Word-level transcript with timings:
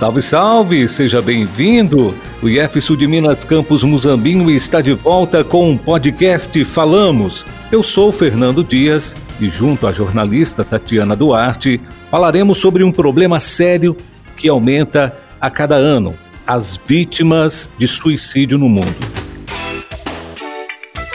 Salve, 0.00 0.22
salve! 0.22 0.88
Seja 0.88 1.20
bem-vindo! 1.20 2.14
O 2.42 2.48
IF 2.48 2.80
Sul 2.80 2.96
de 2.96 3.06
Minas 3.06 3.44
Campus 3.44 3.84
Muzambinho 3.84 4.50
está 4.50 4.80
de 4.80 4.94
volta 4.94 5.44
com 5.44 5.68
um 5.68 5.76
podcast 5.76 6.64
Falamos. 6.64 7.44
Eu 7.70 7.82
sou 7.82 8.10
Fernando 8.10 8.64
Dias 8.64 9.14
e, 9.38 9.50
junto 9.50 9.86
à 9.86 9.92
jornalista 9.92 10.64
Tatiana 10.64 11.14
Duarte, 11.14 11.78
falaremos 12.10 12.56
sobre 12.56 12.82
um 12.82 12.90
problema 12.90 13.38
sério 13.38 13.94
que 14.38 14.48
aumenta 14.48 15.14
a 15.38 15.50
cada 15.50 15.74
ano: 15.74 16.14
as 16.46 16.80
vítimas 16.86 17.70
de 17.76 17.86
suicídio 17.86 18.56
no 18.56 18.70
mundo. 18.70 18.96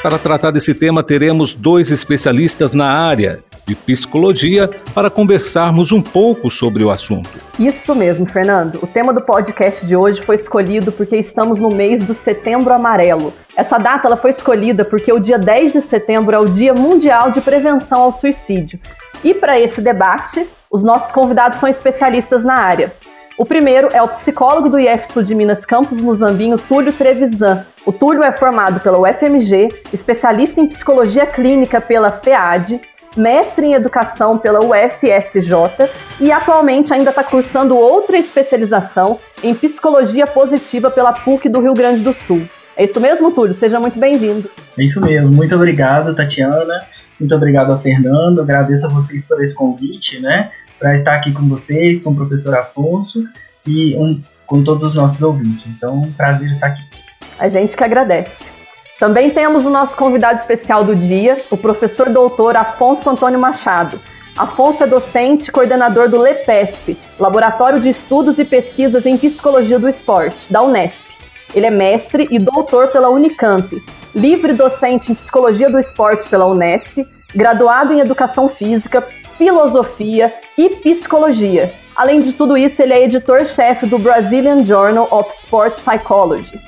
Para 0.04 0.20
tratar 0.20 0.52
desse 0.52 0.76
tema, 0.76 1.02
teremos 1.02 1.56
dois 1.56 1.90
especialistas 1.90 2.72
na 2.72 2.86
área 2.86 3.40
de 3.66 3.76
psicologia 3.76 4.70
para 4.94 5.10
conversarmos 5.10 5.92
um 5.92 6.02
pouco 6.02 6.50
sobre 6.52 6.84
o 6.84 6.92
assunto. 6.92 7.30
Isso 7.58 7.96
mesmo, 7.96 8.26
Fernando. 8.26 8.80
O 8.82 8.88
tema 8.88 9.14
do 9.14 9.22
podcast 9.22 9.86
de 9.86 9.96
hoje 9.96 10.22
foi 10.22 10.36
escolhido 10.36 10.92
porque 10.92 11.18
estamos 11.18 11.60
no 11.60 11.70
mês 11.70 12.04
do 12.04 12.14
Setembro 12.14 12.74
Amarelo. 12.74 13.34
Essa 13.56 13.78
data 13.78 14.08
ela 14.08 14.18
foi 14.18 14.30
escolhida 14.30 14.86
porque 14.86 15.12
o 15.12 15.20
dia 15.20 15.40
10 15.40 15.74
de 15.74 15.82
setembro 15.82 16.36
é 16.36 16.40
o 16.40 16.46
Dia 16.46 16.74
Mundial 16.74 17.32
de 17.32 17.42
Prevenção 17.42 18.02
ao 18.02 18.12
Suicídio. 18.12 18.80
E 19.24 19.34
para 19.34 19.60
esse 19.60 19.82
debate, 19.82 20.46
os 20.70 20.84
nossos 20.84 21.12
convidados 21.12 21.58
são 21.58 21.70
especialistas 21.70 22.44
na 22.44 22.60
área. 22.60 22.94
O 23.38 23.46
primeiro 23.46 23.90
é 23.92 24.02
o 24.02 24.08
psicólogo 24.08 24.70
do 24.70 24.80
IF 24.80 25.12
Sul 25.12 25.22
de 25.22 25.36
Minas 25.36 25.66
Campus 25.66 26.00
Muzambinho, 26.00 26.58
Túlio 26.58 26.94
Trevisan. 26.94 27.66
O 27.86 27.92
Túlio 27.92 28.24
é 28.24 28.32
formado 28.32 28.80
pela 28.80 28.98
UFMG, 28.98 29.68
especialista 29.92 30.62
em 30.62 30.68
psicologia 30.68 31.26
clínica 31.26 31.82
pela 31.82 32.10
FEAD, 32.10 32.80
mestre 33.16 33.68
em 33.68 33.74
educação 33.74 34.38
pela 34.38 34.60
UFSJ 34.60 35.90
e 36.20 36.32
atualmente 36.32 36.94
ainda 36.94 37.10
está 37.10 37.24
cursando 37.24 37.78
outra 37.78 38.18
especialização 38.18 39.20
em 39.44 39.54
psicologia 39.54 40.28
positiva 40.28 40.90
pela 40.90 41.14
PUC 41.14 41.50
do 41.50 41.60
Rio 41.60 41.74
Grande 41.74 42.02
do 42.02 42.14
Sul. 42.14 42.42
É 42.78 42.84
isso 42.84 43.00
mesmo, 43.00 43.32
Túlio? 43.32 43.54
Seja 43.54 43.80
muito 43.80 43.98
bem-vindo. 43.98 44.50
É 44.78 44.84
isso 44.84 45.00
mesmo. 45.00 45.34
Muito 45.34 45.56
obrigado, 45.56 46.16
Tatiana. 46.16 46.86
Muito 47.20 47.34
obrigado 47.34 47.72
a 47.72 47.78
Fernando. 47.78 48.42
Agradeço 48.42 48.88
a 48.88 48.90
vocês 48.90 49.26
por 49.26 49.42
esse 49.42 49.56
convite, 49.56 50.20
né? 50.20 50.52
para 50.80 50.94
estar 50.94 51.16
aqui 51.16 51.32
com 51.32 51.48
vocês, 51.48 52.02
com 52.02 52.12
o 52.12 52.16
professor 52.16 52.56
Afonso 52.56 53.26
e 53.66 53.96
um, 53.96 54.22
com 54.46 54.64
todos 54.64 54.84
os 54.84 54.96
nossos 54.96 55.22
ouvintes. 55.22 55.76
Então, 55.76 56.02
um 56.02 56.12
prazer 56.12 56.50
estar 56.50 56.68
aqui. 56.68 56.82
A 57.40 57.48
gente 57.48 57.76
que 57.76 57.84
agradece. 57.84 58.55
Também 59.00 59.30
temos 59.30 59.66
o 59.66 59.70
nosso 59.70 59.98
convidado 59.98 60.40
especial 60.40 60.84
do 60.84 60.96
dia, 60.96 61.44
o 61.52 61.58
professor 61.58 62.10
doutor 62.10 62.56
Afonso 62.56 63.10
Antônio 63.10 63.38
Machado. 63.38 64.00
Afonso 64.38 64.84
é 64.84 64.88
docente 64.88 65.50
e 65.50 65.52
coordenador 65.52 66.10
do 66.10 66.18
LEPESP, 66.18 66.98
Laboratório 67.20 67.80
de 67.80 67.90
Estudos 67.90 68.40
e 68.40 68.46
Pesquisas 68.46 69.06
em 69.06 69.18
Psicologia 69.18 69.78
do 69.78 69.90
Esporte, 69.90 70.52
da 70.52 70.62
Unesp. 70.62 71.06
Ele 71.54 71.66
é 71.66 71.70
mestre 71.70 72.28
e 72.32 72.40
doutor 72.40 72.88
pela 72.88 73.10
Unicamp, 73.10 73.84
livre 74.14 74.54
docente 74.54 75.12
em 75.12 75.16
Psicologia 75.16 75.70
do 75.70 75.80
Esporte 75.80 76.28
pela 76.30 76.46
Unesp, 76.46 77.06
graduado 77.34 77.92
em 77.92 78.00
Educação 78.00 78.48
Física, 78.48 79.06
filosofia 79.38 80.34
e 80.58 80.70
psicologia. 80.70 81.74
Além 81.96 82.20
de 82.20 82.32
tudo 82.32 82.58
isso, 82.58 82.82
ele 82.82 82.94
é 82.94 83.04
editor-chefe 83.04 83.86
do 83.86 84.00
Brazilian 84.00 84.66
Journal 84.66 85.08
of 85.12 85.32
Sport 85.32 85.76
Psychology. 85.76 86.60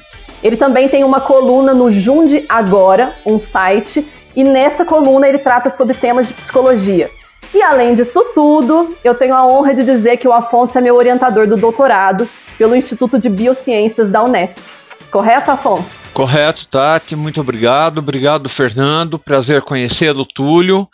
Ele 0.43 0.57
também 0.57 0.88
tem 0.88 1.03
uma 1.03 1.19
coluna 1.19 1.73
no 1.73 1.91
Junde 1.91 2.45
Agora, 2.47 3.13
um 3.25 3.39
site, 3.39 4.05
e 4.35 4.44
nessa 4.44 4.85
coluna 4.85 5.27
ele 5.27 5.39
trata 5.39 5.69
sobre 5.69 5.95
temas 5.95 6.27
de 6.27 6.33
psicologia. 6.33 7.09
E 7.53 7.61
além 7.61 7.95
disso 7.95 8.23
tudo, 8.35 8.95
eu 9.03 9.16
tenho 9.16 9.33
a 9.33 9.47
honra 9.47 9.73
de 9.73 9.83
dizer 9.83 10.17
que 10.17 10.27
o 10.27 10.33
Afonso 10.33 10.77
é 10.77 10.81
meu 10.81 10.95
orientador 10.95 11.47
do 11.47 11.57
doutorado 11.57 12.27
pelo 12.57 12.75
Instituto 12.75 13.17
de 13.17 13.29
Biociências 13.29 14.09
da 14.09 14.23
Unesp. 14.23 14.59
Correto, 15.09 15.49
Afonso? 15.49 16.05
Correto, 16.13 16.67
Tati. 16.67 17.16
Muito 17.16 17.39
obrigado. 17.39 17.99
Obrigado, 17.99 18.49
Fernando. 18.49 19.17
Prazer 19.17 19.62
conhecê-lo, 19.62 20.25
Túlio. 20.25 20.88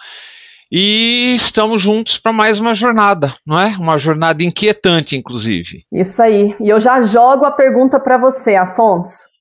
E 0.72 1.36
estamos 1.36 1.82
juntos 1.82 2.18
para 2.18 2.32
mais 2.32 2.60
uma 2.60 2.74
jornada, 2.74 3.36
não 3.46 3.60
é? 3.60 3.76
Uma 3.78 3.98
jornada 3.98 4.44
inquietante, 4.44 5.16
inclusive. 5.16 5.84
Isso 5.92 6.22
aí. 6.22 6.56
E 6.60 6.70
eu 6.70 6.80
já 6.80 7.02
jogo 7.02 7.46
a 7.46 7.52
pergunta 7.52 8.00
para 8.00 8.18
você, 8.18 8.56
Afonso. 8.56 9.33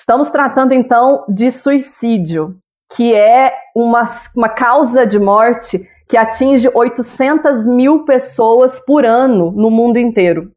Estamos 0.00 0.30
tratando 0.30 0.72
então 0.72 1.26
de 1.28 1.50
suicídio, 1.50 2.56
que 2.90 3.14
é 3.14 3.52
uma, 3.76 4.06
uma 4.34 4.48
causa 4.48 5.06
de 5.06 5.18
morte 5.18 5.86
que 6.08 6.16
atinge 6.16 6.70
800 6.72 7.66
mil 7.66 8.06
pessoas 8.06 8.80
por 8.80 9.04
ano 9.04 9.52
no 9.52 9.70
mundo 9.70 9.98
inteiro. 9.98 10.52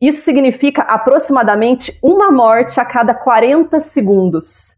Isso 0.00 0.20
significa 0.20 0.82
aproximadamente 0.82 1.98
uma 2.00 2.30
morte 2.30 2.78
a 2.78 2.84
cada 2.84 3.12
40 3.12 3.80
segundos. 3.80 4.76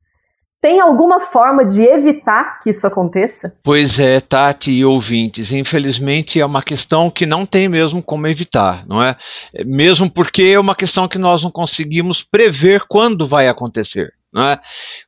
Tem 0.61 0.81
alguma 0.81 1.21
forma 1.21 1.65
de 1.65 1.83
evitar 1.83 2.61
que 2.61 2.71
isso 2.71 2.87
aconteça? 2.87 3.55
Pois 3.62 3.99
é, 3.99 4.21
Tati 4.21 4.72
e 4.72 4.84
ouvintes, 4.84 5.53
infelizmente 5.53 6.41
é 6.41 6.47
uma 6.47 6.62
questão 6.62 7.11
que 7.11 7.27
não 7.27 7.44
tem 7.44 7.69
mesmo 7.69 8.03
como 8.03 8.27
evitar, 8.27 8.84
não 8.87 9.03
é? 9.03 9.16
Mesmo 9.65 10.11
porque 10.11 10.43
é 10.43 10.59
uma 10.59 10.75
questão 10.75 11.06
que 11.06 11.19
nós 11.19 11.43
não 11.43 11.50
conseguimos 11.50 12.22
prever 12.22 12.84
quando 12.89 13.28
vai 13.28 13.49
acontecer. 13.49 14.12
É? 14.39 14.59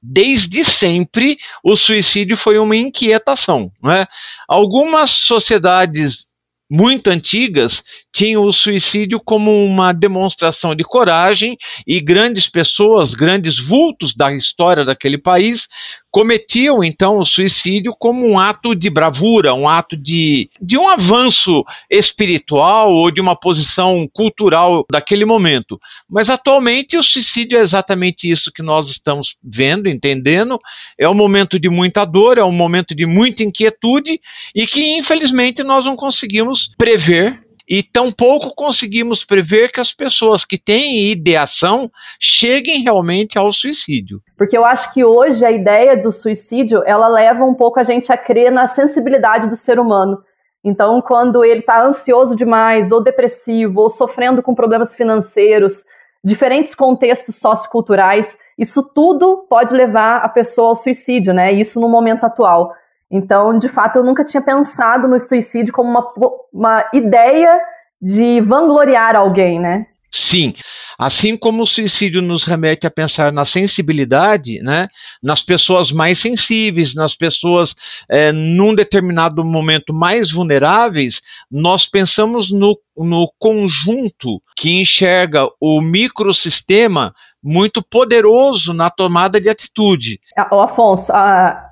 Desde 0.02 0.64
sempre, 0.64 1.36
o 1.62 1.76
suicídio 1.76 2.34
foi 2.34 2.58
uma 2.58 2.76
inquietação. 2.76 3.70
É? 3.86 4.06
Algumas 4.48 5.10
sociedades 5.10 6.27
muito 6.70 7.08
antigas 7.08 7.82
tinham 8.12 8.44
o 8.44 8.52
suicídio 8.52 9.20
como 9.24 9.64
uma 9.64 9.92
demonstração 9.92 10.74
de 10.74 10.84
coragem 10.84 11.56
e 11.86 12.00
grandes 12.00 12.48
pessoas, 12.48 13.14
grandes 13.14 13.58
vultos 13.58 14.14
da 14.14 14.32
história 14.32 14.84
daquele 14.84 15.18
país 15.18 15.66
cometiam 16.10 16.82
então 16.82 17.18
o 17.18 17.24
suicídio 17.24 17.94
como 17.98 18.26
um 18.26 18.38
ato 18.38 18.74
de 18.74 18.88
bravura, 18.90 19.54
um 19.54 19.68
ato 19.68 19.96
de, 19.96 20.48
de 20.60 20.78
um 20.78 20.88
avanço 20.88 21.64
espiritual 21.90 22.92
ou 22.92 23.10
de 23.10 23.20
uma 23.20 23.36
posição 23.36 24.08
cultural 24.12 24.84
daquele 24.90 25.24
momento. 25.24 25.78
Mas 26.08 26.30
atualmente 26.30 26.96
o 26.96 27.02
suicídio 27.02 27.58
é 27.58 27.60
exatamente 27.60 28.30
isso 28.30 28.52
que 28.52 28.62
nós 28.62 28.88
estamos 28.88 29.36
vendo, 29.42 29.88
entendendo. 29.88 30.58
É 30.98 31.08
um 31.08 31.14
momento 31.14 31.58
de 31.58 31.68
muita 31.68 32.04
dor, 32.04 32.38
é 32.38 32.44
um 32.44 32.52
momento 32.52 32.94
de 32.94 33.06
muita 33.06 33.42
inquietude 33.42 34.20
e 34.54 34.66
que 34.66 34.96
infelizmente 34.96 35.62
nós 35.62 35.84
não 35.84 35.96
conseguimos 35.96 36.70
prever 36.76 37.47
e 37.68 37.82
tampouco 37.82 38.54
conseguimos 38.54 39.24
prever 39.24 39.70
que 39.70 39.80
as 39.80 39.92
pessoas 39.92 40.44
que 40.44 40.56
têm 40.56 41.10
ideação 41.10 41.90
cheguem 42.18 42.82
realmente 42.82 43.38
ao 43.38 43.52
suicídio. 43.52 44.20
Porque 44.36 44.56
eu 44.56 44.64
acho 44.64 44.92
que 44.94 45.04
hoje 45.04 45.44
a 45.44 45.50
ideia 45.50 45.96
do 45.96 46.10
suicídio, 46.10 46.82
ela 46.86 47.08
leva 47.08 47.44
um 47.44 47.54
pouco 47.54 47.78
a 47.78 47.84
gente 47.84 48.10
a 48.10 48.16
crer 48.16 48.50
na 48.50 48.66
sensibilidade 48.66 49.48
do 49.48 49.56
ser 49.56 49.78
humano. 49.78 50.18
Então, 50.64 51.00
quando 51.02 51.44
ele 51.44 51.60
está 51.60 51.84
ansioso 51.84 52.34
demais, 52.34 52.90
ou 52.90 53.02
depressivo, 53.02 53.82
ou 53.82 53.90
sofrendo 53.90 54.42
com 54.42 54.54
problemas 54.54 54.94
financeiros, 54.94 55.84
diferentes 56.24 56.74
contextos 56.74 57.36
socioculturais, 57.36 58.38
isso 58.58 58.82
tudo 58.82 59.46
pode 59.48 59.74
levar 59.74 60.18
a 60.18 60.28
pessoa 60.28 60.70
ao 60.70 60.76
suicídio, 60.76 61.32
né? 61.32 61.52
Isso 61.52 61.80
no 61.80 61.88
momento 61.88 62.24
atual. 62.24 62.72
Então, 63.10 63.56
de 63.58 63.68
fato, 63.68 63.96
eu 63.96 64.04
nunca 64.04 64.24
tinha 64.24 64.42
pensado 64.42 65.08
no 65.08 65.18
suicídio 65.18 65.72
como 65.72 65.90
uma, 65.90 66.06
uma 66.52 66.90
ideia 66.92 67.58
de 68.00 68.40
vangloriar 68.40 69.16
alguém, 69.16 69.58
né? 69.58 69.86
Sim, 70.10 70.54
assim 70.98 71.36
como 71.36 71.62
o 71.62 71.66
suicídio 71.66 72.22
nos 72.22 72.44
remete 72.44 72.86
a 72.86 72.90
pensar 72.90 73.30
na 73.30 73.44
sensibilidade, 73.44 74.58
né, 74.62 74.88
nas 75.22 75.42
pessoas 75.42 75.92
mais 75.92 76.18
sensíveis, 76.18 76.94
nas 76.94 77.14
pessoas 77.14 77.74
é, 78.08 78.32
num 78.32 78.74
determinado 78.74 79.44
momento 79.44 79.92
mais 79.92 80.32
vulneráveis, 80.32 81.20
nós 81.50 81.86
pensamos 81.86 82.50
no, 82.50 82.78
no 82.96 83.30
conjunto 83.38 84.40
que 84.56 84.80
enxerga 84.80 85.46
o 85.60 85.82
microsistema 85.82 87.14
muito 87.42 87.82
poderoso 87.82 88.72
na 88.72 88.88
tomada 88.88 89.38
de 89.38 89.50
atitude. 89.50 90.18
O 90.50 90.60
Afonso, 90.60 91.12
a, 91.12 91.67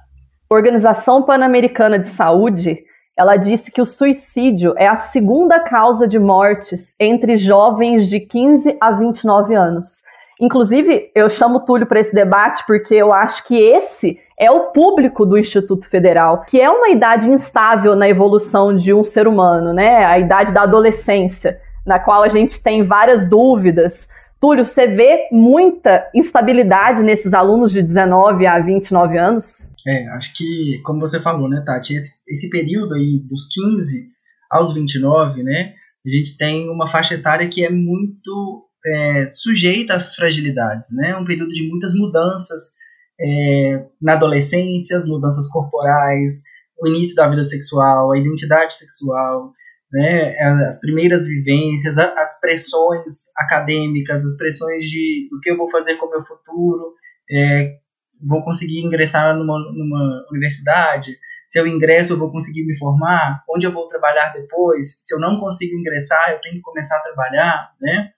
Organização 0.49 1.23
Pan-Americana 1.23 1.99
de 1.99 2.09
Saúde, 2.09 2.85
ela 3.17 3.37
disse 3.37 3.73
que 3.73 3.81
o 3.81 3.87
suicídio 3.87 4.75
é 4.77 4.87
a 4.87 4.95
segunda 4.95 5.59
causa 5.59 6.07
de 6.07 6.21
mortes 6.21 6.95
entre 7.01 7.37
jovens 7.37 8.09
de 8.09 8.21
15 8.21 8.77
a 8.81 8.93
29 8.93 9.57
anos. 9.57 10.03
Inclusive, 10.41 11.11
eu 11.17 11.29
chamo 11.29 11.57
o 11.57 11.65
Túlio 11.65 11.87
para 11.87 11.99
esse 11.99 12.15
debate 12.15 12.63
porque 12.65 12.95
eu 12.95 13.13
acho 13.13 13.45
que 13.45 13.57
esse 13.57 14.21
é 14.39 14.49
o 14.49 14.67
público 14.71 15.27
do 15.27 15.37
Instituto 15.37 15.89
Federal, 15.89 16.43
que 16.43 16.61
é 16.61 16.71
uma 16.71 16.91
idade 16.91 17.29
instável 17.29 17.97
na 17.97 18.09
evolução 18.09 18.77
de 18.77 18.95
um 18.95 19.03
ser 19.03 19.27
humano, 19.27 19.73
né? 19.73 20.05
A 20.05 20.17
idade 20.17 20.53
da 20.53 20.63
adolescência, 20.63 21.59
na 21.85 21.99
qual 21.99 22.23
a 22.23 22.29
gente 22.29 22.63
tem 22.63 22.85
várias 22.85 23.29
dúvidas. 23.29 24.09
Túlio, 24.39 24.65
você 24.65 24.87
vê 24.87 25.27
muita 25.33 26.07
instabilidade 26.15 27.03
nesses 27.03 27.35
alunos 27.35 27.73
de 27.73 27.83
19 27.83 28.47
a 28.47 28.61
29 28.61 29.19
anos? 29.19 29.67
É, 29.87 30.09
acho 30.09 30.35
que, 30.35 30.81
como 30.85 31.01
você 31.01 31.21
falou, 31.21 31.49
né, 31.49 31.63
Tati, 31.65 31.95
esse, 31.95 32.15
esse 32.27 32.51
período 32.51 32.95
aí 32.95 33.21
dos 33.21 33.47
15 33.49 34.11
aos 34.51 34.75
29, 34.75 35.43
né, 35.43 35.75
a 36.05 36.09
gente 36.09 36.37
tem 36.37 36.69
uma 36.69 36.89
faixa 36.89 37.15
etária 37.15 37.49
que 37.49 37.65
é 37.65 37.71
muito 37.71 38.67
é, 38.87 39.27
sujeita 39.29 39.95
às 39.95 40.15
fragilidades, 40.15 40.89
né? 40.93 41.17
Um 41.17 41.25
período 41.25 41.51
de 41.51 41.69
muitas 41.69 41.95
mudanças 41.95 42.75
é, 43.21 43.87
na 44.01 44.13
adolescência, 44.13 44.97
as 44.97 45.07
mudanças 45.07 45.49
corporais, 45.49 46.43
o 46.81 46.87
início 46.87 47.17
da 47.17 47.29
vida 47.29 47.43
sexual, 47.43 48.13
a 48.13 48.19
identidade 48.19 48.75
sexual, 48.75 49.53
né? 49.91 50.37
As 50.69 50.79
primeiras 50.81 51.27
vivências, 51.27 51.99
as 51.99 52.41
pressões 52.41 53.33
acadêmicas, 53.37 54.25
as 54.25 54.37
pressões 54.37 54.85
de 54.85 55.29
o 55.33 55.41
que 55.41 55.51
eu 55.51 55.57
vou 55.57 55.71
fazer 55.71 55.97
com 55.97 56.07
o 56.07 56.11
meu 56.11 56.25
futuro, 56.25 56.95
é, 57.31 57.79
vou 58.23 58.43
conseguir 58.45 58.81
ingressar 58.81 59.37
numa, 59.37 59.59
numa 59.73 60.27
universidade, 60.31 61.19
se 61.47 61.59
eu 61.59 61.67
ingresso 61.67 62.13
eu 62.13 62.19
vou 62.19 62.31
conseguir 62.31 62.65
me 62.65 62.77
formar, 62.79 63.43
onde 63.49 63.67
eu 63.67 63.73
vou 63.73 63.87
trabalhar 63.89 64.33
depois, 64.33 65.01
se 65.03 65.15
eu 65.15 65.21
não 65.21 65.39
consigo 65.39 65.77
ingressar 65.77 66.31
eu 66.31 66.41
tenho 66.41 66.57
que 66.57 66.63
começar 66.63 66.97
a 66.97 67.03
trabalhar, 67.03 67.73
né? 67.81 68.11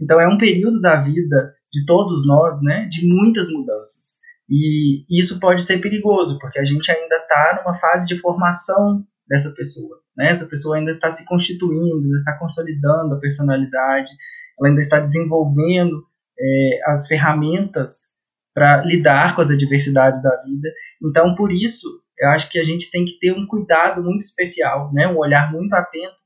Então 0.00 0.20
é 0.20 0.28
um 0.28 0.38
período 0.38 0.80
da 0.80 0.96
vida 0.96 1.54
de 1.72 1.84
todos 1.84 2.26
nós, 2.26 2.62
né, 2.62 2.86
de 2.86 3.06
muitas 3.06 3.48
mudanças. 3.50 4.16
E 4.48 5.04
isso 5.10 5.40
pode 5.40 5.62
ser 5.62 5.78
perigoso, 5.78 6.38
porque 6.38 6.60
a 6.60 6.64
gente 6.64 6.90
ainda 6.90 7.16
está 7.16 7.60
numa 7.60 7.74
fase 7.74 8.06
de 8.06 8.18
formação 8.20 9.04
dessa 9.28 9.50
pessoa. 9.50 9.98
Né? 10.16 10.30
Essa 10.30 10.46
pessoa 10.46 10.76
ainda 10.76 10.90
está 10.90 11.10
se 11.10 11.24
constituindo, 11.24 12.04
ainda 12.04 12.16
está 12.16 12.38
consolidando 12.38 13.14
a 13.14 13.18
personalidade, 13.18 14.12
ela 14.58 14.68
ainda 14.68 14.80
está 14.80 15.00
desenvolvendo 15.00 16.04
é, 16.38 16.80
as 16.86 17.06
ferramentas 17.08 18.15
para 18.56 18.82
lidar 18.82 19.36
com 19.36 19.42
as 19.42 19.50
adversidades 19.50 20.22
da 20.22 20.34
vida. 20.42 20.72
Então, 21.04 21.34
por 21.34 21.52
isso, 21.52 21.86
eu 22.18 22.30
acho 22.30 22.50
que 22.50 22.58
a 22.58 22.64
gente 22.64 22.90
tem 22.90 23.04
que 23.04 23.18
ter 23.18 23.32
um 23.32 23.46
cuidado 23.46 24.02
muito 24.02 24.22
especial, 24.22 24.90
né? 24.94 25.06
um 25.06 25.18
olhar 25.18 25.52
muito 25.52 25.74
atento 25.74 26.16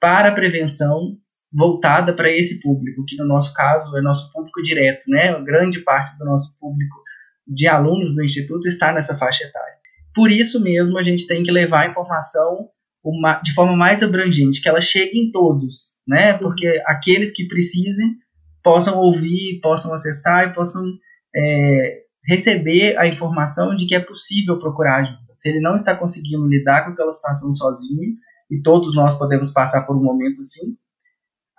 para 0.00 0.30
a 0.30 0.34
prevenção 0.34 1.16
voltada 1.52 2.12
para 2.12 2.32
esse 2.32 2.60
público, 2.60 3.04
que 3.06 3.16
no 3.16 3.24
nosso 3.24 3.54
caso 3.54 3.96
é 3.96 4.02
nosso 4.02 4.32
público 4.32 4.60
direto, 4.60 5.04
né? 5.08 5.40
grande 5.44 5.78
parte 5.78 6.18
do 6.18 6.24
nosso 6.24 6.58
público 6.58 6.96
de 7.46 7.68
alunos 7.68 8.12
do 8.12 8.24
Instituto 8.24 8.66
está 8.66 8.92
nessa 8.92 9.16
faixa 9.16 9.44
etária. 9.44 9.78
Por 10.12 10.32
isso 10.32 10.60
mesmo, 10.60 10.98
a 10.98 11.02
gente 11.04 11.28
tem 11.28 11.44
que 11.44 11.52
levar 11.52 11.82
a 11.82 11.90
informação 11.90 12.68
uma, 13.04 13.40
de 13.40 13.54
forma 13.54 13.76
mais 13.76 14.02
abrangente, 14.02 14.60
que 14.60 14.68
ela 14.68 14.80
chegue 14.80 15.16
em 15.16 15.30
todos, 15.30 16.00
né? 16.06 16.36
Porque 16.36 16.82
aqueles 16.84 17.30
que 17.30 17.46
precisem 17.46 18.16
possam 18.64 18.98
ouvir, 18.98 19.60
possam 19.62 19.94
acessar 19.94 20.48
e 20.48 20.52
possam 20.52 20.82
é, 21.38 21.98
receber 22.26 22.96
a 22.98 23.06
informação 23.06 23.74
de 23.74 23.86
que 23.86 23.94
é 23.94 24.00
possível 24.00 24.58
procurar 24.58 25.02
ajuda. 25.02 25.18
Se 25.36 25.48
ele 25.48 25.60
não 25.60 25.76
está 25.76 25.94
conseguindo 25.94 26.46
lidar 26.46 26.84
com 26.84 26.90
aquela 26.90 27.12
situação 27.12 27.52
sozinho, 27.52 28.14
e 28.50 28.60
todos 28.60 28.96
nós 28.96 29.14
podemos 29.14 29.50
passar 29.50 29.86
por 29.86 29.96
um 29.96 30.02
momento 30.02 30.40
assim, 30.40 30.76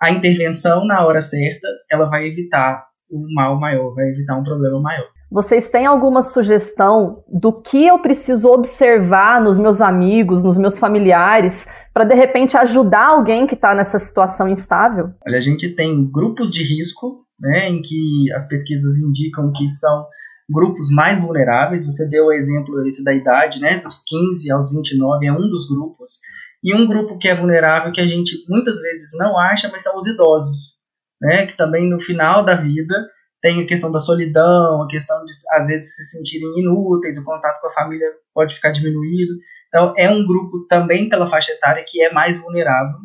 a 0.00 0.10
intervenção 0.10 0.84
na 0.86 1.04
hora 1.06 1.20
certa, 1.22 1.68
ela 1.90 2.06
vai 2.06 2.26
evitar 2.26 2.84
um 3.10 3.26
mal 3.34 3.58
maior, 3.58 3.94
vai 3.94 4.06
evitar 4.08 4.36
um 4.36 4.44
problema 4.44 4.80
maior. 4.80 5.08
Vocês 5.30 5.68
têm 5.68 5.86
alguma 5.86 6.22
sugestão 6.22 7.22
do 7.28 7.52
que 7.52 7.86
eu 7.86 8.00
preciso 8.00 8.48
observar 8.48 9.40
nos 9.40 9.58
meus 9.58 9.80
amigos, 9.80 10.42
nos 10.42 10.58
meus 10.58 10.76
familiares, 10.76 11.68
para 11.94 12.04
de 12.04 12.14
repente 12.14 12.56
ajudar 12.56 13.08
alguém 13.08 13.46
que 13.46 13.54
está 13.54 13.74
nessa 13.74 13.98
situação 13.98 14.48
instável? 14.48 15.10
Olha, 15.24 15.38
a 15.38 15.40
gente 15.40 15.74
tem 15.76 16.04
grupos 16.10 16.50
de 16.50 16.64
risco, 16.64 17.24
né, 17.40 17.68
em 17.68 17.80
que 17.80 18.32
as 18.34 18.46
pesquisas 18.46 18.98
indicam 18.98 19.52
que 19.52 19.66
são 19.68 20.06
grupos 20.48 20.90
mais 20.90 21.18
vulneráveis. 21.18 21.86
Você 21.86 22.08
deu 22.08 22.26
o 22.26 22.32
exemplo 22.32 22.86
esse 22.86 23.02
da 23.02 23.12
idade, 23.12 23.60
né, 23.60 23.78
dos 23.78 24.02
15 24.06 24.50
aos 24.50 24.70
29 24.72 25.26
é 25.26 25.32
um 25.32 25.48
dos 25.48 25.68
grupos. 25.68 26.18
E 26.62 26.74
um 26.74 26.86
grupo 26.86 27.18
que 27.18 27.28
é 27.28 27.34
vulnerável 27.34 27.92
que 27.92 28.00
a 28.00 28.06
gente 28.06 28.44
muitas 28.48 28.80
vezes 28.80 29.10
não 29.18 29.38
acha, 29.38 29.68
mas 29.72 29.82
são 29.82 29.96
os 29.96 30.06
idosos, 30.06 30.78
né, 31.20 31.46
que 31.46 31.56
também 31.56 31.88
no 31.88 32.00
final 32.00 32.44
da 32.44 32.54
vida 32.54 32.94
tem 33.40 33.62
a 33.62 33.66
questão 33.66 33.90
da 33.90 34.00
solidão, 34.00 34.82
a 34.82 34.86
questão 34.86 35.24
de, 35.24 35.32
às 35.52 35.66
vezes, 35.66 35.96
se 35.96 36.04
sentirem 36.16 36.60
inúteis, 36.60 37.16
o 37.16 37.24
contato 37.24 37.60
com 37.60 37.68
a 37.68 37.72
família 37.72 38.06
pode 38.34 38.54
ficar 38.54 38.70
diminuído. 38.70 39.32
Então, 39.68 39.92
é 39.96 40.10
um 40.10 40.26
grupo 40.26 40.66
também 40.68 41.08
pela 41.08 41.26
faixa 41.26 41.52
etária 41.52 41.84
que 41.86 42.02
é 42.02 42.12
mais 42.12 42.36
vulnerável. 42.36 42.98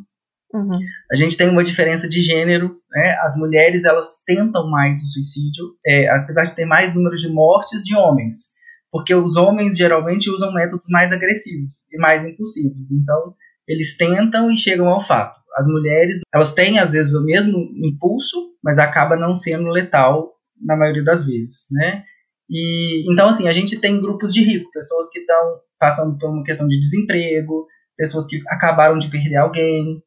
Uhum. 0.55 0.69
A 1.11 1.15
gente 1.15 1.35
tem 1.35 1.49
uma 1.49 1.63
diferença 1.63 2.07
de 2.07 2.21
gênero, 2.21 2.77
né? 2.89 3.17
As 3.23 3.35
mulheres, 3.35 3.83
elas 3.83 4.23
tentam 4.25 4.69
mais 4.69 4.99
o 4.99 5.07
suicídio, 5.07 5.75
é, 5.85 6.09
apesar 6.09 6.43
de 6.43 6.55
ter 6.55 6.65
mais 6.65 6.93
número 6.95 7.15
de 7.17 7.27
mortes 7.27 7.83
de 7.83 7.95
homens. 7.95 8.55
Porque 8.89 9.13
os 9.13 9.35
homens, 9.35 9.77
geralmente, 9.77 10.29
usam 10.29 10.53
métodos 10.53 10.87
mais 10.89 11.11
agressivos 11.11 11.91
e 11.91 11.97
mais 11.97 12.23
impulsivos. 12.23 12.91
Então, 12.91 13.35
eles 13.67 13.97
tentam 13.97 14.49
e 14.49 14.57
chegam 14.57 14.87
ao 14.87 15.05
fato. 15.05 15.39
As 15.57 15.67
mulheres, 15.67 16.21
elas 16.33 16.53
têm 16.53 16.79
às 16.79 16.91
vezes 16.93 17.13
o 17.13 17.25
mesmo 17.25 17.57
impulso, 17.83 18.53
mas 18.63 18.77
acaba 18.77 19.15
não 19.15 19.35
sendo 19.35 19.67
letal 19.67 20.33
na 20.61 20.77
maioria 20.77 21.03
das 21.03 21.25
vezes, 21.25 21.65
né? 21.71 22.03
E 22.49 23.11
então 23.11 23.29
assim, 23.29 23.47
a 23.47 23.51
gente 23.51 23.79
tem 23.79 23.99
grupos 23.99 24.33
de 24.33 24.43
risco, 24.43 24.71
pessoas 24.71 25.09
que 25.09 25.19
estão 25.19 25.59
passando 25.79 26.17
por 26.17 26.29
uma 26.29 26.43
questão 26.43 26.67
de 26.67 26.79
desemprego, 26.79 27.65
pessoas 27.97 28.27
que 28.27 28.41
acabaram 28.49 28.97
de 28.97 29.09
perder 29.09 29.37
alguém, 29.37 30.01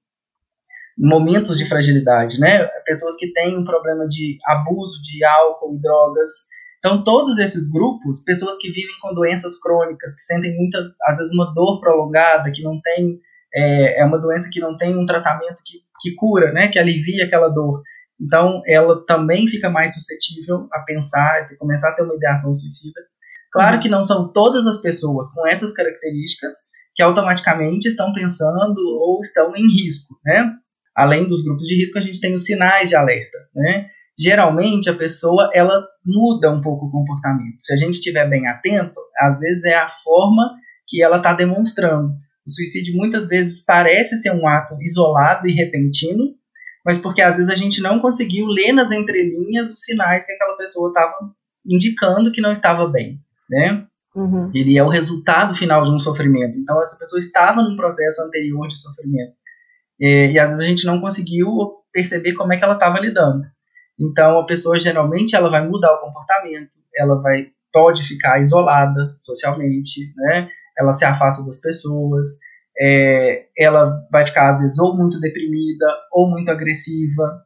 momentos 0.98 1.56
de 1.56 1.68
fragilidade, 1.68 2.40
né? 2.40 2.66
Pessoas 2.84 3.16
que 3.16 3.32
têm 3.32 3.56
um 3.56 3.64
problema 3.64 4.06
de 4.06 4.38
abuso 4.46 5.00
de 5.02 5.24
álcool 5.24 5.76
e 5.76 5.80
drogas. 5.80 6.30
Então, 6.78 7.04
todos 7.04 7.38
esses 7.38 7.70
grupos, 7.70 8.22
pessoas 8.24 8.56
que 8.56 8.68
vivem 8.68 8.94
com 9.00 9.14
doenças 9.14 9.60
crônicas, 9.60 10.14
que 10.14 10.22
sentem 10.22 10.56
muita, 10.56 10.78
às 11.04 11.18
vezes, 11.18 11.32
uma 11.32 11.52
dor 11.54 11.80
prolongada, 11.80 12.50
que 12.50 12.62
não 12.62 12.80
tem 12.80 13.20
é, 13.54 14.00
é 14.00 14.04
uma 14.04 14.18
doença 14.18 14.50
que 14.52 14.60
não 14.60 14.76
tem 14.76 14.96
um 14.96 15.06
tratamento 15.06 15.62
que, 15.64 15.78
que 16.00 16.14
cura, 16.14 16.52
né, 16.52 16.68
que 16.68 16.78
alivia 16.78 17.24
aquela 17.24 17.48
dor. 17.48 17.82
Então, 18.20 18.60
ela 18.66 19.04
também 19.06 19.46
fica 19.46 19.70
mais 19.70 19.94
suscetível 19.94 20.68
a 20.72 20.80
pensar, 20.80 21.42
a 21.42 21.56
começar 21.56 21.90
a 21.90 21.94
ter 21.94 22.02
uma 22.02 22.16
ideação 22.16 22.54
suicida. 22.54 23.00
Claro 23.52 23.76
uhum. 23.76 23.82
que 23.82 23.88
não 23.88 24.04
são 24.04 24.32
todas 24.32 24.66
as 24.66 24.78
pessoas 24.78 25.32
com 25.32 25.46
essas 25.46 25.72
características 25.72 26.52
que 26.94 27.02
automaticamente 27.02 27.88
estão 27.88 28.12
pensando 28.12 28.78
ou 29.00 29.20
estão 29.20 29.54
em 29.54 29.66
risco, 29.72 30.18
né? 30.24 30.52
Além 30.98 31.28
dos 31.28 31.44
grupos 31.44 31.64
de 31.64 31.76
risco, 31.76 31.96
a 31.96 32.00
gente 32.00 32.20
tem 32.20 32.34
os 32.34 32.44
sinais 32.44 32.88
de 32.88 32.96
alerta, 32.96 33.38
né? 33.54 33.86
Geralmente 34.18 34.90
a 34.90 34.94
pessoa 34.94 35.48
ela 35.54 35.86
muda 36.04 36.50
um 36.50 36.60
pouco 36.60 36.86
o 36.86 36.90
comportamento. 36.90 37.54
Se 37.60 37.72
a 37.72 37.76
gente 37.76 37.94
estiver 37.94 38.28
bem 38.28 38.48
atento, 38.48 38.98
às 39.16 39.38
vezes 39.38 39.62
é 39.62 39.76
a 39.76 39.88
forma 40.02 40.56
que 40.88 41.00
ela 41.00 41.18
está 41.18 41.32
demonstrando. 41.32 42.08
O 42.44 42.50
suicídio 42.50 42.96
muitas 42.96 43.28
vezes 43.28 43.64
parece 43.64 44.16
ser 44.16 44.32
um 44.32 44.48
ato 44.48 44.74
isolado 44.82 45.46
e 45.46 45.54
repentino, 45.54 46.34
mas 46.84 46.98
porque 46.98 47.22
às 47.22 47.36
vezes 47.36 47.52
a 47.52 47.54
gente 47.54 47.80
não 47.80 48.00
conseguiu 48.00 48.46
ler 48.46 48.72
nas 48.72 48.90
entrelinhas 48.90 49.70
os 49.70 49.84
sinais 49.84 50.26
que 50.26 50.32
aquela 50.32 50.56
pessoa 50.56 50.88
estava 50.88 51.14
indicando 51.64 52.32
que 52.32 52.40
não 52.40 52.50
estava 52.50 52.88
bem, 52.88 53.20
né? 53.48 53.86
Uhum. 54.16 54.50
Ele 54.52 54.76
é 54.76 54.82
o 54.82 54.88
resultado 54.88 55.54
final 55.54 55.84
de 55.84 55.92
um 55.92 55.98
sofrimento. 56.00 56.58
Então 56.58 56.82
essa 56.82 56.98
pessoa 56.98 57.20
estava 57.20 57.62
num 57.62 57.76
processo 57.76 58.20
anterior 58.20 58.66
de 58.66 58.76
sofrimento 58.76 59.38
e, 60.00 60.32
e 60.32 60.38
às 60.38 60.50
vezes 60.50 60.64
a 60.64 60.68
gente 60.68 60.86
não 60.86 61.00
conseguiu 61.00 61.48
perceber 61.92 62.34
como 62.34 62.52
é 62.52 62.56
que 62.56 62.64
ela 62.64 62.74
estava 62.74 63.00
lidando. 63.00 63.44
Então 63.98 64.38
a 64.38 64.46
pessoa 64.46 64.78
geralmente 64.78 65.34
ela 65.34 65.50
vai 65.50 65.66
mudar 65.66 65.94
o 65.94 66.00
comportamento, 66.00 66.70
ela 66.96 67.20
vai 67.20 67.48
pode 67.72 68.02
ficar 68.02 68.40
isolada 68.40 69.16
socialmente, 69.20 70.12
né? 70.16 70.48
ela 70.78 70.92
se 70.92 71.04
afasta 71.04 71.44
das 71.44 71.60
pessoas, 71.60 72.28
é, 72.80 73.46
ela 73.58 74.06
vai 74.10 74.24
ficar, 74.24 74.50
às 74.50 74.62
vezes, 74.62 74.78
ou 74.78 74.96
muito 74.96 75.20
deprimida, 75.20 75.86
ou 76.12 76.30
muito 76.30 76.50
agressiva, 76.50 77.42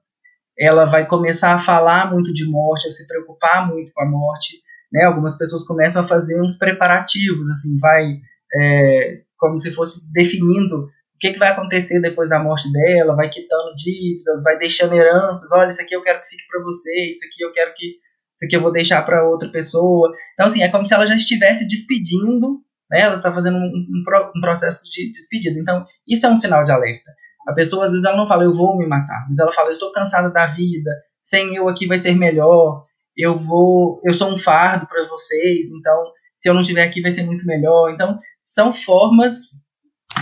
ela 0.58 0.84
vai 0.84 1.06
começar 1.06 1.54
a 1.54 1.58
falar 1.58 2.12
muito 2.12 2.32
de 2.32 2.44
morte, 2.44 2.86
a 2.86 2.90
se 2.90 3.08
preocupar 3.08 3.66
muito 3.66 3.90
com 3.94 4.02
a 4.02 4.06
morte, 4.06 4.58
né? 4.92 5.04
Algumas 5.04 5.36
pessoas 5.36 5.64
começam 5.64 6.04
a 6.04 6.08
fazer 6.08 6.40
uns 6.42 6.58
preparativos, 6.58 7.48
assim, 7.48 7.78
vai 7.78 8.20
é, 8.54 9.22
como 9.38 9.58
se 9.58 9.72
fosse 9.72 10.12
definindo 10.12 10.90
que, 11.22 11.32
que 11.32 11.38
vai 11.38 11.50
acontecer 11.50 12.00
depois 12.00 12.28
da 12.28 12.42
morte 12.42 12.70
dela, 12.72 13.16
vai 13.16 13.30
quitando 13.30 13.74
dívidas, 13.76 14.42
vai 14.42 14.58
deixando 14.58 14.94
heranças, 14.94 15.50
olha, 15.52 15.68
isso 15.68 15.80
aqui 15.80 15.94
eu 15.94 16.02
quero 16.02 16.20
que 16.20 16.28
fique 16.28 16.42
para 16.50 16.62
você, 16.62 17.04
isso 17.10 17.24
aqui 17.26 17.44
eu 17.44 17.52
quero 17.52 17.72
que 17.74 17.86
isso 18.34 18.46
aqui 18.46 18.56
eu 18.56 18.60
vou 18.60 18.72
deixar 18.72 19.02
para 19.02 19.28
outra 19.28 19.48
pessoa. 19.50 20.12
Então, 20.34 20.46
assim, 20.46 20.62
é 20.62 20.68
como 20.68 20.84
se 20.84 20.94
ela 20.94 21.06
já 21.06 21.14
estivesse 21.14 21.68
despedindo 21.68 22.60
né? 22.92 23.00
Ela 23.00 23.14
está 23.14 23.32
fazendo 23.32 23.56
um, 23.56 23.64
um, 23.64 24.04
um, 24.36 24.40
processo 24.40 24.84
de 24.90 25.10
despedida. 25.10 25.58
Então, 25.58 25.86
isso 26.06 26.26
é 26.26 26.28
um 26.28 26.36
sinal 26.36 26.62
de 26.62 26.70
alerta. 26.70 27.10
A 27.48 27.54
pessoa, 27.54 27.86
às 27.86 27.92
vezes, 27.92 28.06
ela 28.06 28.18
não 28.18 28.28
fala, 28.28 28.44
eu 28.44 28.54
vou 28.54 28.76
me 28.76 28.86
matar, 28.86 29.26
mas 29.28 29.38
ela 29.38 29.52
fala, 29.52 29.68
eu 29.68 29.72
estou 29.72 29.90
cansada 29.90 30.30
da 30.30 30.46
vida, 30.46 30.90
sem 31.24 31.56
eu 31.56 31.68
aqui 31.68 31.86
vai 31.86 31.98
ser 31.98 32.14
melhor, 32.14 32.84
eu 33.16 33.36
vou, 33.36 34.00
eu 34.04 34.12
sou 34.14 34.32
um 34.32 34.38
fardo 34.38 34.86
para 34.86 35.08
vocês, 35.08 35.70
então, 35.70 36.04
se 36.38 36.48
eu 36.48 36.54
não 36.54 36.60
estiver 36.60 36.84
aqui 36.84 37.00
vai 37.00 37.10
ser 37.10 37.24
muito 37.24 37.46
melhor. 37.46 37.90
Então, 37.90 38.18
são 38.44 38.72
formas 38.72 39.62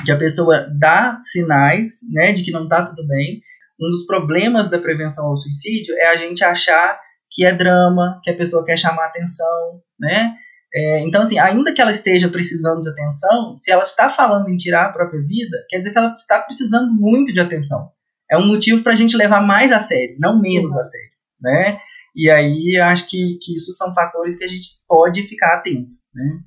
que 0.05 0.13
a 0.13 0.19
pessoa 0.19 0.69
dá 0.79 1.19
sinais, 1.21 2.01
né, 2.11 2.33
de 2.33 2.45
que 2.45 2.51
não 2.51 2.65
está 2.65 2.87
tudo 2.87 3.07
bem. 3.07 3.41
Um 3.81 3.89
dos 3.91 4.07
problemas 4.07 4.69
da 4.69 4.79
prevenção 4.79 5.27
ao 5.27 5.37
suicídio 5.37 5.95
é 5.99 6.09
a 6.09 6.17
gente 6.17 6.45
achar 6.45 6.99
que 7.31 7.45
é 7.45 7.55
drama, 7.55 8.21
que 8.23 8.31
a 8.31 8.37
pessoa 8.37 8.65
quer 8.65 8.77
chamar 8.77 9.07
atenção, 9.07 9.81
né? 9.99 10.35
É, 10.73 11.01
então, 11.01 11.23
assim, 11.23 11.39
ainda 11.39 11.73
que 11.73 11.81
ela 11.81 11.91
esteja 11.91 12.29
precisando 12.29 12.81
de 12.81 12.91
atenção, 12.91 13.57
se 13.59 13.73
ela 13.73 13.83
está 13.83 14.09
falando 14.09 14.49
em 14.49 14.57
tirar 14.57 14.87
a 14.87 14.93
própria 14.93 15.21
vida, 15.21 15.57
quer 15.69 15.79
dizer 15.79 15.93
que 15.93 15.99
ela 15.99 16.15
está 16.17 16.41
precisando 16.41 16.93
muito 16.93 17.33
de 17.33 17.41
atenção. 17.41 17.91
é 18.31 18.39
um 18.39 18.47
motivo 18.47 18.83
para 18.83 18.93
a 18.93 18.97
gente 18.97 19.17
levar 19.17 19.41
mais 19.45 19.73
a 19.73 19.81
sério, 19.81 20.17
não 20.21 20.41
menos 20.41 20.77
a 20.77 20.85
sério, 20.85 21.11
né? 21.41 21.79
E 22.15 22.31
aí 22.31 22.79
acho 22.79 23.09
que, 23.09 23.39
que 23.43 23.57
isso 23.57 23.73
são 23.73 23.93
fatores 23.95 24.37
que 24.37 24.45
a 24.45 24.49
gente 24.49 24.69
pode 24.87 25.23
ficar 25.25 25.57
atento, 25.57 25.91
né? 26.15 26.41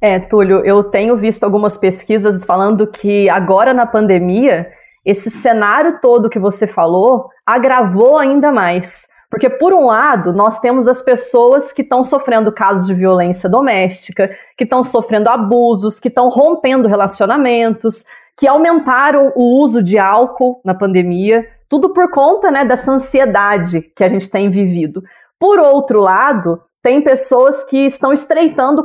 É, 0.00 0.20
Túlio, 0.20 0.64
eu 0.64 0.84
tenho 0.84 1.16
visto 1.16 1.44
algumas 1.44 1.76
pesquisas 1.76 2.44
falando 2.44 2.86
que 2.86 3.28
agora 3.28 3.74
na 3.74 3.84
pandemia, 3.84 4.70
esse 5.04 5.30
cenário 5.30 5.98
todo 6.00 6.30
que 6.30 6.38
você 6.38 6.66
falou 6.66 7.28
agravou 7.44 8.16
ainda 8.16 8.52
mais. 8.52 9.08
Porque, 9.30 9.50
por 9.50 9.74
um 9.74 9.86
lado, 9.86 10.32
nós 10.32 10.58
temos 10.58 10.88
as 10.88 11.02
pessoas 11.02 11.72
que 11.72 11.82
estão 11.82 12.02
sofrendo 12.02 12.50
casos 12.50 12.86
de 12.86 12.94
violência 12.94 13.48
doméstica, 13.48 14.30
que 14.56 14.64
estão 14.64 14.82
sofrendo 14.82 15.28
abusos, 15.28 16.00
que 16.00 16.08
estão 16.08 16.28
rompendo 16.28 16.88
relacionamentos, 16.88 18.06
que 18.36 18.46
aumentaram 18.46 19.32
o 19.34 19.60
uso 19.62 19.82
de 19.82 19.98
álcool 19.98 20.60
na 20.64 20.74
pandemia, 20.74 21.46
tudo 21.68 21.92
por 21.92 22.10
conta 22.10 22.50
né, 22.50 22.64
dessa 22.64 22.90
ansiedade 22.90 23.82
que 23.82 24.02
a 24.02 24.08
gente 24.08 24.30
tem 24.30 24.48
vivido. 24.48 25.02
Por 25.38 25.58
outro 25.58 26.00
lado, 26.00 26.62
tem 26.82 27.02
pessoas 27.02 27.64
que 27.64 27.86
estão 27.86 28.12
estreitando 28.12 28.84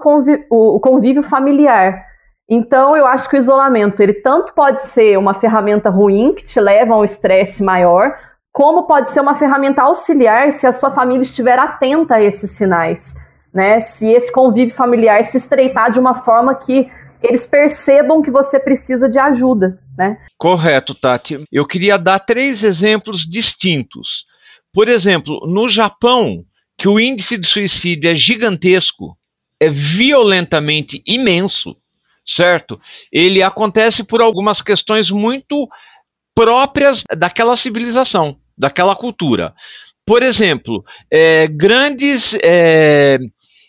o 0.50 0.80
convívio 0.80 1.24
familiar. 1.24 2.06
Então, 2.50 2.96
eu 2.96 3.06
acho 3.06 3.30
que 3.30 3.36
o 3.36 3.40
isolamento, 3.40 4.02
ele 4.02 4.14
tanto 4.14 4.54
pode 4.54 4.82
ser 4.82 5.18
uma 5.18 5.34
ferramenta 5.34 5.90
ruim, 5.90 6.34
que 6.34 6.44
te 6.44 6.60
leva 6.60 6.94
a 6.94 7.00
um 7.00 7.04
estresse 7.06 7.64
maior, 7.64 8.14
como 8.52 8.86
pode 8.86 9.12
ser 9.12 9.22
uma 9.22 9.36
ferramenta 9.36 9.82
auxiliar 9.82 10.52
se 10.52 10.68
a 10.68 10.72
sua 10.72 10.92
família 10.92 11.24
estiver 11.24 11.58
atenta 11.58 12.16
a 12.16 12.22
esses 12.22 12.52
sinais. 12.52 13.16
Né? 13.54 13.80
Se 13.80 14.12
esse 14.12 14.32
convívio 14.32 14.74
familiar 14.74 15.24
se 15.24 15.38
estreitar 15.38 15.90
de 15.92 16.00
uma 16.00 16.16
forma 16.16 16.54
que 16.56 16.92
eles 17.22 17.48
percebam 17.48 18.22
que 18.22 18.30
você 18.30 18.60
precisa 18.60 19.08
de 19.08 19.18
ajuda, 19.18 19.80
né? 19.98 20.18
Correto, 20.38 20.94
Tati. 20.94 21.42
Eu 21.52 21.66
queria 21.66 21.98
dar 21.98 22.20
três 22.20 22.62
exemplos 22.62 23.22
distintos. 23.22 24.26
Por 24.74 24.90
exemplo, 24.90 25.40
no 25.48 25.70
Japão, 25.70 26.44
que 26.84 26.90
o 26.90 27.00
índice 27.00 27.38
de 27.38 27.48
suicídio 27.48 28.10
é 28.10 28.16
gigantesco, 28.18 29.18
é 29.58 29.70
violentamente 29.70 31.02
imenso, 31.08 31.78
certo? 32.26 32.78
Ele 33.10 33.42
acontece 33.42 34.04
por 34.04 34.22
algumas 34.22 34.62
questões 34.62 35.10
muito 35.10 35.66
próprias 36.36 37.02
daquela 37.18 37.56
civilização, 37.56 38.38
daquela 38.58 38.98
cultura. 38.98 39.54
Por 40.06 40.22
exemplo, 40.22 40.84
é, 41.10 41.48
grandes 41.48 42.38
é, 42.44 43.18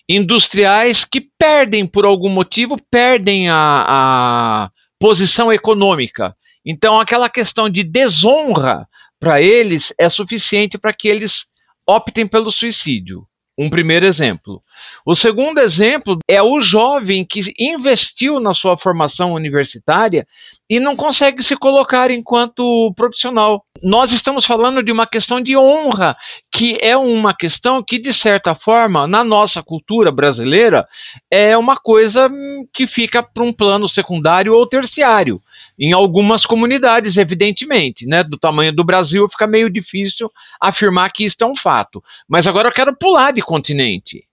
industriais 0.09 1.05
que 1.05 1.21
perdem, 1.39 1.87
por 1.87 2.05
algum 2.05 2.29
motivo, 2.29 2.77
perdem 2.91 3.49
a, 3.49 3.55
a 3.87 4.71
posição 4.99 5.53
econômica. 5.53 6.35
Então, 6.67 6.99
aquela 6.99 7.31
questão 7.31 7.71
de 7.71 7.85
desonra 7.85 8.89
para 9.21 9.41
eles 9.41 9.95
é 9.97 10.11
suficiente 10.11 10.77
para 10.77 10.93
que 10.93 11.07
eles 11.07 11.47
optem 11.87 12.27
pelo 12.27 12.51
suicídio. 12.51 13.27
Um 13.57 13.71
primeiro 13.71 14.07
exemplo. 14.07 14.63
O 15.05 15.15
segundo 15.15 15.59
exemplo 15.59 16.19
é 16.29 16.43
o 16.43 16.61
jovem 16.61 17.25
que 17.25 17.53
investiu 17.59 18.41
na 18.41 18.55
sua 18.55 18.77
formação 18.77 19.33
universitária 19.33 20.27
e 20.69 20.81
não 20.81 20.97
consegue 20.97 21.43
se 21.43 21.57
colocar 21.57 22.11
enquanto 22.11 22.93
profissional. 22.97 23.65
Nós 23.83 24.13
estamos 24.13 24.47
falando 24.47 24.83
de 24.83 24.91
uma 24.91 25.07
questão 25.07 25.41
de 25.41 25.57
honra, 25.57 26.17
que 26.51 26.79
é 26.81 26.97
uma 26.97 27.35
questão 27.35 27.83
que, 27.83 27.99
de 27.99 28.15
certa 28.15 28.55
forma, 28.55 29.07
na 29.07 29.23
nossa 29.23 29.63
cultura 29.63 30.11
brasileira, 30.11 30.89
é 31.31 31.57
uma 31.57 31.77
coisa 31.77 32.31
que 32.73 32.87
fica 32.87 33.23
para 33.23 33.43
um 33.43 33.53
plano 33.53 33.89
secundário 33.89 34.55
ou 34.55 34.67
terciário. 34.67 35.41
Em 35.79 35.93
algumas 35.93 36.47
comunidades, 36.47 37.17
evidentemente, 37.17 38.07
né? 38.07 38.25
Do 38.25 38.39
tamanho 38.39 38.73
do 38.73 38.85
Brasil, 38.85 39.29
fica 39.29 39.47
meio 39.47 39.69
difícil 39.69 40.31
afirmar 40.61 41.13
que 41.13 41.25
isso 41.25 41.37
é 41.41 41.47
um 41.47 41.57
fato. 41.57 42.03
Mas 42.27 42.47
agora 42.47 42.69
eu 42.69 42.73
quero 42.73 42.97
pular 42.97 43.33
de 43.33 43.43
continente. 43.43 44.25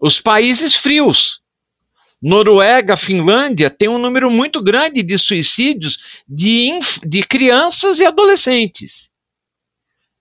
Os 0.00 0.18
países 0.18 0.74
frios. 0.74 1.40
Noruega, 2.22 2.96
Finlândia 2.96 3.68
tem 3.70 3.88
um 3.88 3.98
número 3.98 4.30
muito 4.30 4.62
grande 4.62 5.02
de 5.02 5.18
suicídios 5.18 5.98
de, 6.28 6.78
de 7.06 7.22
crianças 7.22 7.98
e 7.98 8.04
adolescentes. 8.04 9.10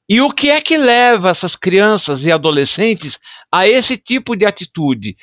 E 0.07 0.21
o 0.21 0.31
que 0.31 0.49
é 0.49 0.59
que 0.59 0.77
leva 0.77 1.29
essas 1.29 1.55
crianças 1.55 2.23
e 2.23 2.31
adolescentes 2.31 3.19
a 3.51 3.67
esse 3.67 3.95
tipo 3.95 4.35
de 4.35 4.45
atitude? 4.45 5.15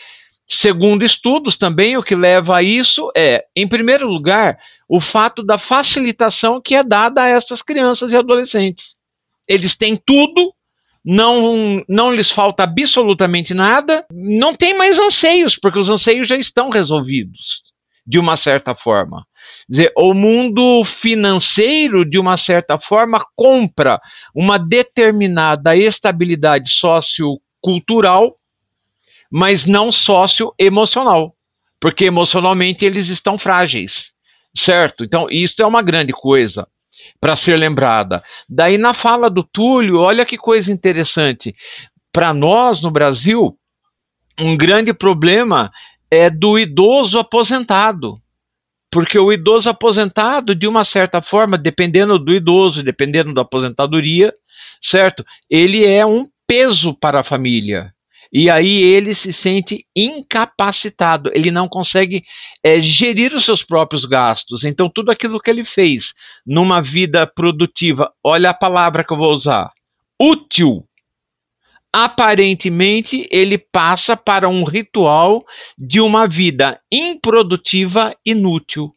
Segundo 0.48 1.04
estudos, 1.04 1.56
também 1.56 1.96
o 1.96 2.02
que 2.02 2.14
leva 2.14 2.56
a 2.56 2.62
isso 2.62 3.10
é, 3.16 3.44
em 3.54 3.66
primeiro 3.66 4.06
lugar, 4.06 4.58
o 4.88 5.00
fato 5.00 5.42
da 5.42 5.58
facilitação 5.58 6.60
que 6.60 6.74
é 6.74 6.84
dada 6.84 7.22
a 7.22 7.28
essas 7.28 7.62
crianças 7.62 8.12
e 8.12 8.16
adolescentes. 8.16 8.94
Eles 9.48 9.74
têm 9.74 9.96
tudo 9.96 10.54
não, 11.06 11.84
não 11.88 12.12
lhes 12.12 12.32
falta 12.32 12.64
absolutamente 12.64 13.54
nada, 13.54 14.04
não 14.10 14.56
tem 14.56 14.76
mais 14.76 14.98
anseios, 14.98 15.56
porque 15.56 15.78
os 15.78 15.88
anseios 15.88 16.26
já 16.26 16.36
estão 16.36 16.68
resolvidos, 16.68 17.62
de 18.04 18.18
uma 18.18 18.36
certa 18.36 18.74
forma. 18.74 19.24
Quer 19.68 19.72
dizer, 19.72 19.92
o 19.96 20.12
mundo 20.12 20.82
financeiro, 20.82 22.04
de 22.04 22.18
uma 22.18 22.36
certa 22.36 22.76
forma, 22.76 23.24
compra 23.36 24.00
uma 24.34 24.58
determinada 24.58 25.76
estabilidade 25.76 26.70
sociocultural, 26.70 28.34
mas 29.30 29.64
não 29.64 29.92
socioemocional, 29.92 31.36
porque 31.80 32.06
emocionalmente 32.06 32.84
eles 32.84 33.06
estão 33.08 33.38
frágeis, 33.38 34.10
certo? 34.56 35.04
Então, 35.04 35.28
isso 35.30 35.62
é 35.62 35.66
uma 35.66 35.82
grande 35.82 36.12
coisa 36.12 36.66
para 37.20 37.36
ser 37.36 37.56
lembrada. 37.56 38.22
Daí 38.48 38.78
na 38.78 38.94
fala 38.94 39.28
do 39.30 39.42
Túlio, 39.42 39.98
olha 39.98 40.24
que 40.24 40.36
coisa 40.36 40.72
interessante. 40.72 41.54
Para 42.12 42.32
nós 42.32 42.80
no 42.80 42.90
Brasil, 42.90 43.56
um 44.38 44.56
grande 44.56 44.92
problema 44.92 45.70
é 46.10 46.30
do 46.30 46.58
idoso 46.58 47.18
aposentado. 47.18 48.20
Porque 48.90 49.18
o 49.18 49.32
idoso 49.32 49.68
aposentado, 49.68 50.54
de 50.54 50.66
uma 50.66 50.84
certa 50.84 51.20
forma, 51.20 51.58
dependendo 51.58 52.18
do 52.18 52.32
idoso, 52.32 52.82
dependendo 52.82 53.34
da 53.34 53.42
aposentadoria, 53.42 54.32
certo? 54.80 55.24
Ele 55.50 55.84
é 55.84 56.06
um 56.06 56.26
peso 56.46 56.94
para 56.94 57.20
a 57.20 57.24
família. 57.24 57.92
E 58.38 58.50
aí 58.50 58.82
ele 58.82 59.14
se 59.14 59.32
sente 59.32 59.86
incapacitado, 59.96 61.30
ele 61.32 61.50
não 61.50 61.66
consegue 61.66 62.22
é, 62.62 62.82
gerir 62.82 63.32
os 63.32 63.46
seus 63.46 63.64
próprios 63.64 64.04
gastos. 64.04 64.62
Então, 64.62 64.90
tudo 64.90 65.10
aquilo 65.10 65.40
que 65.40 65.48
ele 65.48 65.64
fez 65.64 66.12
numa 66.46 66.82
vida 66.82 67.26
produtiva, 67.26 68.12
olha 68.22 68.50
a 68.50 68.54
palavra 68.54 69.02
que 69.02 69.10
eu 69.10 69.16
vou 69.16 69.32
usar: 69.32 69.72
útil. 70.20 70.84
Aparentemente, 71.90 73.26
ele 73.32 73.56
passa 73.56 74.14
para 74.14 74.50
um 74.50 74.64
ritual 74.64 75.42
de 75.78 75.98
uma 75.98 76.28
vida 76.28 76.78
improdutiva, 76.92 78.14
inútil 78.22 78.94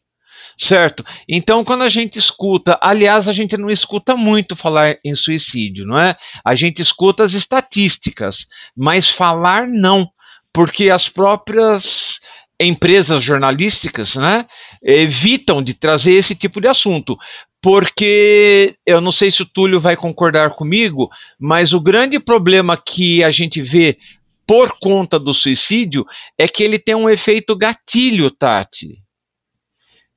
certo? 0.60 1.06
Então, 1.28 1.64
quando 1.64 1.84
a 1.84 1.90
gente 1.90 2.20
escuta, 2.20 2.78
aliás, 2.82 3.28
a 3.28 3.34
gente 3.34 3.56
não 3.56 3.70
escuta 3.70 4.16
muito 4.18 4.56
falar 4.56 4.98
em 5.06 5.16
suicídio, 5.16 5.86
não 5.86 5.98
é? 5.98 6.18
A 6.44 6.54
gente 6.54 6.82
escuta 6.82 7.24
as 7.24 7.34
estatísticas, 7.34 8.46
mas 8.76 9.10
falar 9.10 9.68
não, 9.68 10.10
porque 10.54 10.90
as 10.90 11.08
próprias 11.08 12.20
empresas 12.60 13.24
jornalísticas, 13.24 14.16
né, 14.16 14.46
evitam 14.84 15.64
de 15.64 15.74
trazer 15.74 16.14
esse 16.14 16.36
tipo 16.36 16.60
de 16.60 16.68
assunto. 16.68 17.18
Porque 17.62 18.76
eu 18.86 19.00
não 19.00 19.12
sei 19.12 19.32
se 19.32 19.42
o 19.42 19.46
Túlio 19.46 19.80
vai 19.80 19.96
concordar 19.96 20.52
comigo, 20.52 21.10
mas 21.40 21.74
o 21.74 21.80
grande 21.80 22.20
problema 22.20 22.76
que 22.76 23.24
a 23.24 23.32
gente 23.32 23.62
vê 23.62 23.98
por 24.46 24.78
conta 24.80 25.20
do 25.20 25.34
suicídio 25.34 26.06
é 26.38 26.48
que 26.48 26.64
ele 26.64 26.80
tem 26.80 26.96
um 26.96 27.10
efeito 27.10 27.56
gatilho, 27.56 28.32
Tati. 28.32 28.98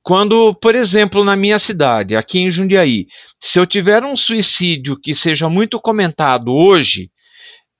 Quando, 0.03 0.53
por 0.55 0.75
exemplo, 0.75 1.23
na 1.23 1.33
minha 1.33 1.57
cidade, 1.57 2.13
aqui 2.13 2.39
em 2.39 2.51
Jundiaí, 2.51 3.07
se 3.41 3.57
eu 3.57 3.65
tiver 3.65 4.03
um 4.03 4.17
suicídio 4.17 4.99
que 4.99 5.15
seja 5.15 5.47
muito 5.47 5.79
comentado 5.79 6.53
hoje, 6.53 7.09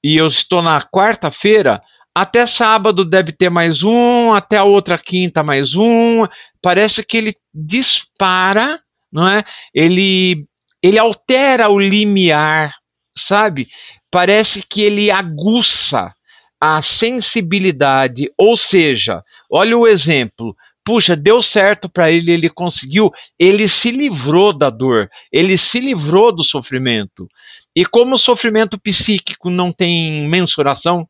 e 0.01 0.15
eu 0.15 0.27
estou 0.27 0.61
na 0.61 0.81
quarta-feira, 0.81 1.81
até 2.15 2.47
sábado 2.47 3.03
deve 3.03 3.33
ter 3.33 3.49
mais 3.49 3.83
um, 3.83 4.31
até 4.31 4.57
a 4.57 4.63
outra 4.63 4.97
quinta 4.97 5.43
mais 5.43 5.75
um. 5.75 6.25
Parece 6.61 7.03
que 7.03 7.17
ele 7.17 7.35
dispara, 7.53 8.79
não 9.11 9.27
é? 9.27 9.43
Ele 9.73 10.45
ele 10.81 10.99
altera 10.99 11.69
o 11.69 11.79
limiar, 11.79 12.75
sabe? 13.17 13.67
Parece 14.11 14.61
que 14.61 14.81
ele 14.81 15.09
aguça 15.09 16.13
a 16.59 16.81
sensibilidade, 16.81 18.29
ou 18.37 18.55
seja, 18.55 19.23
olha 19.49 19.77
o 19.77 19.87
exemplo 19.87 20.53
puxa, 20.83 21.15
deu 21.15 21.41
certo 21.41 21.89
para 21.89 22.11
ele, 22.11 22.31
ele 22.31 22.49
conseguiu, 22.49 23.11
ele 23.39 23.67
se 23.67 23.91
livrou 23.91 24.51
da 24.51 24.69
dor, 24.69 25.09
ele 25.31 25.57
se 25.57 25.79
livrou 25.79 26.31
do 26.31 26.43
sofrimento. 26.43 27.27
E 27.75 27.85
como 27.85 28.15
o 28.15 28.19
sofrimento 28.19 28.79
psíquico 28.79 29.49
não 29.49 29.71
tem 29.71 30.27
mensuração, 30.27 31.07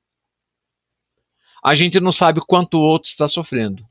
a 1.64 1.76
gente 1.76 2.00
não 2.00 2.12
sabe 2.12 2.42
quanto 2.46 2.78
o 2.78 2.82
outro 2.82 3.10
está 3.10 3.28
sofrendo. 3.28 3.84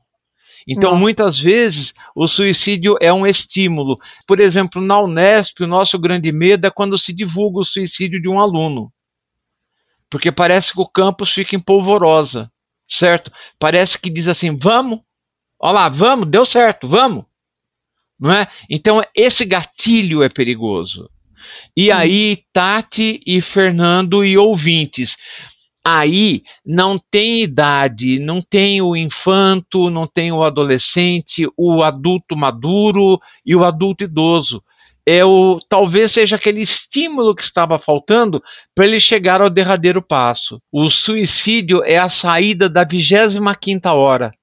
Então, 0.67 0.91
Nossa. 0.91 1.01
muitas 1.01 1.39
vezes, 1.39 1.93
o 2.15 2.27
suicídio 2.27 2.95
é 3.01 3.11
um 3.11 3.27
estímulo. 3.27 3.99
Por 4.25 4.39
exemplo, 4.39 4.81
na 4.81 4.99
Unesp, 5.01 5.61
o 5.61 5.67
nosso 5.67 5.99
grande 5.99 6.31
medo 6.31 6.65
é 6.65 6.71
quando 6.71 6.97
se 6.97 7.11
divulga 7.11 7.59
o 7.59 7.65
suicídio 7.65 8.21
de 8.21 8.29
um 8.29 8.39
aluno. 8.39 8.91
Porque 10.09 10.31
parece 10.31 10.71
que 10.71 10.79
o 10.79 10.87
campus 10.87 11.33
fica 11.33 11.55
em 11.55 11.59
polvorosa, 11.59 12.49
certo? 12.87 13.31
Parece 13.59 13.99
que 13.99 14.09
diz 14.09 14.27
assim: 14.27 14.55
vamos, 14.55 14.99
olha 15.63 15.73
lá, 15.73 15.89
vamos, 15.89 16.27
deu 16.29 16.45
certo, 16.45 16.89
vamos. 16.89 17.23
Não 18.19 18.31
é? 18.31 18.47
Então, 18.69 19.01
esse 19.15 19.45
gatilho 19.45 20.21
é 20.21 20.27
perigoso. 20.27 21.09
E 21.75 21.89
aí, 21.89 22.43
Tati 22.51 23.21
e 23.25 23.41
Fernando 23.41 24.25
e 24.25 24.37
ouvintes, 24.37 25.15
aí 25.85 26.43
não 26.65 26.99
tem 26.99 27.41
idade, 27.41 28.19
não 28.19 28.41
tem 28.41 28.81
o 28.81 28.95
infanto, 28.95 29.89
não 29.89 30.05
tem 30.05 30.33
o 30.33 30.43
adolescente, 30.43 31.47
o 31.57 31.81
adulto 31.81 32.35
maduro 32.35 33.19
e 33.45 33.55
o 33.55 33.63
adulto 33.63 34.03
idoso. 34.03 34.61
É 35.05 35.23
o 35.25 35.59
talvez 35.67 36.13
seja 36.13 36.37
aquele 36.37 36.61
estímulo 36.61 37.35
que 37.35 37.43
estava 37.43 37.77
faltando 37.77 38.41
para 38.73 38.85
ele 38.85 38.99
chegar 39.01 39.41
ao 39.41 39.49
derradeiro 39.49 40.01
passo. 40.01 40.61
O 40.71 40.89
suicídio 40.89 41.83
é 41.83 41.97
a 41.97 42.07
saída 42.07 42.69
da 42.69 42.85
25 42.85 43.53
quinta 43.59 43.93
hora. 43.93 44.33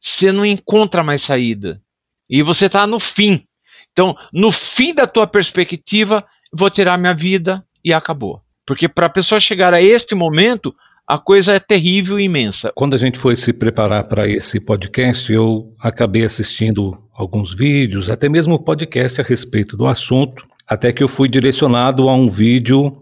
Você 0.00 0.32
não 0.32 0.44
encontra 0.44 1.02
mais 1.02 1.22
saída. 1.22 1.80
E 2.28 2.42
você 2.42 2.66
está 2.66 2.86
no 2.86 3.00
fim. 3.00 3.44
Então, 3.92 4.16
no 4.32 4.52
fim 4.52 4.94
da 4.94 5.06
tua 5.06 5.26
perspectiva, 5.26 6.24
vou 6.52 6.70
tirar 6.70 6.98
minha 6.98 7.14
vida 7.14 7.62
e 7.84 7.92
acabou. 7.92 8.40
Porque 8.66 8.88
para 8.88 9.06
a 9.06 9.10
pessoa 9.10 9.40
chegar 9.40 9.74
a 9.74 9.82
este 9.82 10.14
momento, 10.14 10.74
a 11.06 11.18
coisa 11.18 11.52
é 11.54 11.58
terrível 11.58 12.20
e 12.20 12.24
imensa. 12.24 12.70
Quando 12.74 12.94
a 12.94 12.98
gente 12.98 13.18
foi 13.18 13.34
se 13.34 13.52
preparar 13.52 14.06
para 14.06 14.28
esse 14.28 14.60
podcast, 14.60 15.32
eu 15.32 15.74
acabei 15.80 16.24
assistindo 16.24 16.96
alguns 17.12 17.52
vídeos, 17.52 18.08
até 18.08 18.28
mesmo 18.28 18.62
podcast 18.62 19.20
a 19.20 19.24
respeito 19.24 19.76
do 19.76 19.86
assunto, 19.86 20.40
até 20.68 20.92
que 20.92 21.02
eu 21.02 21.08
fui 21.08 21.28
direcionado 21.28 22.08
a 22.08 22.14
um 22.14 22.30
vídeo 22.30 22.99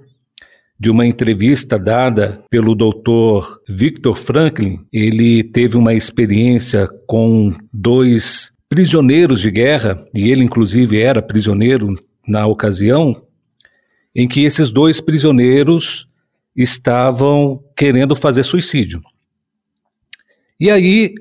de 0.79 0.91
uma 0.91 1.05
entrevista 1.05 1.79
dada 1.79 2.43
pelo 2.49 2.75
doutor 2.75 3.61
Victor 3.69 4.17
Franklin. 4.17 4.79
Ele 4.93 5.43
teve 5.43 5.77
uma 5.77 5.95
experiência 5.95 6.89
com 7.07 7.53
dois 7.73 8.53
prisioneiros 8.69 9.41
de 9.41 9.51
guerra, 9.51 9.97
e 10.15 10.31
ele 10.31 10.45
inclusive 10.45 11.01
era 11.01 11.23
prisioneiro 11.23 11.95
na 12.27 12.47
ocasião, 12.47 13.15
em 14.15 14.29
que 14.29 14.45
esses 14.45 14.71
dois 14.71 15.01
prisioneiros 15.01 16.07
estavam 16.55 17.63
querendo 17.77 18.15
fazer 18.15 18.43
suicídio. 18.43 19.03
E 20.61 20.71
aí 20.71 21.15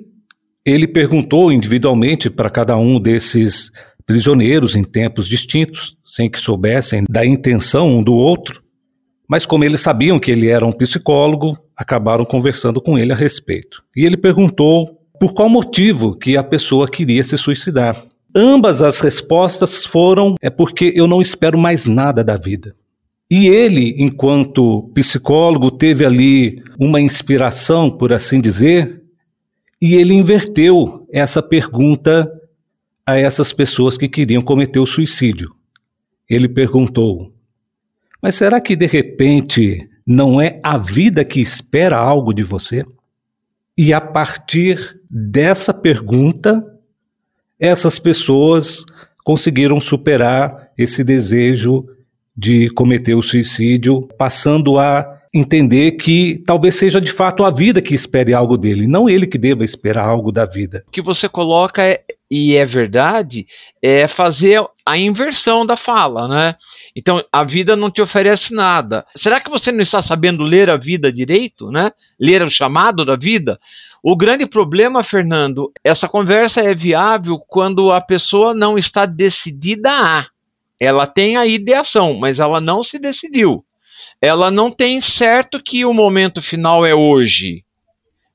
ele 0.65 0.87
perguntou 0.87 1.51
individualmente 1.51 2.29
para 2.29 2.49
cada 2.49 2.75
um 2.75 2.99
desses 2.99 3.71
prisioneiros 4.05 4.75
em 4.75 4.83
tempos 4.83 5.27
distintos, 5.27 5.95
sem 6.03 6.29
que 6.29 6.39
soubessem 6.39 7.05
da 7.09 7.25
intenção 7.25 7.87
um 7.89 8.03
do 8.03 8.13
outro, 8.13 8.61
mas 9.27 9.45
como 9.45 9.63
eles 9.63 9.81
sabiam 9.81 10.19
que 10.19 10.31
ele 10.31 10.47
era 10.47 10.65
um 10.65 10.71
psicólogo, 10.71 11.57
acabaram 11.75 12.23
conversando 12.23 12.81
com 12.81 12.97
ele 12.97 13.11
a 13.11 13.15
respeito. 13.15 13.83
E 13.95 14.05
ele 14.05 14.15
perguntou 14.15 14.97
por 15.19 15.33
qual 15.33 15.49
motivo 15.49 16.15
que 16.15 16.37
a 16.37 16.43
pessoa 16.43 16.89
queria 16.89 17.23
se 17.23 17.37
suicidar. 17.37 18.01
Ambas 18.35 18.81
as 18.81 18.99
respostas 18.99 19.85
foram: 19.85 20.35
é 20.41 20.49
porque 20.49 20.93
eu 20.95 21.07
não 21.07 21.21
espero 21.21 21.57
mais 21.57 21.85
nada 21.85 22.23
da 22.23 22.37
vida. 22.37 22.73
E 23.29 23.47
ele, 23.47 23.95
enquanto 23.97 24.89
psicólogo, 24.93 25.69
teve 25.69 26.05
ali 26.05 26.63
uma 26.79 27.01
inspiração, 27.01 27.91
por 27.91 28.13
assim 28.13 28.39
dizer, 28.39 29.03
e 29.81 29.95
ele 29.95 30.13
inverteu 30.13 31.05
essa 31.11 31.43
pergunta 31.43 32.31
a 33.05 33.17
essas 33.17 33.51
pessoas 33.51 33.97
que 33.97 34.07
queriam 34.07 34.41
cometer 34.41 34.79
o 34.79 34.85
suicídio. 34.85 35.53
Ele 36.29 36.47
perguntou: 36.47 37.29
Mas 38.21 38.35
será 38.35 38.59
que 38.59 38.75
de 38.75 38.85
repente 38.85 39.89
não 40.05 40.41
é 40.41 40.59
a 40.63 40.77
vida 40.77 41.23
que 41.23 41.39
espera 41.39 41.97
algo 41.97 42.33
de 42.33 42.43
você? 42.43 42.83
E 43.77 43.93
a 43.93 44.01
partir 44.01 44.99
dessa 45.09 45.73
pergunta, 45.73 46.63
essas 47.59 47.99
pessoas 47.99 48.83
conseguiram 49.23 49.79
superar 49.79 50.71
esse 50.77 51.03
desejo 51.03 51.85
de 52.35 52.69
cometer 52.69 53.15
o 53.15 53.21
suicídio, 53.21 54.07
passando 54.17 54.77
a 54.79 55.17
entender 55.33 55.93
que 55.93 56.41
talvez 56.45 56.75
seja 56.75 57.01
de 57.01 57.11
fato 57.11 57.43
a 57.43 57.51
vida 57.51 57.81
que 57.81 57.93
espere 57.93 58.33
algo 58.33 58.57
dele, 58.57 58.87
não 58.87 59.09
ele 59.09 59.27
que 59.27 59.37
deva 59.37 59.63
esperar 59.63 60.07
algo 60.07 60.31
da 60.31 60.45
vida. 60.45 60.83
O 60.87 60.91
que 60.91 61.01
você 61.01 61.27
coloca 61.27 61.83
é, 61.83 62.01
e 62.29 62.55
é 62.55 62.65
verdade, 62.65 63.47
é 63.81 64.07
fazer 64.07 64.61
a 64.85 64.97
inversão 64.97 65.65
da 65.65 65.77
fala, 65.77 66.27
né? 66.27 66.55
Então, 66.95 67.23
a 67.31 67.43
vida 67.43 67.75
não 67.75 67.89
te 67.89 68.01
oferece 68.01 68.53
nada. 68.53 69.05
Será 69.15 69.39
que 69.39 69.49
você 69.49 69.71
não 69.71 69.81
está 69.81 70.01
sabendo 70.01 70.43
ler 70.43 70.69
a 70.69 70.77
vida 70.77 71.11
direito, 71.11 71.71
né? 71.71 71.91
Ler 72.19 72.43
o 72.43 72.49
chamado 72.49 73.05
da 73.05 73.15
vida? 73.15 73.59
O 74.03 74.15
grande 74.15 74.45
problema, 74.45 75.03
Fernando, 75.03 75.71
essa 75.83 76.07
conversa 76.07 76.61
é 76.61 76.73
viável 76.73 77.39
quando 77.47 77.91
a 77.91 78.01
pessoa 78.01 78.53
não 78.53 78.77
está 78.77 79.05
decidida 79.05 79.89
a. 79.91 80.27
Ela 80.79 81.07
tem 81.07 81.37
a 81.37 81.45
ideação, 81.45 82.13
mas 82.15 82.39
ela 82.39 82.61
não 82.61 82.83
se 82.83 82.99
decidiu. 82.99 83.63
Ela 84.21 84.49
não 84.51 84.71
tem 84.71 85.01
certo 85.01 85.61
que 85.61 85.85
o 85.85 85.93
momento 85.93 86.41
final 86.41 86.85
é 86.85 86.93
hoje. 86.93 87.63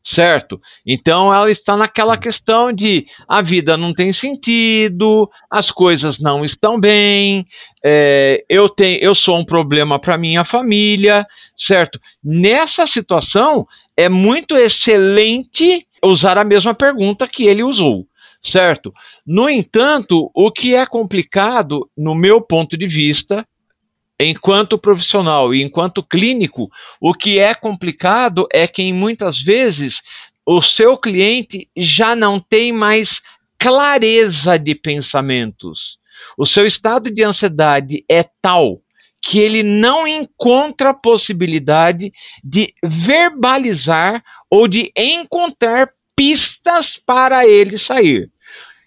Certo? 0.04 0.60
Então 0.84 1.32
ela 1.32 1.50
está 1.50 1.76
naquela 1.76 2.16
questão 2.16 2.72
de 2.72 3.06
a 3.28 3.40
vida 3.40 3.76
não 3.76 3.94
tem 3.94 4.12
sentido, 4.12 5.30
as 5.48 5.70
coisas 5.70 6.18
não 6.18 6.44
estão 6.44 6.78
bem, 6.78 7.46
é, 7.84 8.44
eu, 8.48 8.68
tenho, 8.68 8.98
eu 9.00 9.14
sou 9.14 9.38
um 9.38 9.44
problema 9.44 10.00
para 10.00 10.18
minha 10.18 10.44
família, 10.44 11.24
certo? 11.56 12.00
Nessa 12.22 12.84
situação, 12.84 13.64
é 13.96 14.08
muito 14.08 14.56
excelente 14.56 15.86
usar 16.04 16.36
a 16.36 16.44
mesma 16.44 16.74
pergunta 16.74 17.28
que 17.28 17.46
ele 17.46 17.62
usou 17.62 18.04
certo? 18.42 18.92
No 19.24 19.48
entanto, 19.48 20.28
o 20.34 20.50
que 20.50 20.74
é 20.74 20.84
complicado, 20.84 21.88
no 21.96 22.12
meu 22.12 22.40
ponto 22.40 22.76
de 22.76 22.88
vista, 22.88 23.46
enquanto 24.20 24.78
profissional 24.78 25.54
e 25.54 25.62
enquanto 25.62 26.02
clínico, 26.02 26.70
o 27.00 27.12
que 27.12 27.38
é 27.38 27.54
complicado 27.54 28.46
é 28.52 28.66
que 28.66 28.92
muitas 28.92 29.40
vezes 29.40 30.00
o 30.46 30.60
seu 30.60 30.96
cliente 30.96 31.68
já 31.76 32.14
não 32.16 32.40
tem 32.40 32.72
mais 32.72 33.20
clareza 33.58 34.58
de 34.58 34.74
pensamentos. 34.74 35.98
O 36.36 36.46
seu 36.46 36.66
estado 36.66 37.10
de 37.10 37.22
ansiedade 37.22 38.04
é 38.08 38.24
tal 38.40 38.80
que 39.20 39.38
ele 39.38 39.62
não 39.62 40.06
encontra 40.06 40.92
possibilidade 40.92 42.12
de 42.42 42.74
verbalizar 42.82 44.22
ou 44.50 44.66
de 44.66 44.92
encontrar 44.96 45.90
pistas 46.16 47.00
para 47.06 47.46
ele 47.46 47.78
sair. 47.78 48.30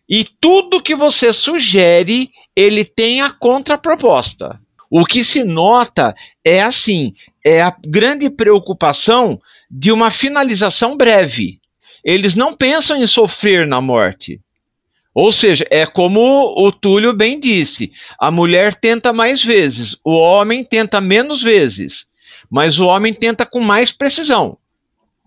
E 0.07 0.25
tudo 0.39 0.81
que 0.81 0.93
você 0.93 1.33
sugere, 1.33 2.29
ele 2.55 2.83
tem 2.83 3.21
a 3.21 3.31
contraproposta. 3.31 4.59
O 4.97 5.03
que 5.03 5.25
se 5.25 5.43
nota 5.43 6.15
é 6.41 6.63
assim, 6.63 7.13
é 7.43 7.61
a 7.61 7.75
grande 7.85 8.29
preocupação 8.29 9.41
de 9.69 9.91
uma 9.91 10.09
finalização 10.09 10.95
breve. 10.95 11.59
Eles 12.01 12.33
não 12.33 12.55
pensam 12.55 12.95
em 12.95 13.05
sofrer 13.05 13.67
na 13.67 13.81
morte. 13.81 14.39
Ou 15.13 15.33
seja, 15.33 15.67
é 15.69 15.85
como 15.85 16.21
o 16.57 16.71
Túlio 16.71 17.11
bem 17.11 17.37
disse: 17.41 17.91
a 18.17 18.31
mulher 18.31 18.73
tenta 18.73 19.11
mais 19.11 19.43
vezes, 19.43 19.97
o 20.01 20.13
homem 20.13 20.63
tenta 20.63 21.01
menos 21.01 21.43
vezes, 21.43 22.05
mas 22.49 22.79
o 22.79 22.85
homem 22.85 23.13
tenta 23.13 23.45
com 23.45 23.59
mais 23.59 23.91
precisão. 23.91 24.57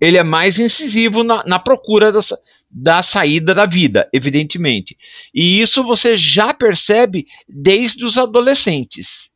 Ele 0.00 0.16
é 0.16 0.22
mais 0.22 0.58
incisivo 0.58 1.22
na, 1.22 1.44
na 1.44 1.58
procura 1.58 2.10
dessa, 2.10 2.38
da 2.70 3.02
saída 3.02 3.54
da 3.54 3.66
vida, 3.66 4.08
evidentemente. 4.14 4.96
E 5.34 5.60
isso 5.60 5.84
você 5.84 6.16
já 6.16 6.54
percebe 6.54 7.26
desde 7.46 8.02
os 8.02 8.16
adolescentes, 8.16 9.27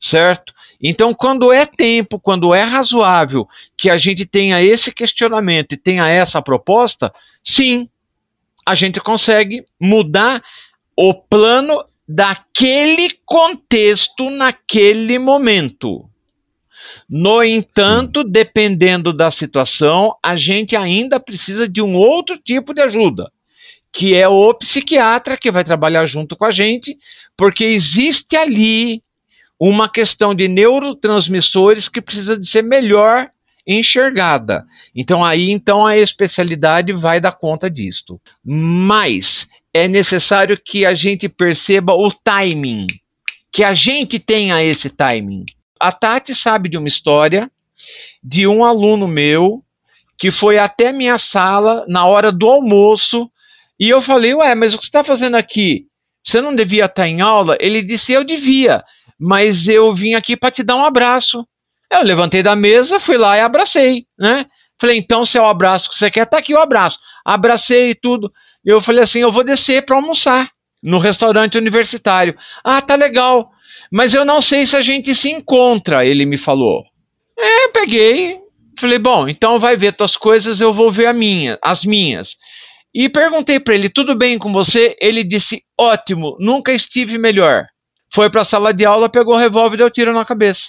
certo? 0.00 0.52
Então, 0.80 1.12
quando 1.12 1.52
é 1.52 1.66
tempo, 1.66 2.20
quando 2.20 2.54
é 2.54 2.62
razoável 2.62 3.48
que 3.76 3.90
a 3.90 3.98
gente 3.98 4.24
tenha 4.24 4.62
esse 4.62 4.92
questionamento 4.92 5.72
e 5.72 5.76
tenha 5.76 6.08
essa 6.08 6.40
proposta, 6.40 7.12
sim, 7.44 7.88
a 8.64 8.74
gente 8.74 9.00
consegue 9.00 9.64
mudar 9.80 10.42
o 10.96 11.12
plano 11.12 11.84
daquele 12.06 13.10
contexto 13.26 14.30
naquele 14.30 15.18
momento. 15.18 16.08
No 17.08 17.42
entanto, 17.42 18.22
Sim. 18.22 18.30
dependendo 18.30 19.12
da 19.12 19.30
situação, 19.30 20.14
a 20.22 20.36
gente 20.36 20.76
ainda 20.76 21.18
precisa 21.18 21.68
de 21.68 21.82
um 21.82 21.94
outro 21.94 22.38
tipo 22.38 22.72
de 22.72 22.80
ajuda, 22.80 23.30
que 23.92 24.14
é 24.14 24.28
o 24.28 24.54
psiquiatra 24.54 25.36
que 25.36 25.50
vai 25.50 25.64
trabalhar 25.64 26.06
junto 26.06 26.36
com 26.36 26.44
a 26.44 26.50
gente, 26.50 26.96
porque 27.36 27.64
existe 27.64 28.36
ali 28.36 29.02
uma 29.58 29.88
questão 29.88 30.34
de 30.34 30.46
neurotransmissores 30.46 31.88
que 31.88 32.00
precisa 32.00 32.38
de 32.38 32.46
ser 32.46 32.62
melhor 32.62 33.30
enxergada. 33.66 34.64
Então 34.94 35.24
aí 35.24 35.50
então 35.50 35.86
a 35.86 35.96
especialidade 35.96 36.92
vai 36.92 37.20
dar 37.20 37.32
conta 37.32 37.68
disto. 37.68 38.20
Mas 38.44 39.46
é 39.74 39.86
necessário 39.86 40.58
que 40.58 40.86
a 40.86 40.94
gente 40.94 41.28
perceba 41.28 41.92
o 41.92 42.10
timing, 42.10 42.86
que 43.52 43.62
a 43.62 43.74
gente 43.74 44.18
tenha 44.18 44.62
esse 44.62 44.88
timing. 44.88 45.44
A 45.78 45.92
Tati 45.92 46.34
sabe 46.34 46.68
de 46.68 46.78
uma 46.78 46.88
história 46.88 47.50
de 48.22 48.46
um 48.46 48.64
aluno 48.64 49.06
meu 49.06 49.62
que 50.16 50.30
foi 50.30 50.58
até 50.58 50.92
minha 50.92 51.18
sala 51.18 51.84
na 51.86 52.04
hora 52.04 52.32
do 52.32 52.48
almoço 52.48 53.30
e 53.78 53.88
eu 53.88 54.02
falei, 54.02 54.34
ué, 54.34 54.54
mas 54.54 54.74
o 54.74 54.78
que 54.78 54.84
você 54.84 54.88
está 54.88 55.04
fazendo 55.04 55.36
aqui? 55.36 55.86
Você 56.24 56.40
não 56.40 56.54
devia 56.54 56.86
estar 56.86 57.02
tá 57.02 57.08
em 57.08 57.20
aula? 57.20 57.56
Ele 57.60 57.80
disse, 57.80 58.12
eu 58.12 58.24
devia, 58.24 58.82
mas 59.18 59.66
eu 59.66 59.94
vim 59.94 60.14
aqui 60.14 60.36
para 60.36 60.50
te 60.50 60.62
dar 60.62 60.76
um 60.76 60.84
abraço. 60.84 61.46
Eu 61.90 62.02
levantei 62.02 62.42
da 62.42 62.54
mesa, 62.54 63.00
fui 63.00 63.16
lá 63.16 63.36
e 63.36 63.40
abracei, 63.40 64.06
né? 64.18 64.46
Falei, 64.80 64.96
então, 64.96 65.24
se 65.24 65.36
é 65.36 65.40
o 65.40 65.46
abraço 65.46 65.90
que 65.90 65.96
você 65.96 66.10
quer, 66.10 66.26
tá 66.26 66.38
aqui 66.38 66.54
o 66.54 66.60
abraço. 66.60 66.98
Abracei 67.24 67.94
tudo. 67.94 68.32
Eu 68.64 68.80
falei 68.80 69.02
assim, 69.02 69.20
eu 69.20 69.32
vou 69.32 69.42
descer 69.42 69.84
para 69.84 69.96
almoçar 69.96 70.50
no 70.82 70.98
restaurante 70.98 71.58
universitário. 71.58 72.36
Ah, 72.62 72.80
tá 72.80 72.94
legal. 72.94 73.50
Mas 73.90 74.14
eu 74.14 74.24
não 74.24 74.40
sei 74.40 74.66
se 74.66 74.76
a 74.76 74.82
gente 74.82 75.14
se 75.14 75.30
encontra, 75.30 76.04
ele 76.06 76.24
me 76.26 76.38
falou. 76.38 76.84
É, 77.36 77.68
peguei. 77.68 78.38
Falei, 78.78 78.98
bom, 78.98 79.28
então 79.28 79.58
vai 79.58 79.76
ver 79.76 79.92
tuas 79.92 80.16
coisas, 80.16 80.60
eu 80.60 80.72
vou 80.72 80.92
ver 80.92 81.06
a 81.06 81.12
minha, 81.12 81.58
as 81.62 81.84
minhas. 81.84 82.36
E 82.94 83.08
perguntei 83.08 83.58
para 83.58 83.74
ele, 83.74 83.90
tudo 83.90 84.14
bem 84.14 84.38
com 84.38 84.52
você? 84.52 84.96
Ele 85.00 85.24
disse, 85.24 85.62
ótimo, 85.78 86.36
nunca 86.38 86.72
estive 86.72 87.18
melhor. 87.18 87.66
Foi 88.12 88.30
para 88.30 88.42
a 88.42 88.44
sala 88.44 88.72
de 88.72 88.84
aula, 88.84 89.08
pegou 89.08 89.34
o 89.34 89.38
revólver 89.38 89.74
e 89.74 89.78
deu 89.78 89.90
tiro 89.90 90.12
na 90.12 90.24
cabeça. 90.24 90.68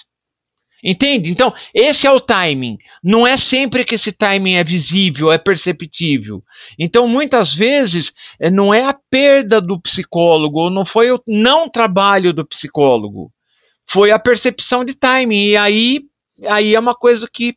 Entende? 0.83 1.29
Então, 1.29 1.53
esse 1.73 2.07
é 2.07 2.11
o 2.11 2.21
timing. 2.21 2.77
Não 3.03 3.27
é 3.27 3.35
sempre 3.35 3.83
que 3.83 3.95
esse 3.95 4.11
timing 4.11 4.53
é 4.53 4.63
visível, 4.63 5.31
é 5.31 5.37
perceptível. 5.37 6.41
Então, 6.77 7.07
muitas 7.07 7.53
vezes, 7.53 8.13
é, 8.39 8.49
não 8.49 8.73
é 8.73 8.85
a 8.85 8.93
perda 8.93 9.59
do 9.59 9.79
psicólogo, 9.79 10.59
ou 10.59 10.69
não 10.69 10.85
foi 10.85 11.11
o 11.11 11.21
não 11.27 11.69
trabalho 11.69 12.33
do 12.33 12.45
psicólogo. 12.45 13.31
Foi 13.89 14.11
a 14.11 14.19
percepção 14.19 14.85
de 14.85 14.93
timing. 14.93 15.47
E 15.47 15.57
aí, 15.57 16.01
aí 16.47 16.75
é 16.75 16.79
uma 16.79 16.95
coisa 16.95 17.27
que 17.31 17.55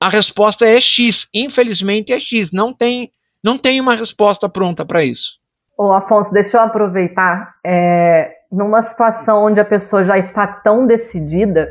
a 0.00 0.08
resposta 0.08 0.64
é 0.64 0.80
X. 0.80 1.26
Infelizmente 1.34 2.12
é 2.12 2.20
X. 2.20 2.52
Não 2.52 2.72
tem, 2.72 3.10
não 3.42 3.58
tem 3.58 3.80
uma 3.80 3.96
resposta 3.96 4.48
pronta 4.48 4.84
para 4.84 5.04
isso. 5.04 5.38
Ô, 5.76 5.92
Afonso, 5.92 6.32
deixa 6.32 6.58
eu 6.58 6.62
aproveitar. 6.62 7.54
É, 7.64 8.37
numa 8.50 8.82
situação 8.82 9.44
onde 9.44 9.60
a 9.60 9.64
pessoa 9.64 10.04
já 10.04 10.18
está 10.18 10.46
tão 10.46 10.86
decidida 10.86 11.68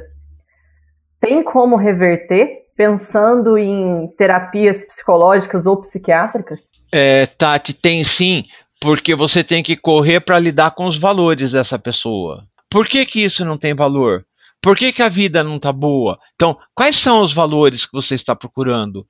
tem 1.20 1.44
como 1.44 1.76
reverter 1.76 2.68
pensando 2.76 3.58
em 3.58 4.08
terapias 4.18 4.86
psicológicas 4.86 5.66
ou 5.66 5.78
psiquiátricas? 5.78 6.62
É, 6.92 7.26
Tati, 7.26 7.74
tem 7.74 8.04
sim, 8.06 8.46
porque 8.80 9.16
você 9.16 9.44
tem 9.44 9.64
que 9.64 9.76
correr 9.76 10.20
para 10.20 10.40
lidar 10.40 10.72
com 10.72 10.86
os 10.86 10.98
valores 10.98 11.52
dessa 11.52 11.80
pessoa. 11.80 12.44
Por 12.70 12.86
que, 12.86 13.06
que 13.06 13.24
isso 13.24 13.44
não 13.44 13.58
tem 13.58 13.74
valor? 13.74 14.26
Por 14.62 14.76
que, 14.76 14.92
que 14.92 15.02
a 15.02 15.10
vida 15.10 15.44
não 15.44 15.58
está 15.58 15.72
boa? 15.72 16.20
Então, 16.36 16.58
quais 16.76 16.98
são 16.98 17.24
os 17.24 17.34
valores 17.34 17.86
que 17.86 17.94
você 17.94 18.16
está 18.16 18.36
procurando? 18.36 19.06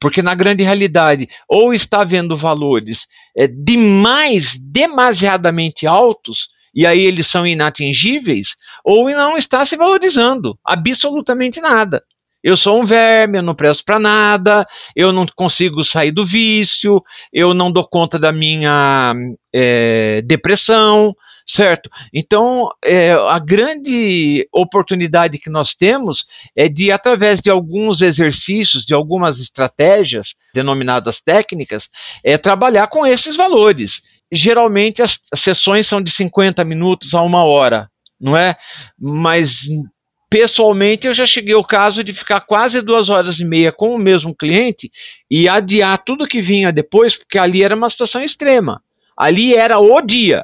Porque 0.00 0.20
na 0.20 0.34
grande 0.34 0.64
realidade, 0.64 1.28
ou 1.48 1.72
está 1.72 2.00
havendo 2.00 2.36
valores 2.36 3.06
é, 3.36 3.46
demais, 3.46 4.58
demasiadamente 4.58 5.86
altos, 5.86 6.48
e 6.74 6.86
aí 6.86 7.00
eles 7.00 7.26
são 7.26 7.46
inatingíveis, 7.46 8.56
ou 8.84 9.10
não 9.10 9.36
está 9.36 9.64
se 9.64 9.76
valorizando 9.76 10.58
absolutamente 10.64 11.60
nada. 11.60 12.02
Eu 12.42 12.56
sou 12.56 12.82
um 12.82 12.86
verme, 12.86 13.38
eu 13.38 13.42
não 13.42 13.54
presto 13.54 13.84
para 13.84 14.00
nada, 14.00 14.66
eu 14.96 15.12
não 15.12 15.24
consigo 15.36 15.84
sair 15.84 16.10
do 16.10 16.26
vício, 16.26 17.02
eu 17.32 17.54
não 17.54 17.70
dou 17.70 17.86
conta 17.86 18.18
da 18.18 18.32
minha 18.32 19.14
é, 19.52 20.22
depressão, 20.22 21.14
certo? 21.46 21.88
Então, 22.12 22.68
é, 22.84 23.12
a 23.12 23.38
grande 23.38 24.48
oportunidade 24.52 25.38
que 25.38 25.50
nós 25.50 25.74
temos 25.74 26.24
é 26.56 26.68
de, 26.68 26.90
através 26.90 27.40
de 27.40 27.48
alguns 27.48 28.00
exercícios, 28.00 28.84
de 28.84 28.94
algumas 28.94 29.38
estratégias, 29.38 30.34
denominadas 30.52 31.20
técnicas, 31.20 31.88
é 32.24 32.36
trabalhar 32.36 32.88
com 32.88 33.06
esses 33.06 33.36
valores 33.36 34.02
geralmente 34.32 35.02
as 35.02 35.20
sessões 35.36 35.86
são 35.86 36.00
de 36.00 36.10
50 36.10 36.64
minutos 36.64 37.14
a 37.14 37.20
uma 37.22 37.44
hora, 37.44 37.90
não 38.18 38.36
é? 38.36 38.56
Mas 38.98 39.68
pessoalmente 40.30 41.06
eu 41.06 41.12
já 41.12 41.26
cheguei 41.26 41.54
ao 41.54 41.62
caso 41.62 42.02
de 42.02 42.14
ficar 42.14 42.40
quase 42.40 42.80
duas 42.80 43.10
horas 43.10 43.38
e 43.38 43.44
meia 43.44 43.70
com 43.70 43.94
o 43.94 43.98
mesmo 43.98 44.34
cliente 44.34 44.90
e 45.30 45.46
adiar 45.46 46.02
tudo 46.02 46.26
que 46.26 46.40
vinha 46.40 46.72
depois, 46.72 47.14
porque 47.14 47.38
ali 47.38 47.62
era 47.62 47.76
uma 47.76 47.90
situação 47.90 48.22
extrema. 48.22 48.82
Ali 49.14 49.54
era 49.54 49.78
o 49.78 50.00
dia. 50.00 50.42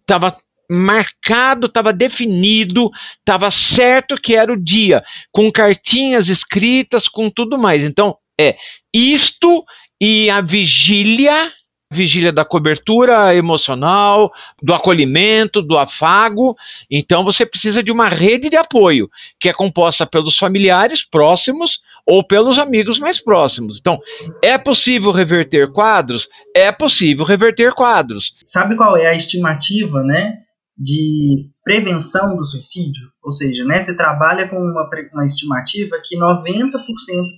Estava 0.00 0.36
marcado, 0.68 1.66
estava 1.66 1.92
definido, 1.92 2.90
estava 3.20 3.50
certo 3.52 4.16
que 4.16 4.34
era 4.34 4.52
o 4.52 4.56
dia, 4.56 5.04
com 5.30 5.52
cartinhas 5.52 6.28
escritas, 6.28 7.06
com 7.06 7.30
tudo 7.30 7.56
mais. 7.56 7.82
Então, 7.82 8.16
é 8.40 8.56
isto 8.92 9.64
e 10.00 10.28
a 10.30 10.40
vigília 10.40 11.52
vigília 11.92 12.32
da 12.32 12.44
cobertura 12.44 13.34
emocional, 13.34 14.32
do 14.62 14.74
acolhimento, 14.74 15.62
do 15.62 15.76
afago. 15.78 16.56
Então 16.90 17.24
você 17.24 17.44
precisa 17.46 17.82
de 17.82 17.92
uma 17.92 18.08
rede 18.08 18.48
de 18.48 18.56
apoio, 18.56 19.10
que 19.38 19.48
é 19.48 19.52
composta 19.52 20.06
pelos 20.06 20.36
familiares 20.36 21.04
próximos 21.04 21.80
ou 22.06 22.26
pelos 22.26 22.58
amigos 22.58 22.98
mais 22.98 23.20
próximos. 23.20 23.78
Então, 23.78 24.00
é 24.42 24.58
possível 24.58 25.12
reverter 25.12 25.70
quadros? 25.70 26.28
É 26.54 26.72
possível 26.72 27.24
reverter 27.24 27.72
quadros. 27.74 28.32
Sabe 28.44 28.76
qual 28.76 28.96
é 28.96 29.06
a 29.06 29.14
estimativa, 29.14 30.02
né, 30.02 30.38
de 30.76 31.48
prevenção 31.64 32.36
do 32.36 32.44
suicídio? 32.44 33.02
Ou 33.22 33.30
seja, 33.30 33.64
né, 33.64 33.80
você 33.80 33.96
trabalha 33.96 34.48
com 34.48 34.56
uma, 34.56 34.88
uma 35.12 35.24
estimativa 35.24 35.96
que 36.04 36.18
90% 36.18 36.70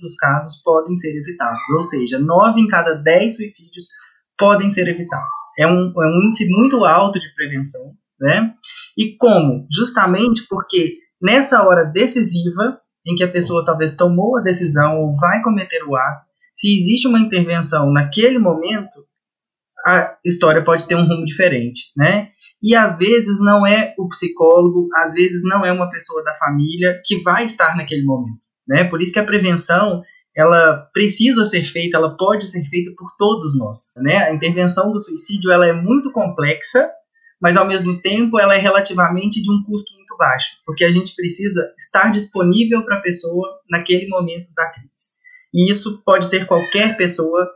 dos 0.01 0.15
casos 0.15 0.61
podem 0.63 0.95
ser 0.95 1.15
evitados. 1.15 1.69
Ou 1.75 1.83
seja, 1.83 2.17
9 2.17 2.59
em 2.59 2.67
cada 2.67 2.95
10 2.95 3.35
suicídios 3.35 3.87
podem 4.37 4.69
ser 4.69 4.87
evitados. 4.87 5.37
É 5.57 5.67
um, 5.67 5.93
é 6.01 6.07
um 6.07 6.27
índice 6.27 6.49
muito 6.49 6.83
alto 6.85 7.19
de 7.19 7.33
prevenção, 7.33 7.93
né? 8.19 8.53
E 8.97 9.15
como? 9.17 9.67
Justamente 9.71 10.45
porque 10.49 10.97
nessa 11.21 11.63
hora 11.63 11.83
decisiva, 11.83 12.79
em 13.05 13.15
que 13.15 13.23
a 13.23 13.31
pessoa 13.31 13.65
talvez 13.65 13.95
tomou 13.95 14.37
a 14.37 14.41
decisão 14.41 14.99
ou 14.99 15.15
vai 15.17 15.41
cometer 15.41 15.83
o 15.83 15.95
ato, 15.95 16.25
se 16.53 16.73
existe 16.73 17.07
uma 17.07 17.19
intervenção 17.19 17.91
naquele 17.91 18.39
momento, 18.39 19.05
a 19.85 20.17
história 20.25 20.63
pode 20.63 20.87
ter 20.87 20.95
um 20.95 21.05
rumo 21.05 21.25
diferente, 21.25 21.91
né? 21.95 22.29
E 22.63 22.73
às 22.73 22.97
vezes 22.97 23.39
não 23.39 23.67
é 23.67 23.93
o 23.99 24.07
psicólogo, 24.07 24.87
às 24.95 25.13
vezes 25.13 25.43
não 25.43 25.63
é 25.63 25.71
uma 25.71 25.89
pessoa 25.91 26.23
da 26.23 26.33
família 26.35 26.99
que 27.05 27.21
vai 27.21 27.45
estar 27.45 27.75
naquele 27.75 28.03
momento, 28.03 28.39
né? 28.67 28.85
Por 28.85 29.01
isso 29.01 29.13
que 29.13 29.19
a 29.19 29.25
prevenção 29.25 30.01
ela 30.35 30.89
precisa 30.93 31.45
ser 31.45 31.63
feita, 31.63 31.97
ela 31.97 32.17
pode 32.17 32.45
ser 32.45 32.63
feita 32.65 32.91
por 32.97 33.15
todos 33.17 33.57
nós. 33.57 33.91
Né? 33.95 34.17
A 34.17 34.33
intervenção 34.33 34.91
do 34.91 34.99
suicídio 34.99 35.51
ela 35.51 35.65
é 35.65 35.73
muito 35.73 36.11
complexa, 36.11 36.91
mas 37.41 37.55
ao 37.55 37.65
mesmo 37.65 38.01
tempo 38.01 38.39
ela 38.39 38.55
é 38.55 38.57
relativamente 38.57 39.41
de 39.41 39.49
um 39.49 39.63
custo 39.63 39.93
muito 39.95 40.17
baixo, 40.17 40.57
porque 40.65 40.83
a 40.83 40.91
gente 40.91 41.15
precisa 41.15 41.73
estar 41.77 42.11
disponível 42.11 42.83
para 42.83 42.97
a 42.97 43.01
pessoa 43.01 43.59
naquele 43.69 44.07
momento 44.07 44.49
da 44.55 44.69
crise. 44.71 45.15
E 45.53 45.71
isso 45.71 46.01
pode 46.05 46.25
ser 46.25 46.45
qualquer 46.45 46.97
pessoa 46.97 47.47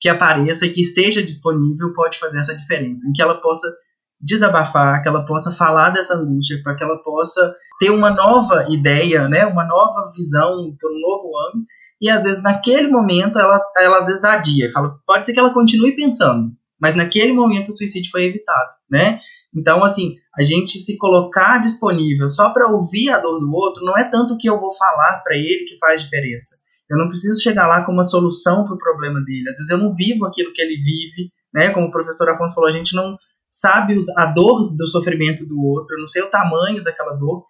que 0.00 0.08
apareça 0.08 0.66
e 0.66 0.70
que 0.70 0.80
esteja 0.80 1.22
disponível 1.22 1.92
pode 1.94 2.18
fazer 2.18 2.38
essa 2.38 2.54
diferença, 2.54 3.08
em 3.08 3.12
que 3.12 3.22
ela 3.22 3.40
possa 3.40 3.72
desabafar, 4.20 5.02
que 5.02 5.08
ela 5.08 5.24
possa 5.24 5.52
falar 5.52 5.90
dessa 5.90 6.14
angústia, 6.14 6.60
para 6.62 6.74
que 6.74 6.82
ela 6.82 6.98
possa 7.02 7.54
ter 7.78 7.90
uma 7.90 8.10
nova 8.10 8.66
ideia, 8.70 9.28
né, 9.28 9.46
uma 9.46 9.64
nova 9.64 10.10
visão 10.14 10.74
por 10.80 10.90
um 10.90 11.00
novo 11.00 11.36
ano 11.36 11.64
e 12.04 12.10
às 12.10 12.24
vezes 12.24 12.42
naquele 12.42 12.88
momento 12.88 13.38
ela, 13.38 13.58
ela 13.78 13.98
às 13.98 14.06
vezes 14.06 14.24
adia 14.24 14.70
fala, 14.70 14.94
pode 15.06 15.24
ser 15.24 15.32
que 15.32 15.40
ela 15.40 15.54
continue 15.54 15.96
pensando, 15.96 16.52
mas 16.78 16.94
naquele 16.94 17.32
momento 17.32 17.70
o 17.70 17.72
suicídio 17.72 18.10
foi 18.10 18.24
evitado, 18.24 18.72
né? 18.90 19.20
Então, 19.56 19.82
assim, 19.82 20.16
a 20.38 20.42
gente 20.42 20.76
se 20.76 20.98
colocar 20.98 21.62
disponível 21.62 22.28
só 22.28 22.50
para 22.50 22.68
ouvir 22.68 23.08
a 23.08 23.18
dor 23.18 23.38
do 23.38 23.50
outro 23.54 23.82
não 23.86 23.96
é 23.96 24.04
tanto 24.10 24.36
que 24.36 24.50
eu 24.50 24.60
vou 24.60 24.70
falar 24.74 25.22
para 25.24 25.34
ele 25.34 25.64
que 25.64 25.78
faz 25.78 26.02
diferença. 26.02 26.56
Eu 26.90 26.98
não 26.98 27.08
preciso 27.08 27.42
chegar 27.42 27.66
lá 27.66 27.82
com 27.86 27.92
uma 27.92 28.04
solução 28.04 28.66
para 28.66 28.74
o 28.74 28.78
problema 28.78 29.18
dele. 29.24 29.48
Às 29.48 29.56
vezes 29.56 29.70
eu 29.70 29.78
não 29.78 29.94
vivo 29.94 30.26
aquilo 30.26 30.52
que 30.52 30.60
ele 30.60 30.76
vive, 30.76 31.32
né? 31.54 31.70
Como 31.70 31.86
o 31.86 31.90
professor 31.90 32.28
Afonso 32.28 32.54
falou, 32.54 32.68
a 32.68 32.72
gente 32.72 32.94
não 32.94 33.16
sabe 33.48 34.04
a 34.18 34.26
dor 34.26 34.74
do 34.76 34.86
sofrimento 34.88 35.46
do 35.46 35.58
outro, 35.58 35.96
eu 35.96 36.00
não 36.00 36.08
sei 36.08 36.20
o 36.20 36.30
tamanho 36.30 36.84
daquela 36.84 37.14
dor, 37.14 37.46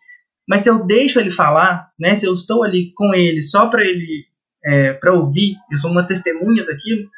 mas 0.49 0.61
se 0.61 0.69
eu 0.69 0.87
deixo 0.87 1.19
ele 1.19 1.33
falar, 1.33 1.89
né? 1.99 2.15
Se 2.15 2.27
eu 2.27 2.35
estou 2.35 2.63
ali 2.63 2.93
com 2.95 3.13
ele 3.13 3.43
só 3.43 3.67
para 3.67 3.83
ele 3.83 4.27
é, 4.65 4.93
para 4.93 5.13
ouvir, 5.13 5.57
eu 5.71 5.79
sou 5.79 5.91
uma 5.91 6.07
testemunha 6.07 6.65
daquilo, 6.65 7.09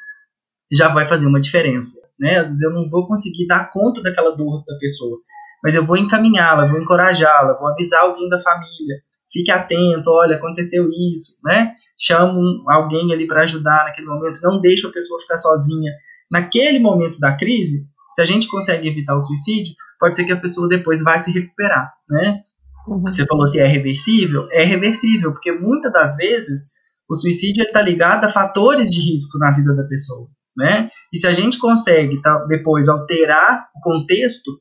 já 0.72 0.88
vai 0.88 1.06
fazer 1.06 1.26
uma 1.26 1.40
diferença. 1.40 2.00
Né? 2.18 2.36
Às 2.36 2.48
vezes 2.48 2.62
eu 2.62 2.70
não 2.70 2.88
vou 2.88 3.06
conseguir 3.06 3.46
dar 3.46 3.70
conta 3.70 4.02
daquela 4.02 4.34
dor 4.34 4.64
da 4.66 4.76
pessoa, 4.78 5.18
mas 5.62 5.74
eu 5.74 5.84
vou 5.84 5.96
encaminhá-la, 5.96 6.66
vou 6.66 6.80
encorajá-la, 6.80 7.58
vou 7.58 7.68
avisar 7.68 8.00
alguém 8.02 8.28
da 8.28 8.40
família, 8.40 8.96
fique 9.32 9.50
atento, 9.50 10.10
olha, 10.10 10.36
aconteceu 10.36 10.88
isso, 10.90 11.38
né? 11.44 11.74
chama 11.98 12.32
um, 12.32 12.64
alguém 12.68 13.12
ali 13.12 13.26
para 13.26 13.42
ajudar 13.42 13.84
naquele 13.84 14.06
momento, 14.06 14.40
não 14.42 14.60
deixa 14.60 14.88
a 14.88 14.92
pessoa 14.92 15.20
ficar 15.20 15.38
sozinha 15.38 15.92
naquele 16.30 16.78
momento 16.78 17.18
da 17.18 17.36
crise, 17.36 17.86
se 18.14 18.22
a 18.22 18.24
gente 18.24 18.48
consegue 18.48 18.88
evitar 18.88 19.16
o 19.16 19.22
suicídio, 19.22 19.74
pode 19.98 20.16
ser 20.16 20.24
que 20.24 20.32
a 20.32 20.40
pessoa 20.40 20.68
depois 20.68 21.02
vai 21.02 21.18
se 21.18 21.30
recuperar, 21.30 21.92
né? 22.08 22.42
Uhum. 22.88 23.02
Você 23.02 23.26
falou 23.26 23.46
se 23.46 23.58
é 23.58 23.66
reversível, 23.66 24.48
é 24.50 24.62
reversível, 24.62 25.32
porque 25.32 25.52
muitas 25.52 25.92
das 25.92 26.16
vezes 26.16 26.70
o 27.08 27.14
suicídio 27.14 27.64
está 27.64 27.80
ligado 27.80 28.24
a 28.24 28.28
fatores 28.28 28.90
de 28.90 29.00
risco 29.00 29.38
na 29.38 29.52
vida 29.52 29.74
da 29.74 29.84
pessoa, 29.84 30.28
né? 30.56 30.90
E 31.12 31.18
se 31.18 31.26
a 31.26 31.32
gente 31.32 31.58
consegue 31.58 32.20
tá, 32.20 32.44
depois 32.46 32.88
alterar 32.88 33.68
o 33.76 33.80
contexto, 33.80 34.60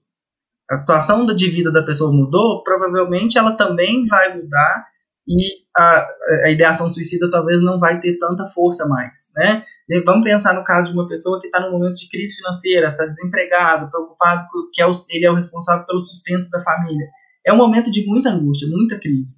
a 0.69 0.77
situação 0.77 1.25
de 1.25 1.49
vida 1.49 1.71
da 1.71 1.83
pessoa 1.83 2.11
mudou, 2.11 2.63
provavelmente 2.63 3.37
ela 3.37 3.53
também 3.53 4.05
vai 4.07 4.35
mudar 4.35 4.85
e 5.27 5.65
a, 5.75 6.07
a 6.45 6.49
ideação 6.51 6.87
suicida 6.87 7.29
talvez 7.31 7.61
não 7.61 7.79
vai 7.79 7.99
ter 7.99 8.17
tanta 8.19 8.45
força 8.45 8.87
mais, 8.87 9.11
né? 9.35 9.63
E 9.89 10.03
vamos 10.03 10.23
pensar 10.23 10.53
no 10.53 10.63
caso 10.63 10.91
de 10.91 10.97
uma 10.97 11.07
pessoa 11.07 11.39
que 11.41 11.47
está 11.47 11.59
num 11.59 11.71
momento 11.71 11.95
de 11.95 12.09
crise 12.09 12.35
financeira, 12.35 12.89
está 12.89 13.05
desempregado, 13.05 13.89
preocupado 13.89 14.45
que 14.71 14.81
é 14.81 14.85
o, 14.85 14.91
ele 15.09 15.25
é 15.25 15.31
o 15.31 15.35
responsável 15.35 15.85
pelo 15.85 15.99
sustento 15.99 16.47
da 16.49 16.61
família. 16.61 17.07
É 17.45 17.51
um 17.51 17.57
momento 17.57 17.91
de 17.91 18.05
muita 18.05 18.29
angústia, 18.29 18.67
muita 18.69 18.99
crise. 18.99 19.37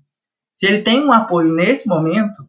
Se 0.54 0.66
ele 0.66 0.82
tem 0.82 1.06
um 1.06 1.12
apoio 1.12 1.54
nesse 1.54 1.88
momento 1.88 2.44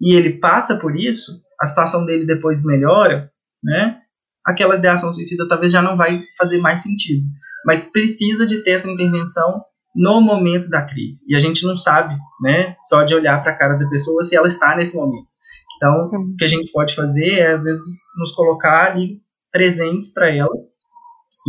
e 0.00 0.14
ele 0.14 0.38
passa 0.38 0.76
por 0.76 0.96
isso, 0.96 1.40
a 1.60 1.66
situação 1.66 2.04
dele 2.06 2.24
depois 2.24 2.64
melhora, 2.64 3.30
né? 3.62 3.98
Aquela 4.46 4.76
ideação 4.76 5.12
suicida 5.12 5.46
talvez 5.46 5.70
já 5.70 5.82
não 5.82 5.96
vai 5.96 6.22
fazer 6.38 6.58
mais 6.58 6.82
sentido, 6.82 7.26
mas 7.66 7.82
precisa 7.82 8.46
de 8.46 8.62
ter 8.62 8.72
essa 8.72 8.90
intervenção 8.90 9.62
no 9.94 10.20
momento 10.20 10.70
da 10.70 10.82
crise. 10.82 11.24
E 11.28 11.36
a 11.36 11.38
gente 11.38 11.66
não 11.66 11.76
sabe, 11.76 12.16
né, 12.40 12.76
só 12.82 13.02
de 13.02 13.14
olhar 13.14 13.42
para 13.42 13.52
a 13.52 13.56
cara 13.56 13.74
da 13.74 13.88
pessoa 13.88 14.22
se 14.22 14.36
ela 14.36 14.48
está 14.48 14.76
nesse 14.76 14.94
momento. 14.96 15.28
Então, 15.76 16.06
o 16.06 16.36
que 16.36 16.44
a 16.44 16.48
gente 16.48 16.70
pode 16.72 16.94
fazer 16.94 17.40
é, 17.40 17.52
às 17.52 17.64
vezes, 17.64 18.02
nos 18.16 18.32
colocar 18.32 18.92
ali 18.92 19.20
presentes 19.50 20.12
para 20.12 20.28
ela 20.28 20.54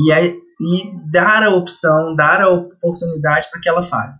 e, 0.06 0.12
aí, 0.12 0.40
e 0.60 1.12
dar 1.12 1.44
a 1.44 1.50
opção, 1.50 2.16
dar 2.16 2.42
a 2.42 2.50
oportunidade 2.50 3.50
para 3.52 3.60
que 3.60 3.70
ela 3.70 3.84
fale. 3.84 4.14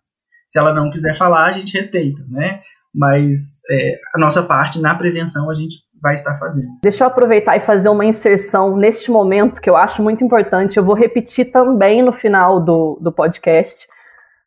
Se 0.50 0.60
ela 0.60 0.74
não 0.74 0.92
quiser 0.92 1.16
falar, 1.16 1.46
a 1.46 1.52
gente 1.54 1.74
respeita, 1.74 2.22
né? 2.30 2.62
Mas 2.94 3.60
é, 3.70 4.00
a 4.16 4.20
nossa 4.20 4.44
parte 4.44 4.82
na 4.82 4.94
prevenção 4.96 5.50
a 5.50 5.54
gente 5.54 5.78
vai 6.02 6.14
estar 6.14 6.38
fazendo. 6.38 6.68
Deixa 6.82 7.04
eu 7.04 7.08
aproveitar 7.08 7.56
e 7.56 7.60
fazer 7.60 7.90
uma 7.90 8.06
inserção 8.06 8.76
neste 8.76 9.10
momento 9.10 9.62
que 9.62 9.70
eu 9.70 9.78
acho 9.78 10.02
muito 10.02 10.24
importante. 10.24 10.78
Eu 10.78 10.84
vou 10.84 10.96
repetir 10.96 11.52
também 11.52 12.02
no 12.02 12.12
final 12.12 12.60
do, 12.60 12.98
do 13.02 13.12
podcast 13.12 13.88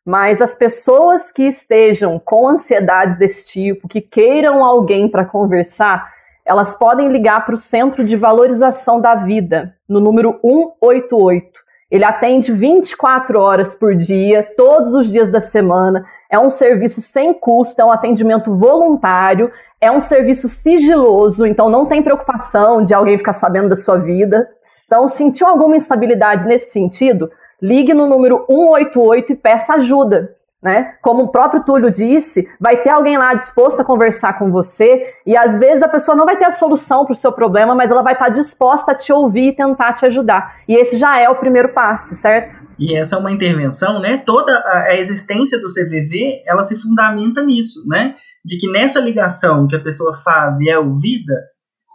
mas 0.05 0.39
as 0.39 0.53
pessoas 0.53 1.31
que 1.31 1.43
estejam 1.43 2.19
com 2.19 2.47
ansiedades 2.47 3.17
desse 3.17 3.47
tipo, 3.47 3.87
que 3.87 3.99
queiram 3.99 4.63
alguém 4.63 5.09
para 5.09 5.25
conversar, 5.25 6.13
elas 6.45 6.75
podem 6.77 7.09
ligar 7.09 7.43
para 7.43 7.55
o 7.55 7.57
Centro 7.57 8.05
de 8.05 8.15
Valorização 8.15 9.01
da 9.01 9.15
Vida, 9.15 9.75
no 9.89 9.99
número 9.99 10.39
188. 10.41 11.64
Ele 11.95 12.03
atende 12.03 12.51
24 12.51 13.39
horas 13.39 13.73
por 13.73 13.95
dia, 13.95 14.47
todos 14.57 14.93
os 14.93 15.09
dias 15.09 15.31
da 15.31 15.39
semana. 15.39 16.05
É 16.29 16.37
um 16.37 16.49
serviço 16.49 17.01
sem 17.01 17.33
custo, 17.33 17.81
é 17.81 17.85
um 17.85 17.91
atendimento 17.91 18.53
voluntário, 18.53 19.51
é 19.79 19.89
um 19.89 19.99
serviço 19.99 20.49
sigiloso, 20.49 21.45
então 21.45 21.69
não 21.69 21.85
tem 21.85 22.03
preocupação 22.03 22.83
de 22.83 22.93
alguém 22.93 23.17
ficar 23.17 23.33
sabendo 23.33 23.69
da 23.69 23.75
sua 23.75 23.97
vida. 23.97 24.47
Então, 24.85 25.07
sentiu 25.07 25.47
alguma 25.47 25.75
instabilidade 25.75 26.45
nesse 26.45 26.71
sentido? 26.71 27.31
ligue 27.61 27.93
no 27.93 28.07
número 28.07 28.45
188 28.47 29.33
e 29.33 29.35
peça 29.35 29.73
ajuda. 29.75 30.34
Né? 30.65 30.95
Como 30.99 31.21
o 31.21 31.31
próprio 31.31 31.63
Túlio 31.63 31.91
disse, 31.91 32.49
vai 32.59 32.81
ter 32.81 32.89
alguém 32.89 33.19
lá 33.19 33.35
disposto 33.35 33.81
a 33.81 33.85
conversar 33.85 34.39
com 34.39 34.51
você 34.51 35.13
e 35.23 35.37
às 35.37 35.59
vezes 35.59 35.83
a 35.83 35.87
pessoa 35.87 36.17
não 36.17 36.25
vai 36.25 36.37
ter 36.37 36.45
a 36.45 36.49
solução 36.49 37.05
para 37.05 37.11
o 37.11 37.15
seu 37.15 37.31
problema, 37.31 37.75
mas 37.75 37.91
ela 37.91 38.01
vai 38.01 38.13
estar 38.13 38.29
disposta 38.29 38.91
a 38.91 38.95
te 38.95 39.13
ouvir 39.13 39.49
e 39.49 39.55
tentar 39.55 39.93
te 39.93 40.07
ajudar. 40.07 40.55
E 40.67 40.73
esse 40.73 40.97
já 40.97 41.19
é 41.19 41.29
o 41.29 41.35
primeiro 41.35 41.69
passo, 41.69 42.15
certo? 42.15 42.55
E 42.79 42.95
essa 42.95 43.15
é 43.15 43.19
uma 43.19 43.31
intervenção, 43.31 43.99
né? 43.99 44.17
Toda 44.17 44.51
a 44.65 44.95
existência 44.95 45.59
do 45.59 45.67
CVV, 45.67 46.41
ela 46.47 46.63
se 46.63 46.81
fundamenta 46.81 47.43
nisso, 47.43 47.87
né? 47.87 48.15
De 48.43 48.57
que 48.57 48.67
nessa 48.67 48.99
ligação 48.99 49.67
que 49.67 49.75
a 49.75 49.83
pessoa 49.83 50.15
faz 50.15 50.59
e 50.61 50.67
é 50.67 50.79
ouvida, 50.79 51.35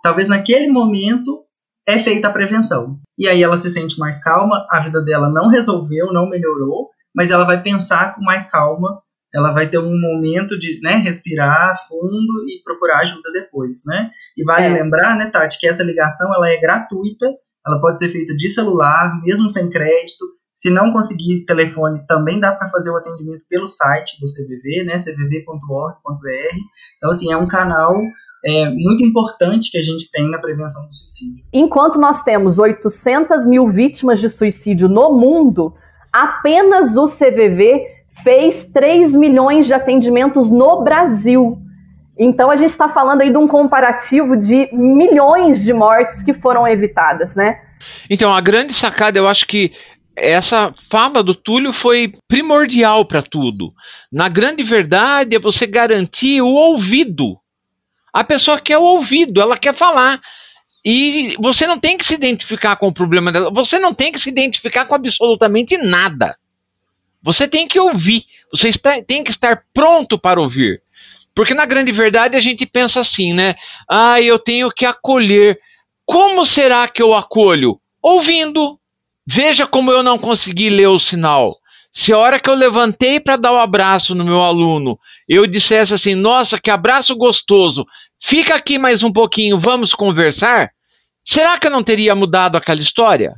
talvez 0.01 0.29
naquele 0.29 0.71
momento 0.71 1.45
é 1.89 1.99
feita 1.99 2.29
a 2.29 2.33
prevenção. 2.33 3.01
E 3.19 3.27
aí 3.27 3.43
ela 3.43 3.59
se 3.59 3.69
sente 3.69 3.99
mais 3.99 4.23
calma, 4.23 4.65
a 4.71 4.79
vida 4.79 5.03
dela 5.03 5.29
não 5.29 5.49
resolveu, 5.49 6.13
não 6.13 6.29
melhorou, 6.29 6.89
mas 7.14 7.31
ela 7.31 7.44
vai 7.44 7.62
pensar 7.62 8.14
com 8.14 8.23
mais 8.23 8.46
calma, 8.51 9.01
ela 9.35 9.53
vai 9.53 9.68
ter 9.68 9.79
um 9.79 10.01
momento 10.01 10.59
de 10.59 10.81
né, 10.83 10.96
respirar 10.96 11.77
fundo 11.88 12.49
e 12.49 12.62
procurar 12.64 12.99
ajuda 12.99 13.31
depois, 13.33 13.83
né? 13.87 14.11
E 14.37 14.44
vale 14.44 14.66
é. 14.66 14.83
lembrar, 14.83 15.16
né, 15.16 15.27
Tati, 15.27 15.59
que 15.59 15.68
essa 15.68 15.85
ligação 15.85 16.35
ela 16.35 16.49
é 16.51 16.61
gratuita, 16.61 17.27
ela 17.66 17.81
pode 17.81 17.99
ser 17.99 18.09
feita 18.09 18.35
de 18.35 18.49
celular, 18.49 19.20
mesmo 19.23 19.49
sem 19.49 19.70
crédito. 19.70 20.25
Se 20.55 20.68
não 20.68 20.92
conseguir 20.92 21.44
telefone, 21.46 22.05
também 22.07 22.40
dá 22.40 22.53
para 22.55 22.68
fazer 22.68 22.90
o 22.90 22.96
atendimento 22.96 23.44
pelo 23.49 23.66
site 23.66 24.20
do 24.20 24.27
CVV, 24.27 24.85
né, 24.85 24.99
cvv.org.br. 24.99 26.57
Então, 26.96 27.11
assim, 27.11 27.33
é 27.33 27.37
um 27.37 27.46
canal 27.46 27.94
é, 28.44 28.68
muito 28.70 29.05
importante 29.05 29.70
que 29.70 29.79
a 29.79 29.83
gente 29.83 30.11
tem 30.11 30.29
na 30.29 30.38
prevenção 30.38 30.87
do 30.87 30.92
suicídio. 30.92 31.44
Enquanto 31.53 31.99
nós 31.99 32.23
temos 32.23 32.59
800 32.59 33.46
mil 33.46 33.70
vítimas 33.70 34.20
de 34.20 34.29
suicídio 34.29 34.88
no 34.88 35.12
mundo, 35.18 35.75
apenas 36.12 36.96
o 36.96 37.07
CVV 37.07 37.87
fez 38.23 38.64
3 38.73 39.14
milhões 39.14 39.66
de 39.66 39.75
atendimentos 39.75 40.51
no 40.51 40.83
Brasil. 40.83 41.59
Então 42.18 42.51
a 42.51 42.57
gente 42.57 42.70
está 42.70 42.88
falando 42.88 43.23
aí 43.23 43.31
de 43.31 43.38
um 43.38 43.49
comparativo 43.49 44.37
de 44.37 44.68
milhões 44.73 45.62
de 45.62 45.73
mortes 45.73 46.23
que 46.23 46.35
foram 46.35 46.68
evitadas, 46.68 47.35
né? 47.35 47.61
Então 48.11 48.35
a 48.35 48.40
grande 48.40 48.75
sacada, 48.75 49.18
eu 49.18 49.27
acho 49.27 49.46
que 49.46 49.73
essa 50.14 50.75
fala 50.90 51.23
do 51.23 51.35
Túlio 51.35 51.73
foi 51.73 52.12
primordial 52.29 53.07
para 53.07 53.23
tudo. 53.23 53.73
Na 54.12 54.29
grande 54.29 54.62
verdade, 54.62 55.37
é 55.37 55.38
você 55.38 55.66
garantir 55.66 56.42
o 56.42 56.49
ouvido 56.49 57.38
a 58.12 58.25
pessoa 58.25 58.61
quer 58.61 58.79
o 58.79 58.83
ouvido, 58.83 59.40
ela 59.40 59.57
quer 59.57 59.75
falar. 59.75 60.20
E 60.85 61.37
você 61.38 61.66
não 61.66 61.79
tem 61.79 61.99
que 61.99 62.07
se 62.07 62.14
identificar 62.14 62.77
com 62.77 62.88
o 62.88 62.93
problema 62.93 63.31
dela, 63.31 63.51
você 63.51 63.79
não 63.79 63.93
tem 63.93 64.11
que 64.11 64.19
se 64.19 64.29
identificar 64.29 64.87
com 64.87 64.95
absolutamente 64.95 65.77
nada. 65.77 66.37
Você 67.23 67.47
tem 67.47 67.69
que 67.69 67.79
ouvir, 67.79 68.25
você 68.51 68.69
está, 68.69 69.03
tem 69.03 69.23
que 69.23 69.31
estar 69.31 69.64
pronto 69.75 70.19
para 70.19 70.40
ouvir. 70.40 70.83
Porque 71.35 71.55
na 71.55 71.66
grande 71.66 71.93
verdade 71.93 72.37
a 72.37 72.40
gente 72.40 72.64
pensa 72.66 73.01
assim, 73.01 73.33
né? 73.33 73.55
Ah, 73.88 74.21
eu 74.21 74.38
tenho 74.38 74.71
que 74.71 74.87
acolher. 74.87 75.59
Como 76.05 76.45
será 76.45 76.88
que 76.88 77.03
eu 77.03 77.14
acolho? 77.14 77.81
Ouvindo. 78.03 78.79
Veja 79.27 79.66
como 79.66 79.93
eu 79.93 80.03
não 80.03 80.19
consegui 80.19 80.71
ler 80.71 80.88
o 80.88 80.99
sinal. 80.99 81.57
Se 81.93 82.12
a 82.12 82.19
hora 82.19 82.40
que 82.40 82.49
eu 82.49 82.55
levantei 82.55 83.21
para 83.21 83.37
dar 83.37 83.53
o 83.53 83.57
um 83.57 83.59
abraço 83.59 84.14
no 84.14 84.25
meu 84.25 84.40
aluno, 84.40 84.99
eu 85.29 85.47
dissesse 85.47 85.95
assim: 85.95 86.14
Nossa, 86.14 86.59
que 86.59 86.71
abraço 86.71 87.14
gostoso, 87.16 87.87
fica 88.21 88.55
aqui 88.55 88.79
mais 88.79 89.03
um 89.03 89.13
pouquinho, 89.13 89.59
vamos 89.59 89.95
conversar. 89.95 90.71
Será 91.25 91.59
que 91.59 91.67
eu 91.67 91.71
não 91.71 91.83
teria 91.83 92.15
mudado 92.15 92.57
aquela 92.57 92.81
história? 92.81 93.35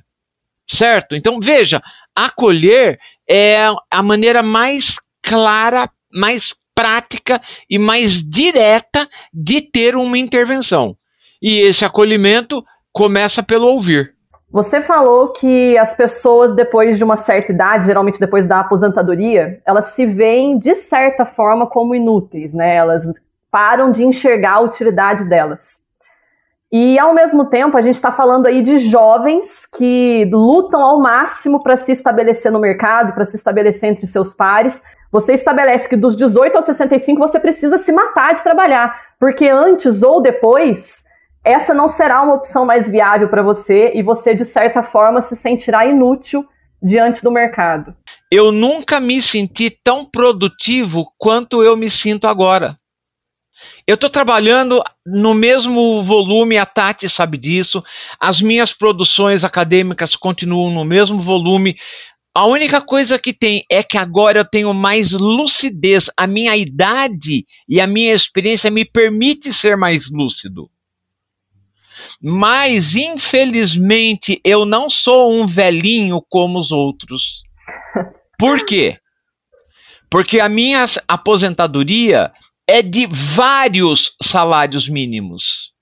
Certo? 0.68 1.14
Então 1.14 1.40
veja: 1.40 1.82
acolher 2.14 2.98
é 3.28 3.66
a 3.90 4.02
maneira 4.02 4.42
mais 4.42 4.96
clara, 5.22 5.90
mais 6.12 6.54
prática 6.74 7.40
e 7.68 7.78
mais 7.78 8.22
direta 8.22 9.08
de 9.32 9.60
ter 9.60 9.94
uma 9.94 10.18
intervenção. 10.18 10.96
E 11.40 11.60
esse 11.60 11.84
acolhimento 11.84 12.64
começa 12.92 13.42
pelo 13.42 13.66
ouvir. 13.66 14.14
Você 14.50 14.82
falou 14.82 15.28
que 15.32 15.78
as 15.78 15.94
pessoas, 15.94 16.54
depois 16.54 16.98
de 16.98 17.04
uma 17.04 17.16
certa 17.16 17.52
idade, 17.52 17.86
geralmente 17.86 18.20
depois 18.20 18.44
da 18.46 18.60
aposentadoria, 18.60 19.62
elas 19.66 19.86
se 19.86 20.04
veem, 20.04 20.58
de 20.58 20.74
certa 20.74 21.24
forma, 21.24 21.66
como 21.66 21.94
inúteis, 21.94 22.52
né? 22.52 22.76
Elas 22.76 23.04
param 23.52 23.92
de 23.92 24.02
enxergar 24.02 24.54
a 24.54 24.60
utilidade 24.60 25.28
delas. 25.28 25.82
E, 26.72 26.98
ao 26.98 27.12
mesmo 27.12 27.44
tempo, 27.44 27.76
a 27.76 27.82
gente 27.82 27.96
está 27.96 28.10
falando 28.10 28.46
aí 28.46 28.62
de 28.62 28.78
jovens 28.78 29.66
que 29.66 30.26
lutam 30.32 30.82
ao 30.82 30.98
máximo 30.98 31.62
para 31.62 31.76
se 31.76 31.92
estabelecer 31.92 32.50
no 32.50 32.58
mercado, 32.58 33.12
para 33.12 33.26
se 33.26 33.36
estabelecer 33.36 33.90
entre 33.90 34.06
seus 34.06 34.32
pares. 34.32 34.82
Você 35.10 35.34
estabelece 35.34 35.86
que 35.86 35.98
dos 35.98 36.16
18 36.16 36.56
aos 36.56 36.64
65 36.64 37.18
você 37.18 37.38
precisa 37.38 37.76
se 37.76 37.92
matar 37.92 38.32
de 38.32 38.42
trabalhar, 38.42 38.98
porque 39.20 39.46
antes 39.48 40.02
ou 40.02 40.22
depois 40.22 41.04
essa 41.44 41.74
não 41.74 41.88
será 41.88 42.22
uma 42.22 42.34
opção 42.34 42.64
mais 42.64 42.88
viável 42.88 43.28
para 43.28 43.42
você 43.42 43.92
e 43.94 44.02
você, 44.02 44.34
de 44.34 44.46
certa 44.46 44.82
forma, 44.82 45.20
se 45.20 45.36
sentirá 45.36 45.84
inútil 45.84 46.46
diante 46.82 47.22
do 47.22 47.30
mercado. 47.30 47.94
Eu 48.30 48.50
nunca 48.50 48.98
me 48.98 49.20
senti 49.20 49.68
tão 49.84 50.06
produtivo 50.06 51.12
quanto 51.18 51.62
eu 51.62 51.76
me 51.76 51.90
sinto 51.90 52.26
agora. 52.26 52.78
Eu 53.86 53.94
estou 53.96 54.08
trabalhando 54.08 54.82
no 55.04 55.34
mesmo 55.34 56.02
volume, 56.02 56.56
a 56.56 56.64
Tati 56.64 57.08
sabe 57.08 57.36
disso, 57.36 57.82
as 58.18 58.40
minhas 58.40 58.72
produções 58.72 59.44
acadêmicas 59.44 60.14
continuam 60.14 60.72
no 60.72 60.84
mesmo 60.84 61.20
volume. 61.20 61.76
A 62.34 62.46
única 62.46 62.80
coisa 62.80 63.18
que 63.18 63.32
tem 63.32 63.64
é 63.70 63.82
que 63.82 63.98
agora 63.98 64.38
eu 64.38 64.44
tenho 64.44 64.72
mais 64.72 65.12
lucidez. 65.12 66.08
A 66.16 66.26
minha 66.26 66.56
idade 66.56 67.44
e 67.68 67.80
a 67.80 67.86
minha 67.86 68.14
experiência 68.14 68.70
me 68.70 68.84
permite 68.84 69.52
ser 69.52 69.76
mais 69.76 70.08
lúcido. 70.10 70.70
Mas, 72.20 72.94
infelizmente, 72.94 74.40
eu 74.44 74.64
não 74.64 74.88
sou 74.88 75.32
um 75.32 75.46
velhinho 75.46 76.22
como 76.28 76.58
os 76.58 76.72
outros. 76.72 77.42
Por 78.38 78.64
quê? 78.64 78.98
Porque 80.10 80.40
a 80.40 80.48
minha 80.48 80.86
aposentadoria 81.06 82.32
é 82.68 82.82
de 82.82 83.06
vários 83.06 84.14
salários 84.22 84.88
mínimos. 84.88 85.72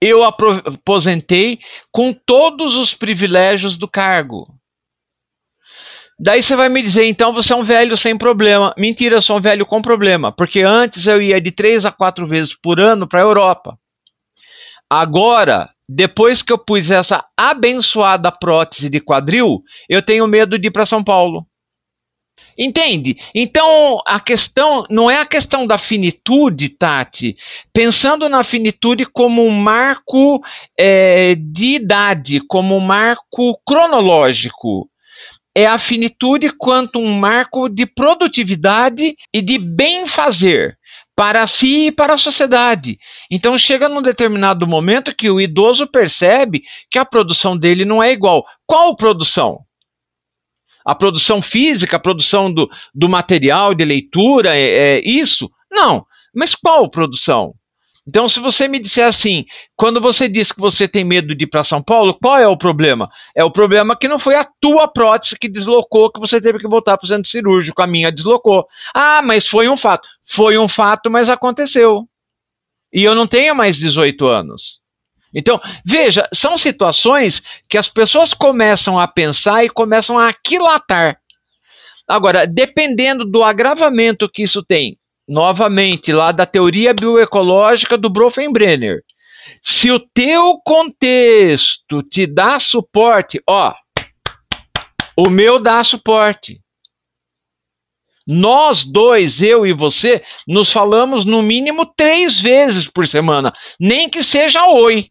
Eu 0.00 0.22
aposentei 0.22 1.58
com 1.90 2.12
todos 2.12 2.76
os 2.76 2.94
privilégios 2.94 3.76
do 3.76 3.88
cargo. 3.88 4.46
Daí 6.20 6.42
você 6.42 6.56
vai 6.56 6.68
me 6.68 6.82
dizer, 6.82 7.04
então 7.04 7.32
você 7.32 7.52
é 7.52 7.56
um 7.56 7.64
velho 7.64 7.96
sem 7.96 8.18
problema. 8.18 8.74
Mentira, 8.76 9.16
eu 9.16 9.22
sou 9.22 9.38
um 9.38 9.40
velho 9.40 9.64
com 9.64 9.80
problema, 9.80 10.32
porque 10.32 10.62
antes 10.62 11.06
eu 11.06 11.22
ia 11.22 11.40
de 11.40 11.52
três 11.52 11.84
a 11.86 11.92
quatro 11.92 12.26
vezes 12.26 12.54
por 12.54 12.80
ano 12.80 13.08
para 13.08 13.20
a 13.20 13.24
Europa. 13.24 13.78
Agora, 14.90 15.70
depois 15.88 16.42
que 16.42 16.52
eu 16.52 16.58
pus 16.58 16.90
essa 16.90 17.24
abençoada 17.36 18.30
prótese 18.30 18.90
de 18.90 19.00
quadril, 19.00 19.62
eu 19.88 20.02
tenho 20.02 20.26
medo 20.26 20.58
de 20.58 20.68
ir 20.68 20.70
para 20.70 20.86
São 20.86 21.02
Paulo. 21.02 21.46
Entende? 22.58 23.16
Então, 23.32 24.02
a 24.04 24.18
questão 24.18 24.84
não 24.90 25.08
é 25.08 25.20
a 25.20 25.26
questão 25.26 25.64
da 25.64 25.78
finitude, 25.78 26.70
Tati. 26.70 27.36
Pensando 27.72 28.28
na 28.28 28.42
finitude 28.42 29.06
como 29.06 29.46
um 29.46 29.50
marco 29.52 30.42
é, 30.76 31.36
de 31.36 31.76
idade, 31.76 32.40
como 32.48 32.76
um 32.76 32.80
marco 32.80 33.60
cronológico 33.64 34.90
é 35.58 35.66
a 35.66 35.76
finitude 35.76 36.50
quanto 36.50 37.00
um 37.00 37.12
marco 37.12 37.68
de 37.68 37.84
produtividade 37.84 39.16
e 39.34 39.42
de 39.42 39.58
bem 39.58 40.06
fazer 40.06 40.78
para 41.16 41.44
si 41.48 41.86
e 41.86 41.90
para 41.90 42.14
a 42.14 42.18
sociedade. 42.18 42.96
Então 43.28 43.58
chega 43.58 43.88
num 43.88 44.00
determinado 44.00 44.68
momento 44.68 45.12
que 45.12 45.28
o 45.28 45.40
idoso 45.40 45.84
percebe 45.84 46.62
que 46.88 46.96
a 46.96 47.04
produção 47.04 47.56
dele 47.56 47.84
não 47.84 48.00
é 48.00 48.12
igual. 48.12 48.44
Qual 48.64 48.94
produção? 48.94 49.58
A 50.88 50.94
produção 50.94 51.42
física, 51.42 51.98
a 51.98 52.00
produção 52.00 52.50
do, 52.50 52.66
do 52.94 53.10
material 53.10 53.74
de 53.74 53.84
leitura, 53.84 54.56
é, 54.56 54.96
é 54.96 55.00
isso? 55.06 55.50
Não. 55.70 56.06
Mas 56.34 56.54
qual 56.54 56.90
produção? 56.90 57.52
Então, 58.06 58.26
se 58.26 58.40
você 58.40 58.66
me 58.66 58.78
disser 58.78 59.06
assim, 59.06 59.44
quando 59.76 60.00
você 60.00 60.30
diz 60.30 60.50
que 60.50 60.58
você 60.58 60.88
tem 60.88 61.04
medo 61.04 61.34
de 61.34 61.44
ir 61.44 61.46
para 61.46 61.62
São 61.62 61.82
Paulo, 61.82 62.14
qual 62.14 62.38
é 62.38 62.48
o 62.48 62.56
problema? 62.56 63.10
É 63.36 63.44
o 63.44 63.50
problema 63.50 63.94
que 63.94 64.08
não 64.08 64.18
foi 64.18 64.34
a 64.34 64.48
tua 64.62 64.88
prótese 64.88 65.38
que 65.38 65.46
deslocou, 65.46 66.10
que 66.10 66.18
você 66.18 66.40
teve 66.40 66.58
que 66.58 66.66
voltar 66.66 66.96
para 66.96 67.04
o 67.04 67.08
centro 67.08 67.28
cirúrgico, 67.28 67.82
a 67.82 67.86
minha 67.86 68.10
deslocou. 68.10 68.66
Ah, 68.94 69.20
mas 69.20 69.46
foi 69.46 69.68
um 69.68 69.76
fato. 69.76 70.08
Foi 70.24 70.56
um 70.56 70.68
fato, 70.68 71.10
mas 71.10 71.28
aconteceu. 71.28 72.08
E 72.90 73.04
eu 73.04 73.14
não 73.14 73.26
tenho 73.26 73.54
mais 73.54 73.76
18 73.76 74.26
anos. 74.26 74.80
Então, 75.34 75.60
veja, 75.84 76.28
são 76.32 76.56
situações 76.56 77.42
que 77.68 77.76
as 77.76 77.88
pessoas 77.88 78.32
começam 78.32 78.98
a 78.98 79.06
pensar 79.06 79.64
e 79.64 79.68
começam 79.68 80.18
a 80.18 80.28
aquilatar. 80.28 81.18
Agora, 82.06 82.46
dependendo 82.46 83.24
do 83.24 83.44
agravamento 83.44 84.28
que 84.28 84.42
isso 84.42 84.62
tem, 84.62 84.98
novamente, 85.28 86.10
lá 86.10 86.32
da 86.32 86.46
teoria 86.46 86.94
bioecológica 86.94 87.98
do 87.98 88.08
Bronfenbrenner. 88.08 89.02
Se 89.62 89.90
o 89.90 90.00
teu 90.00 90.58
contexto 90.64 92.02
te 92.02 92.26
dá 92.26 92.58
suporte, 92.58 93.40
ó, 93.46 93.74
o 95.16 95.28
meu 95.28 95.58
dá 95.58 95.84
suporte. 95.84 96.58
Nós 98.26 98.84
dois, 98.84 99.40
eu 99.40 99.66
e 99.66 99.72
você, 99.72 100.22
nos 100.46 100.70
falamos 100.70 101.24
no 101.24 101.42
mínimo 101.42 101.86
três 101.96 102.38
vezes 102.38 102.86
por 102.86 103.08
semana, 103.08 103.52
nem 103.80 104.08
que 104.08 104.22
seja 104.22 104.66
oi. 104.66 105.08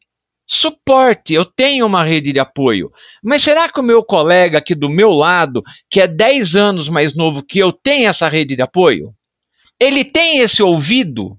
Suporte, 0.47 1.33
eu 1.33 1.43
tenho 1.43 1.85
uma 1.85 2.05
rede 2.05 2.31
de 2.31 2.39
apoio. 2.39 2.89
Mas 3.21 3.43
será 3.43 3.67
que 3.67 3.79
o 3.79 3.83
meu 3.83 4.01
colega 4.01 4.59
aqui 4.59 4.73
do 4.73 4.89
meu 4.89 5.11
lado, 5.11 5.61
que 5.89 5.99
é 5.99 6.07
10 6.07 6.55
anos 6.55 6.87
mais 6.87 7.13
novo 7.13 7.43
que 7.43 7.59
eu, 7.59 7.73
tem 7.73 8.07
essa 8.07 8.29
rede 8.29 8.55
de 8.55 8.61
apoio? 8.61 9.13
Ele 9.77 10.05
tem 10.05 10.39
esse 10.39 10.63
ouvido 10.63 11.37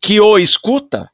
que 0.00 0.20
o 0.20 0.38
escuta? 0.38 1.10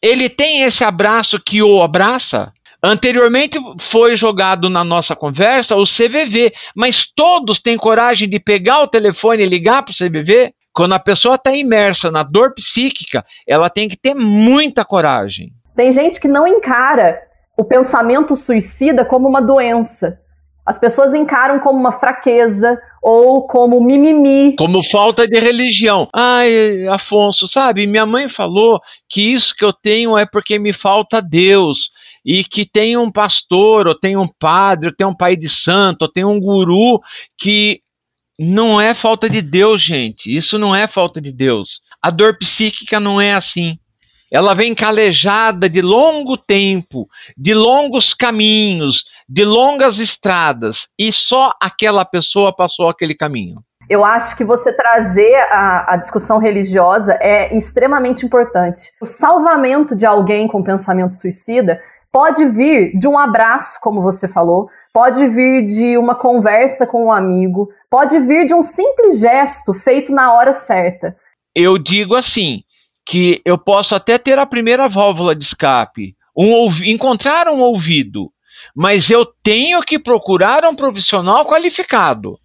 Ele 0.00 0.28
tem 0.28 0.62
esse 0.62 0.82
abraço 0.82 1.38
que 1.38 1.62
o 1.62 1.82
abraça? 1.82 2.52
Anteriormente 2.82 3.58
foi 3.80 4.16
jogado 4.16 4.70
na 4.70 4.84
nossa 4.84 5.14
conversa 5.14 5.76
o 5.76 5.84
CVV, 5.84 6.52
mas 6.74 7.06
todos 7.06 7.58
têm 7.58 7.76
coragem 7.76 8.28
de 8.28 8.38
pegar 8.38 8.82
o 8.82 8.88
telefone 8.88 9.42
e 9.42 9.48
ligar 9.48 9.82
para 9.82 9.92
o 9.92 9.94
CVV? 9.94 10.54
Quando 10.72 10.92
a 10.92 10.98
pessoa 10.98 11.36
está 11.36 11.54
imersa 11.54 12.10
na 12.10 12.22
dor 12.22 12.54
psíquica, 12.54 13.24
ela 13.46 13.70
tem 13.70 13.88
que 13.88 13.96
ter 13.96 14.14
muita 14.14 14.84
coragem. 14.84 15.52
Tem 15.76 15.92
gente 15.92 16.18
que 16.18 16.26
não 16.26 16.46
encara 16.46 17.20
o 17.56 17.62
pensamento 17.62 18.34
suicida 18.34 19.04
como 19.04 19.28
uma 19.28 19.42
doença. 19.42 20.18
As 20.64 20.78
pessoas 20.80 21.14
encaram 21.14 21.60
como 21.60 21.78
uma 21.78 21.92
fraqueza 21.92 22.76
ou 23.00 23.46
como 23.46 23.80
mimimi. 23.80 24.56
Como 24.56 24.82
falta 24.82 25.28
de 25.28 25.38
religião. 25.38 26.08
Ai, 26.12 26.88
Afonso, 26.88 27.46
sabe? 27.46 27.86
Minha 27.86 28.04
mãe 28.04 28.28
falou 28.28 28.80
que 29.08 29.32
isso 29.32 29.54
que 29.54 29.64
eu 29.64 29.72
tenho 29.72 30.18
é 30.18 30.26
porque 30.26 30.58
me 30.58 30.72
falta 30.72 31.22
Deus. 31.22 31.90
E 32.24 32.42
que 32.42 32.66
tem 32.66 32.96
um 32.96 33.12
pastor, 33.12 33.86
ou 33.86 33.94
tem 33.94 34.16
um 34.16 34.26
padre, 34.26 34.88
ou 34.88 34.94
tem 34.96 35.06
um 35.06 35.14
pai 35.14 35.36
de 35.36 35.48
santo, 35.48 36.02
ou 36.02 36.08
tem 36.08 36.24
um 36.24 36.40
guru 36.40 37.00
que 37.38 37.80
não 38.36 38.80
é 38.80 38.92
falta 38.92 39.30
de 39.30 39.40
Deus, 39.40 39.80
gente. 39.80 40.34
Isso 40.34 40.58
não 40.58 40.74
é 40.74 40.88
falta 40.88 41.20
de 41.20 41.30
Deus. 41.30 41.80
A 42.02 42.10
dor 42.10 42.36
psíquica 42.36 42.98
não 42.98 43.20
é 43.20 43.34
assim. 43.34 43.78
Ela 44.36 44.52
vem 44.52 44.74
calejada 44.74 45.66
de 45.66 45.80
longo 45.80 46.36
tempo, 46.36 47.08
de 47.38 47.54
longos 47.54 48.12
caminhos, 48.12 49.06
de 49.26 49.46
longas 49.46 49.98
estradas, 49.98 50.88
e 50.98 51.10
só 51.10 51.54
aquela 51.58 52.04
pessoa 52.04 52.54
passou 52.54 52.90
aquele 52.90 53.14
caminho. 53.14 53.62
Eu 53.88 54.04
acho 54.04 54.36
que 54.36 54.44
você 54.44 54.74
trazer 54.74 55.34
a, 55.50 55.94
a, 55.94 55.96
discussão 55.96 56.36
religiosa 56.36 57.16
é 57.18 57.56
extremamente 57.56 58.26
importante. 58.26 58.92
O 59.00 59.06
salvamento 59.06 59.96
de 59.96 60.04
alguém 60.04 60.46
com 60.46 60.62
pensamento 60.62 61.14
suicida 61.14 61.80
pode 62.12 62.44
vir 62.44 62.94
de 62.98 63.08
um 63.08 63.18
abraço, 63.18 63.78
como 63.80 64.02
você 64.02 64.28
falou, 64.28 64.68
pode 64.92 65.26
vir 65.28 65.64
de 65.64 65.96
uma 65.96 66.14
conversa 66.14 66.86
com 66.86 67.06
um 67.06 67.12
amigo, 67.12 67.70
pode 67.88 68.20
vir 68.20 68.44
de 68.44 68.52
um 68.52 68.62
simples 68.62 69.18
gesto 69.18 69.72
feito 69.72 70.12
na 70.12 70.34
hora 70.34 70.52
certa. 70.52 71.16
Eu 71.54 71.78
digo 71.78 72.14
assim: 72.14 72.65
que 73.06 73.40
eu 73.44 73.56
posso 73.56 73.94
até 73.94 74.18
ter 74.18 74.36
a 74.38 74.44
primeira 74.44 74.88
válvula 74.88 75.34
de 75.34 75.44
escape, 75.44 76.16
um, 76.36 76.66
encontrar 76.84 77.48
um 77.48 77.60
ouvido, 77.60 78.32
mas 78.74 79.08
eu 79.08 79.24
tenho 79.24 79.80
que 79.82 79.98
procurar 79.98 80.64
um 80.64 80.74
profissional 80.74 81.46
qualificado. 81.46 82.38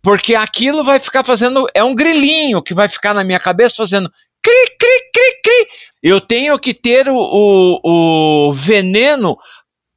Porque 0.00 0.36
aquilo 0.36 0.84
vai 0.84 1.00
ficar 1.00 1.24
fazendo. 1.24 1.66
É 1.74 1.82
um 1.82 1.94
grilinho 1.94 2.62
que 2.62 2.72
vai 2.72 2.88
ficar 2.88 3.12
na 3.12 3.24
minha 3.24 3.40
cabeça 3.40 3.76
fazendo 3.76 4.08
cri, 4.40 4.76
cri, 4.78 5.10
cri, 5.12 5.40
cri. 5.42 5.66
Eu 6.00 6.20
tenho 6.20 6.56
que 6.60 6.72
ter 6.72 7.08
o, 7.08 7.16
o, 7.16 8.50
o 8.50 8.54
veneno 8.54 9.36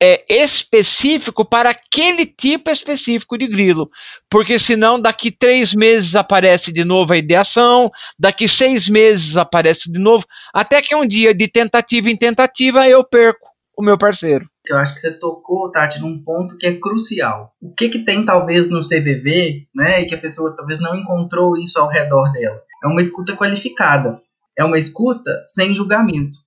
é, 0.02 0.24
específico 0.30 1.44
para 1.44 1.72
aquele 1.72 2.26
tipo 2.26 2.72
específico 2.72 3.38
de 3.38 3.48
grilo. 3.48 3.90
Porque 4.30 4.58
senão, 4.58 5.00
daqui 5.00 5.32
três 5.32 5.74
meses 5.74 6.16
aparece 6.16 6.72
de 6.72 6.86
novo 6.86 7.14
a 7.14 7.18
ideação, 7.18 7.92
daqui 8.18 8.48
seis 8.48 8.88
meses 8.88 9.36
aparece 9.36 9.92
de 9.92 10.00
novo, 10.00 10.26
até 10.54 10.82
que 10.82 10.96
um 10.96 11.08
dia, 11.08 11.34
de 11.34 11.48
tentativa 11.48 12.10
em 12.10 12.18
tentativa, 12.18 12.88
eu 12.88 13.04
perco 13.04 13.50
o 13.78 13.84
meu 13.84 13.98
parceiro. 13.98 14.50
Eu 14.66 14.78
acho 14.78 14.94
que 14.94 15.00
você 15.00 15.12
tocou, 15.12 15.72
Tati, 15.72 16.00
num 16.00 16.22
ponto 16.24 16.58
que 16.58 16.68
é 16.68 16.74
crucial. 16.74 17.54
O 17.62 17.74
que, 17.74 17.90
que 17.90 18.00
tem 18.00 18.24
talvez 18.24 18.70
no 18.70 18.82
CVV, 18.82 19.68
né, 19.74 20.02
e 20.02 20.06
que 20.06 20.16
a 20.16 20.20
pessoa 20.20 20.56
talvez 20.56 20.80
não 20.80 20.96
encontrou 20.96 21.58
isso 21.58 21.80
ao 21.80 21.88
redor 21.88 22.32
dela? 22.32 22.62
É 22.84 22.88
uma 22.88 23.02
escuta 23.02 23.36
qualificada. 23.36 24.22
É 24.58 24.64
uma 24.64 24.78
escuta 24.78 25.42
sem 25.46 25.74
julgamento. 25.74 26.38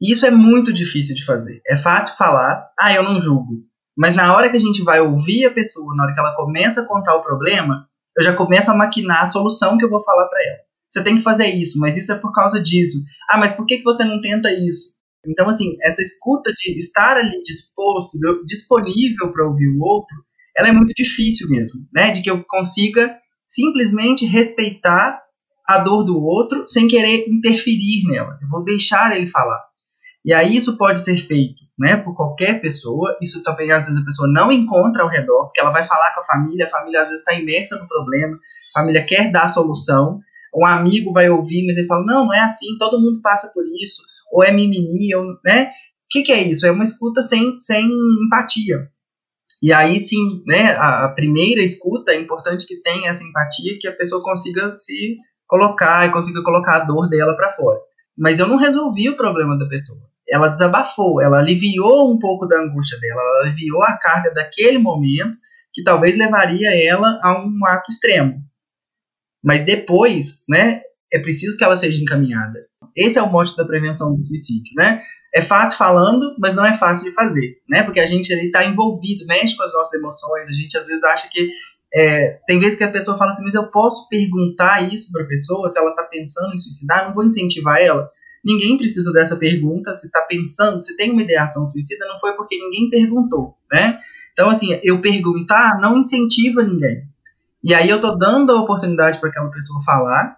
E 0.00 0.12
isso 0.12 0.24
é 0.24 0.30
muito 0.30 0.72
difícil 0.72 1.14
de 1.14 1.24
fazer. 1.24 1.60
É 1.66 1.76
fácil 1.76 2.16
falar, 2.16 2.70
ah, 2.78 2.92
eu 2.92 3.02
não 3.02 3.20
julgo. 3.20 3.64
Mas 3.96 4.14
na 4.14 4.34
hora 4.34 4.48
que 4.48 4.56
a 4.56 4.60
gente 4.60 4.82
vai 4.82 5.00
ouvir 5.00 5.46
a 5.46 5.50
pessoa, 5.50 5.94
na 5.94 6.04
hora 6.04 6.14
que 6.14 6.20
ela 6.20 6.36
começa 6.36 6.82
a 6.82 6.86
contar 6.86 7.16
o 7.16 7.22
problema, 7.22 7.88
eu 8.16 8.22
já 8.22 8.32
começo 8.34 8.70
a 8.70 8.76
maquinar 8.76 9.22
a 9.22 9.26
solução 9.26 9.76
que 9.76 9.84
eu 9.84 9.90
vou 9.90 10.02
falar 10.04 10.26
para 10.28 10.40
ela. 10.44 10.58
Você 10.88 11.02
tem 11.02 11.16
que 11.16 11.22
fazer 11.22 11.46
isso, 11.46 11.78
mas 11.78 11.96
isso 11.96 12.12
é 12.12 12.18
por 12.18 12.32
causa 12.32 12.62
disso. 12.62 12.98
Ah, 13.28 13.36
mas 13.36 13.52
por 13.52 13.66
que, 13.66 13.78
que 13.78 13.84
você 13.84 14.04
não 14.04 14.20
tenta 14.20 14.52
isso? 14.52 14.96
Então, 15.26 15.48
assim, 15.48 15.76
essa 15.82 16.00
escuta 16.00 16.52
de 16.52 16.76
estar 16.76 17.16
ali 17.16 17.42
disposto, 17.42 18.18
disponível 18.46 19.32
para 19.32 19.46
ouvir 19.46 19.68
o 19.68 19.80
outro, 19.80 20.16
ela 20.56 20.68
é 20.68 20.72
muito 20.72 20.94
difícil 20.94 21.48
mesmo, 21.48 21.80
né? 21.92 22.10
De 22.10 22.22
que 22.22 22.30
eu 22.30 22.42
consiga 22.44 23.18
simplesmente 23.46 24.26
respeitar 24.26 25.20
a 25.66 25.78
dor 25.78 26.04
do 26.04 26.18
outro 26.22 26.66
sem 26.66 26.88
querer 26.88 27.28
interferir 27.28 28.04
nela. 28.08 28.38
Eu 28.40 28.48
vou 28.48 28.64
deixar 28.64 29.14
ele 29.14 29.26
falar. 29.26 29.67
E 30.24 30.34
aí 30.34 30.56
isso 30.56 30.76
pode 30.76 31.00
ser 31.00 31.16
feito 31.16 31.62
né, 31.78 31.96
por 31.96 32.14
qualquer 32.14 32.60
pessoa. 32.60 33.16
Isso 33.22 33.42
também, 33.42 33.70
às 33.70 33.86
vezes, 33.86 34.02
a 34.02 34.04
pessoa 34.04 34.28
não 34.28 34.50
encontra 34.50 35.02
ao 35.02 35.08
redor, 35.08 35.44
porque 35.44 35.60
ela 35.60 35.70
vai 35.70 35.86
falar 35.86 36.12
com 36.12 36.20
a 36.20 36.26
família, 36.26 36.66
a 36.66 36.70
família 36.70 37.02
às 37.02 37.08
vezes 37.08 37.20
está 37.20 37.34
imersa 37.34 37.76
no 37.76 37.88
problema, 37.88 38.36
a 38.74 38.80
família 38.80 39.06
quer 39.06 39.30
dar 39.30 39.44
a 39.44 39.48
solução, 39.48 40.20
um 40.54 40.66
amigo 40.66 41.12
vai 41.12 41.30
ouvir, 41.30 41.64
mas 41.66 41.76
ele 41.76 41.86
fala, 41.86 42.04
não, 42.04 42.26
não 42.26 42.34
é 42.34 42.40
assim, 42.40 42.76
todo 42.78 43.00
mundo 43.00 43.20
passa 43.22 43.48
por 43.54 43.64
isso, 43.64 44.02
ou 44.32 44.42
é 44.42 44.50
mimimi, 44.50 45.14
ou, 45.14 45.24
né? 45.44 45.66
O 45.66 45.70
que, 46.10 46.22
que 46.22 46.32
é 46.32 46.42
isso? 46.42 46.66
É 46.66 46.70
uma 46.70 46.84
escuta 46.84 47.22
sem, 47.22 47.58
sem 47.60 47.86
empatia. 48.24 48.88
E 49.62 49.72
aí 49.72 49.98
sim, 49.98 50.42
né, 50.46 50.72
a, 50.76 51.08
primeira 51.08 51.60
escuta 51.62 52.12
é 52.12 52.20
importante 52.20 52.66
que 52.66 52.80
tenha 52.80 53.10
essa 53.10 53.24
empatia, 53.24 53.78
que 53.78 53.88
a 53.88 53.96
pessoa 53.96 54.22
consiga 54.22 54.74
se 54.74 55.16
colocar 55.46 56.06
e 56.06 56.12
consiga 56.12 56.42
colocar 56.42 56.76
a 56.76 56.84
dor 56.84 57.08
dela 57.08 57.36
para 57.36 57.52
fora. 57.54 57.80
Mas 58.18 58.38
eu 58.40 58.48
não 58.48 58.56
resolvi 58.56 59.08
o 59.08 59.16
problema 59.16 59.56
da 59.56 59.66
pessoa 59.66 60.08
ela 60.28 60.48
desabafou, 60.48 61.22
ela 61.22 61.38
aliviou 61.38 62.12
um 62.12 62.18
pouco 62.18 62.46
da 62.46 62.60
angústia 62.60 62.98
dela, 63.00 63.20
ela 63.20 63.46
aliviou 63.46 63.82
a 63.82 63.96
carga 63.96 64.32
daquele 64.34 64.78
momento 64.78 65.38
que 65.72 65.82
talvez 65.82 66.16
levaria 66.16 66.70
ela 66.86 67.18
a 67.22 67.42
um 67.42 67.66
ato 67.66 67.90
extremo. 67.90 68.42
Mas 69.42 69.62
depois, 69.62 70.44
né, 70.48 70.82
é 71.12 71.18
preciso 71.18 71.56
que 71.56 71.64
ela 71.64 71.76
seja 71.76 72.02
encaminhada. 72.02 72.66
Esse 72.94 73.18
é 73.18 73.22
o 73.22 73.30
mote 73.30 73.56
da 73.56 73.64
prevenção 73.64 74.14
do 74.14 74.22
suicídio, 74.22 74.72
né? 74.76 75.02
É 75.34 75.40
fácil 75.40 75.78
falando, 75.78 76.34
mas 76.38 76.54
não 76.54 76.64
é 76.64 76.74
fácil 76.74 77.08
de 77.08 77.14
fazer, 77.14 77.58
né? 77.68 77.82
Porque 77.82 78.00
a 78.00 78.06
gente 78.06 78.32
está 78.32 78.64
envolvido, 78.64 79.26
mexe 79.26 79.56
com 79.56 79.62
as 79.62 79.72
nossas 79.72 80.00
emoções, 80.00 80.48
a 80.48 80.52
gente 80.52 80.76
às 80.76 80.86
vezes 80.86 81.04
acha 81.04 81.28
que 81.30 81.50
é, 81.94 82.38
tem 82.46 82.58
vezes 82.58 82.76
que 82.76 82.84
a 82.84 82.90
pessoa 82.90 83.16
fala 83.16 83.30
assim, 83.30 83.44
mas 83.44 83.54
eu 83.54 83.70
posso 83.70 84.08
perguntar 84.08 84.92
isso 84.92 85.10
para 85.12 85.22
a 85.22 85.26
pessoa 85.26 85.68
se 85.68 85.78
ela 85.78 85.90
está 85.90 86.02
pensando 86.04 86.52
em 86.52 86.58
suicidar, 86.58 87.06
não 87.06 87.14
vou 87.14 87.24
incentivar 87.24 87.80
ela. 87.80 88.10
Ninguém 88.44 88.76
precisa 88.76 89.12
dessa 89.12 89.36
pergunta. 89.36 89.92
Se 89.94 90.06
está 90.06 90.22
pensando, 90.22 90.80
se 90.80 90.96
tem 90.96 91.10
uma 91.10 91.22
ideação 91.22 91.66
suicida, 91.66 92.06
não 92.06 92.20
foi 92.20 92.34
porque 92.34 92.56
ninguém 92.56 92.88
perguntou, 92.88 93.56
né? 93.70 93.98
Então, 94.32 94.48
assim, 94.48 94.78
eu 94.82 95.00
perguntar 95.00 95.80
não 95.80 95.98
incentiva 95.98 96.62
ninguém. 96.62 97.08
E 97.62 97.74
aí 97.74 97.88
eu 97.88 97.96
estou 97.96 98.16
dando 98.16 98.52
a 98.52 98.60
oportunidade 98.60 99.18
para 99.18 99.30
aquela 99.30 99.50
pessoa 99.50 99.82
falar 99.82 100.37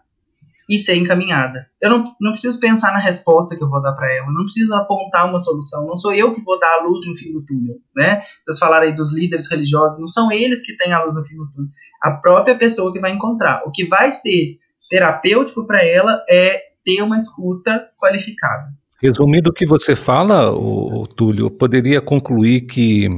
e 0.71 0.79
ser 0.79 0.95
encaminhada. 0.95 1.67
Eu 1.83 1.91
não, 1.91 2.15
não 2.21 2.31
preciso 2.31 2.61
pensar 2.61 2.93
na 2.93 3.01
resposta 3.01 3.57
que 3.57 3.65
eu 3.65 3.69
vou 3.69 3.83
dar 3.83 3.93
para 3.93 4.09
ela, 4.15 4.29
não 4.29 4.45
preciso 4.45 4.73
apontar 4.77 5.29
uma 5.29 5.41
solução, 5.41 5.85
não 5.85 5.97
sou 5.97 6.15
eu 6.15 6.33
que 6.33 6.45
vou 6.45 6.61
dar 6.61 6.79
a 6.79 6.85
luz 6.85 7.05
no 7.09 7.17
fim 7.17 7.33
do 7.33 7.45
túnel, 7.45 7.75
né? 7.97 8.23
Vocês 8.41 8.57
falaram 8.57 8.87
aí 8.87 8.95
dos 8.95 9.13
líderes 9.13 9.51
religiosos, 9.51 10.01
não 10.01 10.07
são 10.07 10.31
eles 10.31 10.65
que 10.65 10.77
têm 10.77 10.93
a 10.93 11.03
luz 11.03 11.17
no 11.17 11.25
fim 11.27 11.35
do 11.35 11.51
túnel, 11.51 11.71
a 12.01 12.13
própria 12.13 12.55
pessoa 12.55 12.93
que 12.93 13.01
vai 13.01 13.11
encontrar. 13.11 13.65
O 13.67 13.73
que 13.73 13.85
vai 13.85 14.13
ser 14.13 14.55
terapêutico 14.89 15.67
para 15.67 15.85
ela 15.85 16.23
é 16.31 16.61
ter 16.85 17.03
uma 17.03 17.19
escuta 17.19 17.89
qualificada. 17.99 18.69
Resumindo 19.03 19.51
o 19.51 19.53
que 19.53 19.67
você 19.67 19.97
fala, 19.97 20.53
o, 20.53 21.05
Túlio, 21.07 21.51
poderia 21.51 22.01
concluir 22.01 22.61
que 22.61 23.09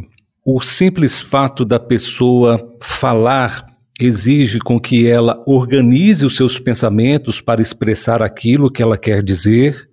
o 0.46 0.60
simples 0.62 1.20
fato 1.20 1.64
da 1.66 1.78
pessoa 1.78 2.58
falar 2.80 3.71
exige 4.06 4.58
com 4.58 4.80
que 4.80 5.06
ela 5.06 5.42
organize 5.46 6.24
os 6.24 6.36
seus 6.36 6.58
pensamentos 6.58 7.40
para 7.40 7.60
expressar 7.60 8.22
aquilo 8.22 8.70
que 8.70 8.82
ela 8.82 8.96
quer 8.96 9.22
dizer 9.22 9.88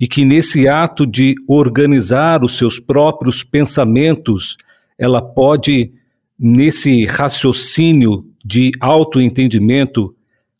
e 0.00 0.06
que 0.06 0.24
nesse 0.24 0.68
ato 0.68 1.06
de 1.06 1.34
organizar 1.48 2.44
os 2.44 2.56
seus 2.56 2.80
próprios 2.80 3.44
pensamentos, 3.44 4.56
ela 4.98 5.22
pode 5.22 5.92
nesse 6.38 7.04
raciocínio 7.04 8.26
de 8.44 8.72
autoentendimento 8.80 10.14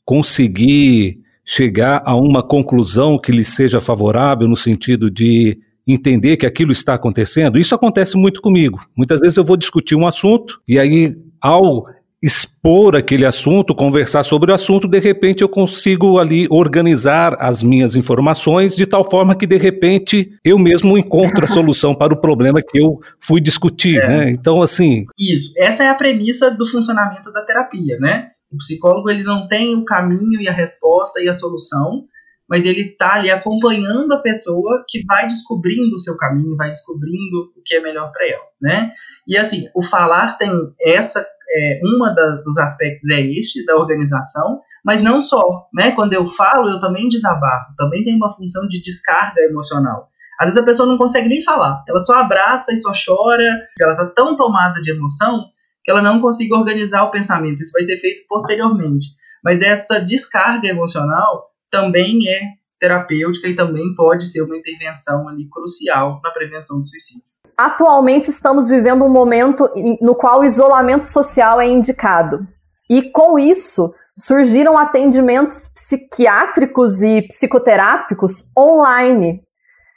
conseguir 0.05 1.20
chegar 1.45 2.03
a 2.07 2.14
uma 2.16 2.43
conclusão 2.43 3.18
que 3.18 3.32
lhe 3.32 3.45
seja 3.45 3.80
favorável 3.80 4.49
no 4.49 4.57
sentido 4.57 5.11
de 5.11 5.59
entender 5.87 6.39
que 6.39 6.47
aquilo 6.47 6.72
está 6.72 6.95
acontecendo. 6.95 7.59
Isso 7.59 7.74
acontece 7.74 8.16
muito 8.16 8.41
comigo. 8.41 8.80
Muitas 8.97 9.20
vezes 9.20 9.37
eu 9.37 9.45
vou 9.45 9.57
discutir 9.57 9.95
um 9.95 10.07
assunto 10.07 10.61
e 10.66 10.78
aí 10.78 11.14
ao 11.41 11.87
expor 12.25 12.97
aquele 12.97 13.27
assunto, 13.27 13.75
conversar 13.75 14.22
sobre 14.22 14.51
o 14.51 14.55
assunto, 14.55 14.89
de 14.89 14.99
repente 14.99 15.43
eu 15.43 15.49
consigo 15.49 16.18
ali 16.18 16.47
organizar 16.51 17.37
as 17.39 17.62
minhas 17.62 17.95
informações 17.95 18.75
de 18.75 18.87
tal 18.87 19.05
forma 19.05 19.37
que 19.37 19.47
de 19.47 19.59
repente 19.59 20.33
eu 20.43 20.59
mesmo 20.59 20.97
encontro 20.97 21.45
a 21.45 21.47
solução 21.53 21.95
para 21.95 22.14
o 22.14 22.20
problema 22.20 22.62
que 22.62 22.81
eu 22.81 22.99
fui 23.20 23.43
discutir, 23.43 23.99
é. 23.99 24.09
né? 24.09 24.31
Então 24.31 24.62
assim, 24.62 25.05
isso, 25.18 25.53
essa 25.59 25.85
é 25.85 25.89
a 25.89 25.95
premissa 25.95 26.51
do 26.51 26.66
funcionamento 26.66 27.31
da 27.31 27.45
terapia, 27.45 27.99
né? 27.99 28.31
O 28.51 28.57
psicólogo 28.57 29.11
ele 29.11 29.22
não 29.22 29.47
tem 29.47 29.77
o 29.77 29.85
caminho 29.85 30.41
e 30.41 30.49
a 30.49 30.53
resposta 30.53 31.20
e 31.20 31.29
a 31.29 31.35
solução, 31.35 32.07
mas 32.49 32.64
ele 32.64 32.81
está 32.81 33.14
ali 33.14 33.31
acompanhando 33.31 34.12
a 34.12 34.22
pessoa 34.22 34.83
que 34.89 35.05
vai 35.05 35.27
descobrindo 35.27 35.95
o 35.95 36.01
seu 36.01 36.16
caminho, 36.16 36.57
vai 36.57 36.70
descobrindo 36.70 37.53
o 37.55 37.62
que 37.62 37.75
é 37.75 37.81
melhor 37.81 38.11
para 38.12 38.27
ela, 38.27 38.45
né? 38.61 38.93
E 39.27 39.37
assim, 39.37 39.66
o 39.75 39.83
falar 39.83 40.39
tem 40.39 40.51
essa, 40.81 41.27
é, 41.51 41.80
uma 41.82 42.11
dos 42.45 42.59
aspectos 42.59 43.09
é 43.11 43.20
este 43.20 43.64
da 43.64 43.76
organização, 43.76 44.61
mas 44.84 45.03
não 45.03 45.20
só, 45.20 45.66
né? 45.72 45.92
Quando 45.92 46.12
eu 46.12 46.26
falo, 46.26 46.70
eu 46.70 46.80
também 46.80 47.09
desabafo, 47.09 47.74
também 47.76 48.05
tem 48.05 48.16
uma 48.16 48.32
função 48.32 48.66
de 48.68 48.80
descarga 48.82 49.40
emocional. 49.42 50.09
Às 50.38 50.47
vezes 50.47 50.62
a 50.62 50.64
pessoa 50.64 50.88
não 50.88 50.99
consegue 50.99 51.28
nem 51.28 51.42
falar, 51.42 51.82
ela 51.88 52.01
só 52.01 52.14
abraça 52.14 52.72
e 52.72 52.76
só 52.76 52.90
chora, 52.92 53.62
ela 53.80 53.92
está 53.92 54.07
tão 54.07 54.36
tomada 54.36 54.82
de 54.82 54.90
emoção 54.90 55.45
que 55.82 55.90
ela 55.90 56.03
não 56.03 56.20
consiga 56.20 56.57
organizar 56.57 57.05
o 57.05 57.11
pensamento. 57.11 57.61
Isso 57.61 57.72
vai 57.72 57.82
ser 57.82 57.99
feito 57.99 58.26
posteriormente. 58.26 59.07
Mas 59.45 59.61
essa 59.61 60.01
descarga 60.01 60.66
emocional 60.66 61.51
também 61.70 62.26
é 62.28 62.55
terapêutica 62.80 63.49
e 63.49 63.55
também 63.55 63.95
pode 63.95 64.26
ser 64.26 64.42
uma 64.42 64.57
intervenção 64.57 65.28
ali 65.28 65.49
crucial 65.49 66.20
na 66.24 66.30
prevenção 66.30 66.80
do 66.80 66.86
suicídio. 66.86 67.22
Atualmente 67.57 68.30
estamos 68.30 68.68
vivendo 68.68 69.05
um 69.05 69.09
momento 69.09 69.70
no 70.00 70.14
qual 70.14 70.40
o 70.40 70.44
isolamento 70.44 71.07
social 71.07 71.61
é 71.61 71.68
indicado. 71.68 72.46
E 72.90 73.11
com 73.11 73.38
isso, 73.38 73.94
surgiram 74.16 74.76
atendimentos 74.76 75.68
psiquiátricos 75.68 77.02
e 77.02 77.22
psicoterápicos 77.22 78.50
online. 78.57 79.42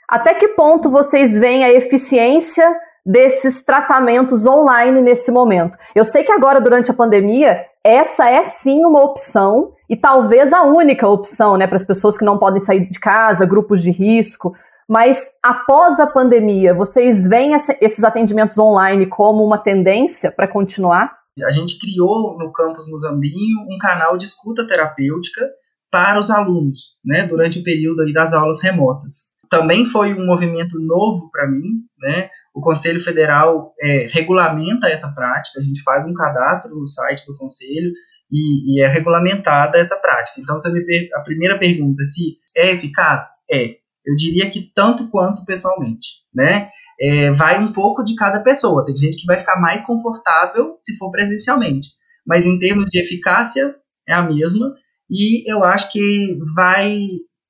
Até 0.08 0.34
que 0.34 0.50
ponto 0.50 0.90
vocês 0.90 1.38
veem 1.38 1.64
a 1.64 1.72
eficiência 1.72 2.76
desses 3.06 3.64
tratamentos 3.64 4.46
online 4.46 5.02
nesse 5.02 5.32
momento. 5.32 5.78
Eu 5.96 6.04
sei 6.04 6.24
que 6.24 6.32
agora, 6.32 6.60
durante 6.60 6.92
a 6.92 6.94
pandemia, 6.94 7.66
essa 7.84 8.30
é 8.30 8.44
sim 8.44 8.84
uma 8.86 9.02
opção 9.02 9.72
e 9.90 9.96
talvez 9.96 10.52
a 10.52 10.64
única 10.64 11.08
opção, 11.08 11.56
né, 11.56 11.66
para 11.66 11.78
as 11.78 11.86
pessoas 11.86 12.18
que 12.18 12.26
não 12.26 12.38
podem 12.38 12.60
sair 12.60 12.90
de 12.90 13.00
casa, 13.00 13.46
grupos 13.46 13.82
de 13.82 13.92
risco. 13.92 14.54
Mas 14.88 15.28
após 15.44 16.00
a 16.00 16.08
pandemia, 16.08 16.74
vocês 16.74 17.28
veem 17.28 17.54
esses 17.82 18.04
atendimentos 18.04 18.58
online 18.58 19.08
como 19.08 19.44
uma 19.44 19.58
tendência 19.58 20.32
para 20.32 20.48
continuar? 20.48 21.18
A 21.46 21.52
gente 21.52 21.78
criou 21.78 22.38
no 22.38 22.52
campus 22.52 22.90
Muzambinho 22.90 23.62
um 23.70 23.78
canal 23.80 24.18
de 24.18 24.26
escuta 24.26 24.66
terapêutica 24.66 25.48
para 25.92 26.20
os 26.20 26.30
alunos, 26.30 26.98
né, 27.06 27.24
durante 27.24 27.60
o 27.60 27.64
período 27.64 28.02
aí 28.02 28.12
das 28.12 28.34
aulas 28.34 28.62
remotas 28.62 29.28
também 29.50 29.86
foi 29.86 30.14
um 30.14 30.26
movimento 30.26 30.80
novo 30.80 31.30
para 31.32 31.48
mim, 31.48 31.64
né? 32.00 32.30
O 32.54 32.62
Conselho 32.62 33.00
Federal 33.00 33.74
é, 33.82 34.08
regulamenta 34.12 34.88
essa 34.88 35.10
prática, 35.10 35.60
a 35.60 35.64
gente 35.64 35.82
faz 35.84 36.06
um 36.06 36.14
cadastro 36.14 36.76
no 36.76 36.86
site 36.86 37.26
do 37.26 37.36
Conselho 37.36 37.92
e, 38.32 38.76
e 38.76 38.82
é 38.82 38.88
regulamentada 38.88 39.78
essa 39.78 39.98
prática. 39.98 40.40
Então, 40.42 40.60
você 40.60 40.70
me 40.70 40.82
a 41.14 41.22
primeira 41.22 41.58
pergunta, 41.58 42.04
se 42.04 42.38
é 42.56 42.72
eficaz? 42.72 43.28
É. 43.52 43.78
Eu 44.08 44.16
diria 44.16 44.50
que 44.50 44.72
tanto 44.74 45.10
quanto 45.10 45.46
pessoalmente, 45.46 46.08
né? 46.34 46.70
É, 47.00 47.32
vai 47.32 47.60
um 47.60 47.72
pouco 47.72 48.04
de 48.04 48.16
cada 48.16 48.40
pessoa. 48.40 48.86
Tem 48.86 48.96
gente 48.96 49.18
que 49.18 49.28
vai 49.28 49.38
ficar 49.38 49.60
mais 49.60 49.84
confortável 49.84 50.76
se 50.80 50.98
for 50.98 51.12
presencialmente, 51.12 51.90
mas 52.26 52.46
em 52.46 52.58
termos 52.58 52.86
de 52.86 53.00
eficácia 53.00 53.76
é 54.08 54.14
a 54.14 54.22
mesma. 54.22 54.74
E 55.12 55.50
eu 55.52 55.64
acho 55.64 55.92
que 55.92 56.40
vai 56.56 57.00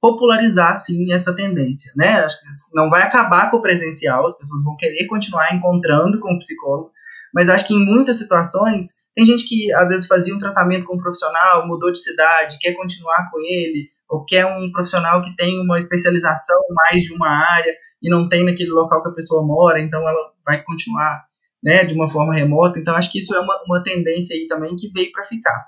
popularizar 0.02 0.78
sim 0.78 1.12
essa 1.12 1.36
tendência, 1.36 1.92
né? 1.96 2.20
Acho 2.20 2.40
que 2.40 2.48
não 2.74 2.90
vai 2.90 3.04
acabar 3.04 3.50
com 3.50 3.58
o 3.58 3.62
presencial, 3.62 4.28
as 4.28 4.38
pessoas 4.38 4.64
vão 4.64 4.76
querer 4.76 5.08
continuar 5.08 5.54
encontrando 5.54 6.20
com 6.20 6.34
o 6.34 6.40
psicólogo, 6.40 6.92
mas 7.34 7.50
acho 7.50 7.68
que 7.68 7.74
em 7.74 7.86
muitas 7.86 8.18
situações 8.18 8.98
tem 9.16 9.26
gente 9.26 9.48
que 9.48 9.74
às 9.74 9.88
vezes 9.88 10.08
fazia 10.08 10.36
um 10.36 10.40
tratamento 10.40 10.86
com 10.86 10.96
um 10.96 11.00
profissional, 11.00 11.68
mudou 11.68 11.92
de 11.92 12.00
cidade, 12.00 12.60
quer 12.60 12.74
continuar 12.74 13.30
com 13.32 13.40
ele, 13.40 13.90
ou 14.10 14.24
quer 14.26 14.46
um 14.46 14.72
profissional 14.72 15.22
que 15.22 15.36
tem 15.36 15.60
uma 15.62 15.78
especialização 15.78 16.58
mais 16.70 17.04
de 17.04 17.14
uma 17.14 17.30
área 17.30 17.74
e 18.02 18.10
não 18.10 18.30
tem 18.30 18.44
naquele 18.44 18.70
local 18.70 19.04
que 19.04 19.10
a 19.10 19.16
pessoa 19.16 19.46
mora, 19.46 19.80
então 19.80 20.08
ela 20.08 20.32
vai 20.46 20.62
continuar, 20.64 21.26
né, 21.64 21.84
de 21.84 21.94
uma 21.94 22.10
forma 22.10 22.34
remota. 22.34 22.80
Então 22.80 22.96
acho 22.96 23.12
que 23.12 23.20
isso 23.20 23.36
é 23.36 23.40
uma, 23.40 23.56
uma 23.66 23.84
tendência 23.84 24.36
aí 24.36 24.48
também 24.48 24.76
que 24.76 24.90
veio 24.92 25.12
para 25.12 25.24
ficar. 25.24 25.68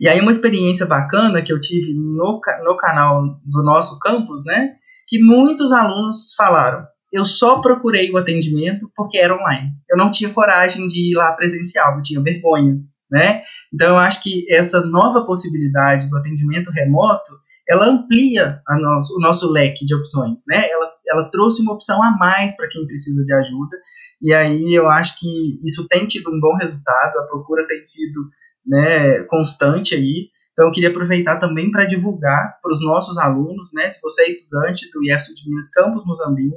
E 0.00 0.08
aí 0.08 0.20
uma 0.20 0.30
experiência 0.30 0.86
bacana 0.86 1.42
que 1.42 1.52
eu 1.52 1.60
tive 1.60 1.94
no, 1.94 2.40
no 2.64 2.76
canal 2.76 3.22
do 3.44 3.62
nosso 3.62 3.98
campus, 3.98 4.44
né, 4.44 4.76
que 5.06 5.22
muitos 5.22 5.72
alunos 5.72 6.34
falaram, 6.36 6.86
eu 7.12 7.24
só 7.24 7.60
procurei 7.60 8.10
o 8.10 8.16
atendimento 8.16 8.90
porque 8.96 9.18
era 9.18 9.34
online. 9.34 9.70
Eu 9.88 9.96
não 9.96 10.10
tinha 10.10 10.32
coragem 10.32 10.88
de 10.88 11.12
ir 11.12 11.14
lá 11.14 11.32
presencial, 11.32 11.96
eu 11.96 12.02
tinha 12.02 12.20
vergonha, 12.20 12.80
né? 13.14 13.40
Então 13.72 13.90
eu 13.90 13.96
acho 13.98 14.22
que 14.22 14.44
essa 14.52 14.84
nova 14.84 15.24
possibilidade 15.24 16.10
do 16.10 16.16
atendimento 16.18 16.70
remoto, 16.70 17.32
ela 17.68 17.86
amplia 17.86 18.60
nosso, 18.68 19.16
o 19.16 19.20
nosso 19.20 19.50
leque 19.50 19.86
de 19.86 19.94
opções, 19.94 20.42
né? 20.48 20.68
Ela 20.68 20.94
ela 21.06 21.30
trouxe 21.30 21.62
uma 21.62 21.74
opção 21.74 22.02
a 22.02 22.16
mais 22.16 22.56
para 22.56 22.68
quem 22.68 22.86
precisa 22.86 23.24
de 23.24 23.32
ajuda. 23.32 23.76
E 24.20 24.32
aí 24.32 24.74
eu 24.74 24.88
acho 24.88 25.18
que 25.18 25.60
isso 25.62 25.86
tem 25.88 26.06
tido 26.06 26.30
um 26.30 26.40
bom 26.40 26.56
resultado, 26.56 27.18
a 27.18 27.26
procura 27.26 27.66
tem 27.66 27.84
sido 27.84 28.28
né, 28.66 29.22
constante 29.24 29.94
aí. 29.94 30.30
Então 30.52 30.66
eu 30.66 30.72
queria 30.72 30.88
aproveitar 30.88 31.38
também 31.38 31.70
para 31.70 31.84
divulgar 31.84 32.58
para 32.62 32.72
os 32.72 32.82
nossos 32.82 33.18
alunos, 33.18 33.70
né, 33.74 33.90
se 33.90 34.00
você 34.00 34.22
é 34.22 34.28
estudante 34.28 34.90
do 34.92 35.04
IEF 35.04 35.34
de 35.34 35.48
Minas 35.48 35.68
Campus 35.70 36.06
Muzambinho, 36.06 36.56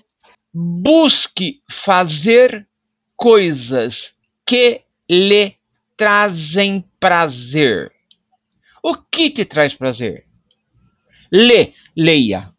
Busque 0.53 1.61
fazer 1.71 2.67
coisas 3.15 4.15
que 4.45 4.81
lhe 5.09 5.55
trazem 5.97 6.85
prazer. 6.99 7.93
O 8.83 8.97
que 8.97 9.31
te 9.31 9.45
traz 9.45 9.75
prazer? 9.75 10.25
Lê, 11.31 11.73
leia. 11.97 12.56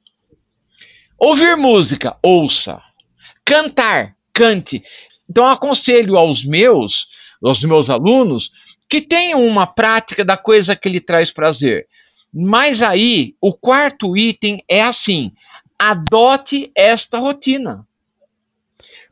Ouvir 1.20 1.58
música, 1.58 2.16
ouça. 2.22 2.82
Cantar, 3.44 4.16
cante. 4.32 4.84
Então 5.30 5.48
aconselho 5.48 6.16
aos 6.16 6.46
meus, 6.46 7.08
aos 7.44 7.62
meus 7.64 7.90
alunos, 7.90 8.52
que 8.88 9.02
tenham 9.02 9.46
uma 9.46 9.66
prática 9.66 10.24
da 10.24 10.38
coisa 10.38 10.76
que 10.76 10.88
lhe 10.88 11.02
traz 11.02 11.32
prazer. 11.32 11.88
Mas 12.34 12.82
aí, 12.82 13.36
o 13.42 13.52
quarto 13.52 14.16
item 14.16 14.64
é 14.70 14.82
assim: 14.82 15.32
adote 15.78 16.72
esta 16.76 17.18
rotina. 17.18 17.86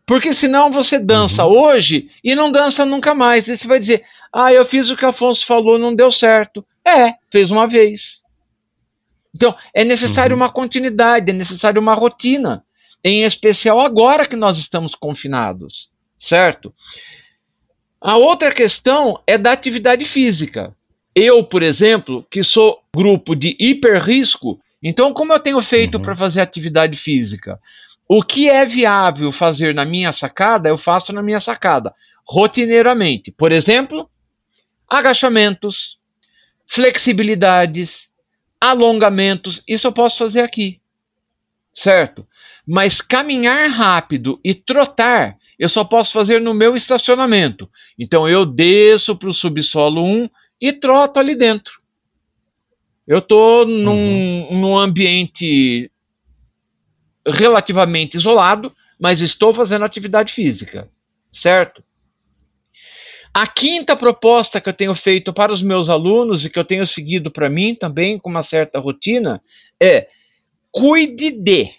Porque 0.05 0.33
senão 0.33 0.71
você 0.71 0.99
dança 0.99 1.45
uhum. 1.45 1.57
hoje 1.57 2.11
e 2.23 2.35
não 2.35 2.51
dança 2.51 2.85
nunca 2.85 3.15
mais. 3.15 3.47
E 3.47 3.57
você 3.57 3.67
vai 3.67 3.79
dizer: 3.79 4.03
ah, 4.31 4.53
eu 4.53 4.65
fiz 4.65 4.89
o 4.89 4.95
que 4.95 5.05
o 5.05 5.09
Afonso 5.09 5.45
falou, 5.45 5.79
não 5.79 5.95
deu 5.95 6.11
certo. 6.11 6.63
É, 6.85 7.15
fez 7.31 7.49
uma 7.49 7.67
vez. 7.67 8.21
Então, 9.35 9.53
é 9.73 9.83
necessário 9.83 10.33
uhum. 10.33 10.41
uma 10.41 10.49
continuidade, 10.49 11.29
é 11.29 11.33
necessário 11.33 11.81
uma 11.81 11.93
rotina. 11.93 12.63
Em 13.03 13.23
especial 13.23 13.81
agora 13.81 14.25
que 14.25 14.35
nós 14.35 14.57
estamos 14.57 14.95
confinados, 14.95 15.89
certo? 16.17 16.73
A 17.99 18.15
outra 18.15 18.53
questão 18.53 19.21
é 19.27 19.37
da 19.37 19.51
atividade 19.51 20.05
física. 20.05 20.73
Eu, 21.13 21.43
por 21.43 21.61
exemplo, 21.61 22.25
que 22.31 22.43
sou 22.43 22.79
grupo 22.95 23.35
de 23.35 23.57
hiperrisco, 23.59 24.59
então 24.81 25.13
como 25.13 25.33
eu 25.33 25.39
tenho 25.39 25.61
feito 25.61 25.97
uhum. 25.97 26.03
para 26.03 26.15
fazer 26.15 26.39
atividade 26.39 26.95
física? 26.95 27.59
O 28.07 28.23
que 28.23 28.49
é 28.49 28.65
viável 28.65 29.31
fazer 29.33 29.75
na 29.75 29.83
minha 29.83 30.13
sacada, 30.13 30.69
eu 30.69 30.77
faço 30.77 31.11
na 31.11 31.21
minha 31.21 31.41
sacada, 31.41 31.93
rotineiramente. 32.25 33.31
Por 33.31 33.51
exemplo, 33.51 34.09
agachamentos, 34.89 35.97
flexibilidades, 36.67 38.07
alongamentos, 38.59 39.61
isso 39.67 39.87
eu 39.87 39.91
posso 39.91 40.17
fazer 40.17 40.41
aqui. 40.41 40.79
Certo? 41.73 42.25
Mas 42.65 43.01
caminhar 43.01 43.69
rápido 43.69 44.39
e 44.43 44.53
trotar, 44.53 45.37
eu 45.59 45.69
só 45.69 45.83
posso 45.83 46.13
fazer 46.13 46.41
no 46.41 46.53
meu 46.53 46.75
estacionamento. 46.75 47.69
Então 47.97 48.27
eu 48.27 48.45
desço 48.45 49.15
para 49.15 49.29
o 49.29 49.33
subsolo 49.33 50.03
1 50.03 50.29
e 50.59 50.73
troto 50.73 51.19
ali 51.19 51.35
dentro. 51.35 51.79
Eu 53.07 53.19
estou 53.19 53.65
num, 53.65 54.47
uhum. 54.49 54.59
num 54.59 54.77
ambiente 54.77 55.91
relativamente 57.25 58.17
isolado, 58.17 58.73
mas 58.99 59.21
estou 59.21 59.53
fazendo 59.53 59.85
atividade 59.85 60.33
física, 60.33 60.89
certo? 61.31 61.83
A 63.37 63.45
quinta 63.45 63.97
proposta 63.97 64.61
que 64.61 64.69
eu 64.69 64.73
tenho 64.73 64.95
feito 64.95 65.33
para 65.33 65.51
os 65.51 65.61
meus 65.61 65.89
alunos 65.89 66.45
e 66.45 66.49
que 66.49 66.57
eu 66.57 66.63
tenho 66.63 66.87
seguido 66.87 67.29
para 67.29 67.49
mim 67.49 67.75
também 67.75 68.17
com 68.17 68.29
uma 68.29 68.43
certa 68.43 68.79
rotina 68.79 69.41
é 69.77 70.07
cuide 70.71 71.31
de, 71.31 71.69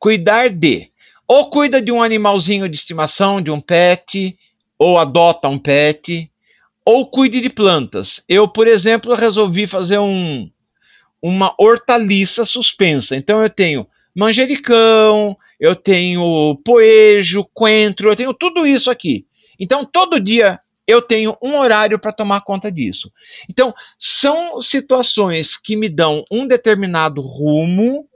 cuidar 0.00 0.50
de. 0.50 0.90
Ou 1.28 1.48
cuida 1.48 1.80
de 1.80 1.92
um 1.92 2.02
animalzinho 2.02 2.68
de 2.68 2.74
estimação, 2.74 3.40
de 3.40 3.52
um 3.52 3.60
pet, 3.60 4.36
ou 4.76 4.98
adota 4.98 5.48
um 5.48 5.60
pet, 5.60 6.28
ou 6.84 7.08
cuide 7.08 7.40
de 7.40 7.50
plantas. 7.50 8.20
Eu, 8.28 8.48
por 8.48 8.66
exemplo, 8.66 9.14
resolvi 9.14 9.68
fazer 9.68 9.98
um, 9.98 10.50
uma 11.22 11.54
hortaliça 11.56 12.44
suspensa. 12.44 13.14
Então 13.14 13.40
eu 13.40 13.48
tenho 13.48 13.86
manjericão, 14.12 15.36
eu 15.60 15.76
tenho 15.76 16.60
poejo, 16.64 17.48
coentro, 17.54 18.08
eu 18.08 18.16
tenho 18.16 18.34
tudo 18.34 18.66
isso 18.66 18.90
aqui. 18.90 19.24
Então, 19.56 19.84
todo 19.84 20.18
dia 20.18 20.58
eu 20.86 21.02
tenho 21.02 21.36
um 21.42 21.56
horário 21.56 21.98
para 21.98 22.12
tomar 22.12 22.42
conta 22.42 22.70
disso. 22.70 23.10
Então, 23.48 23.74
são 23.98 24.62
situações 24.62 25.56
que 25.56 25.76
me 25.76 25.88
dão 25.88 26.24
um 26.30 26.46
determinado 26.46 27.20
rumo, 27.20 28.06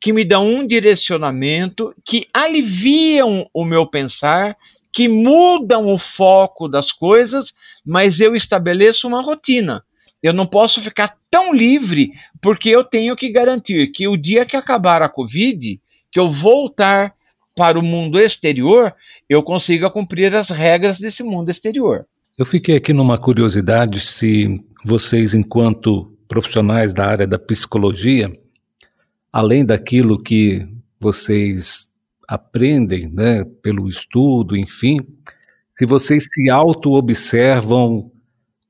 que 0.00 0.12
me 0.12 0.24
dão 0.24 0.46
um 0.46 0.66
direcionamento, 0.66 1.94
que 2.04 2.26
aliviam 2.32 3.48
o 3.52 3.64
meu 3.64 3.86
pensar, 3.86 4.56
que 4.92 5.08
mudam 5.08 5.92
o 5.92 5.98
foco 5.98 6.68
das 6.68 6.92
coisas, 6.92 7.52
mas 7.84 8.20
eu 8.20 8.34
estabeleço 8.34 9.06
uma 9.08 9.22
rotina. 9.22 9.82
Eu 10.22 10.32
não 10.32 10.46
posso 10.46 10.82
ficar 10.82 11.16
tão 11.30 11.54
livre, 11.54 12.12
porque 12.40 12.68
eu 12.68 12.82
tenho 12.82 13.14
que 13.14 13.30
garantir 13.30 13.88
que 13.92 14.08
o 14.08 14.16
dia 14.16 14.44
que 14.44 14.56
acabar 14.56 15.02
a 15.02 15.08
Covid, 15.08 15.80
que 16.10 16.18
eu 16.18 16.30
voltar 16.30 17.14
para 17.54 17.78
o 17.78 17.82
mundo 17.82 18.18
exterior, 18.18 18.94
eu 19.28 19.42
consiga 19.42 19.90
cumprir 19.90 20.34
as 20.34 20.48
regras 20.48 20.98
desse 20.98 21.22
mundo 21.22 21.50
exterior. 21.50 22.06
Eu 22.38 22.46
fiquei 22.46 22.76
aqui 22.76 22.92
numa 22.92 23.18
curiosidade 23.18 23.98
se 23.98 24.64
vocês, 24.84 25.34
enquanto 25.34 26.16
profissionais 26.28 26.94
da 26.94 27.04
área 27.04 27.26
da 27.26 27.36
psicologia, 27.36 28.32
além 29.32 29.66
daquilo 29.66 30.22
que 30.22 30.64
vocês 31.00 31.88
aprendem, 32.28 33.08
né, 33.08 33.44
pelo 33.60 33.88
estudo, 33.88 34.56
enfim, 34.56 35.00
se 35.76 35.84
vocês 35.84 36.28
se 36.32 36.48
auto-observam 36.48 38.08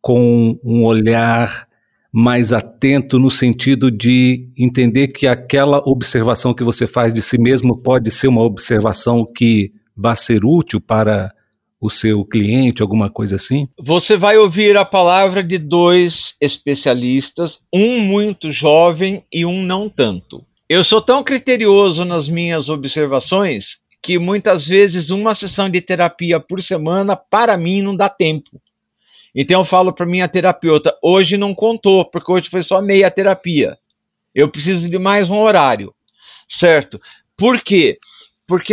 com 0.00 0.58
um 0.64 0.86
olhar 0.86 1.68
mais 2.10 2.54
atento 2.54 3.18
no 3.18 3.30
sentido 3.30 3.90
de 3.90 4.48
entender 4.56 5.08
que 5.08 5.26
aquela 5.26 5.82
observação 5.84 6.54
que 6.54 6.64
você 6.64 6.86
faz 6.86 7.12
de 7.12 7.20
si 7.20 7.36
mesmo 7.36 7.76
pode 7.76 8.10
ser 8.10 8.28
uma 8.28 8.40
observação 8.40 9.26
que 9.26 9.74
vá 9.94 10.14
ser 10.14 10.42
útil 10.42 10.80
para 10.80 11.34
o 11.80 11.88
seu 11.88 12.24
cliente, 12.24 12.82
alguma 12.82 13.08
coisa 13.08 13.36
assim? 13.36 13.68
Você 13.78 14.16
vai 14.16 14.36
ouvir 14.36 14.76
a 14.76 14.84
palavra 14.84 15.42
de 15.42 15.58
dois 15.58 16.34
especialistas, 16.40 17.60
um 17.72 18.00
muito 18.00 18.50
jovem 18.50 19.22
e 19.32 19.46
um 19.46 19.62
não 19.62 19.88
tanto. 19.88 20.44
Eu 20.68 20.84
sou 20.84 21.00
tão 21.00 21.22
criterioso 21.22 22.04
nas 22.04 22.28
minhas 22.28 22.68
observações 22.68 23.78
que 24.02 24.18
muitas 24.18 24.66
vezes 24.66 25.10
uma 25.10 25.34
sessão 25.34 25.68
de 25.68 25.80
terapia 25.80 26.38
por 26.38 26.62
semana 26.62 27.16
para 27.16 27.56
mim 27.56 27.82
não 27.82 27.96
dá 27.96 28.08
tempo. 28.08 28.60
Então 29.34 29.60
eu 29.60 29.64
falo 29.64 29.92
para 29.92 30.06
minha 30.06 30.28
terapeuta, 30.28 30.96
hoje 31.02 31.36
não 31.36 31.54
contou, 31.54 32.04
porque 32.04 32.30
hoje 32.30 32.50
foi 32.50 32.62
só 32.62 32.80
meia 32.82 33.10
terapia. 33.10 33.78
Eu 34.34 34.48
preciso 34.48 34.88
de 34.88 34.98
mais 34.98 35.30
um 35.30 35.38
horário, 35.38 35.92
certo? 36.48 37.00
Por 37.36 37.60
quê? 37.60 37.98
Porque, 37.98 37.98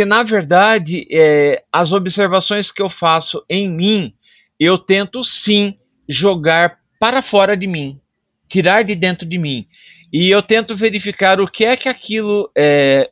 na 0.06 0.22
verdade, 0.22 1.06
é, 1.10 1.62
as 1.70 1.92
observações 1.92 2.70
que 2.70 2.80
eu 2.80 2.88
faço 2.88 3.44
em 3.48 3.68
mim, 3.68 4.14
eu 4.58 4.78
tento 4.78 5.22
sim 5.22 5.78
jogar 6.08 6.78
para 6.98 7.20
fora 7.20 7.54
de 7.54 7.66
mim, 7.66 8.00
tirar 8.48 8.82
de 8.82 8.94
dentro 8.94 9.26
de 9.26 9.36
mim. 9.36 9.66
E 10.10 10.30
eu 10.30 10.42
tento 10.42 10.74
verificar 10.74 11.40
o 11.40 11.46
que 11.46 11.64
é 11.64 11.76
que 11.76 11.90
aquilo 11.90 12.50
é, 12.56 13.10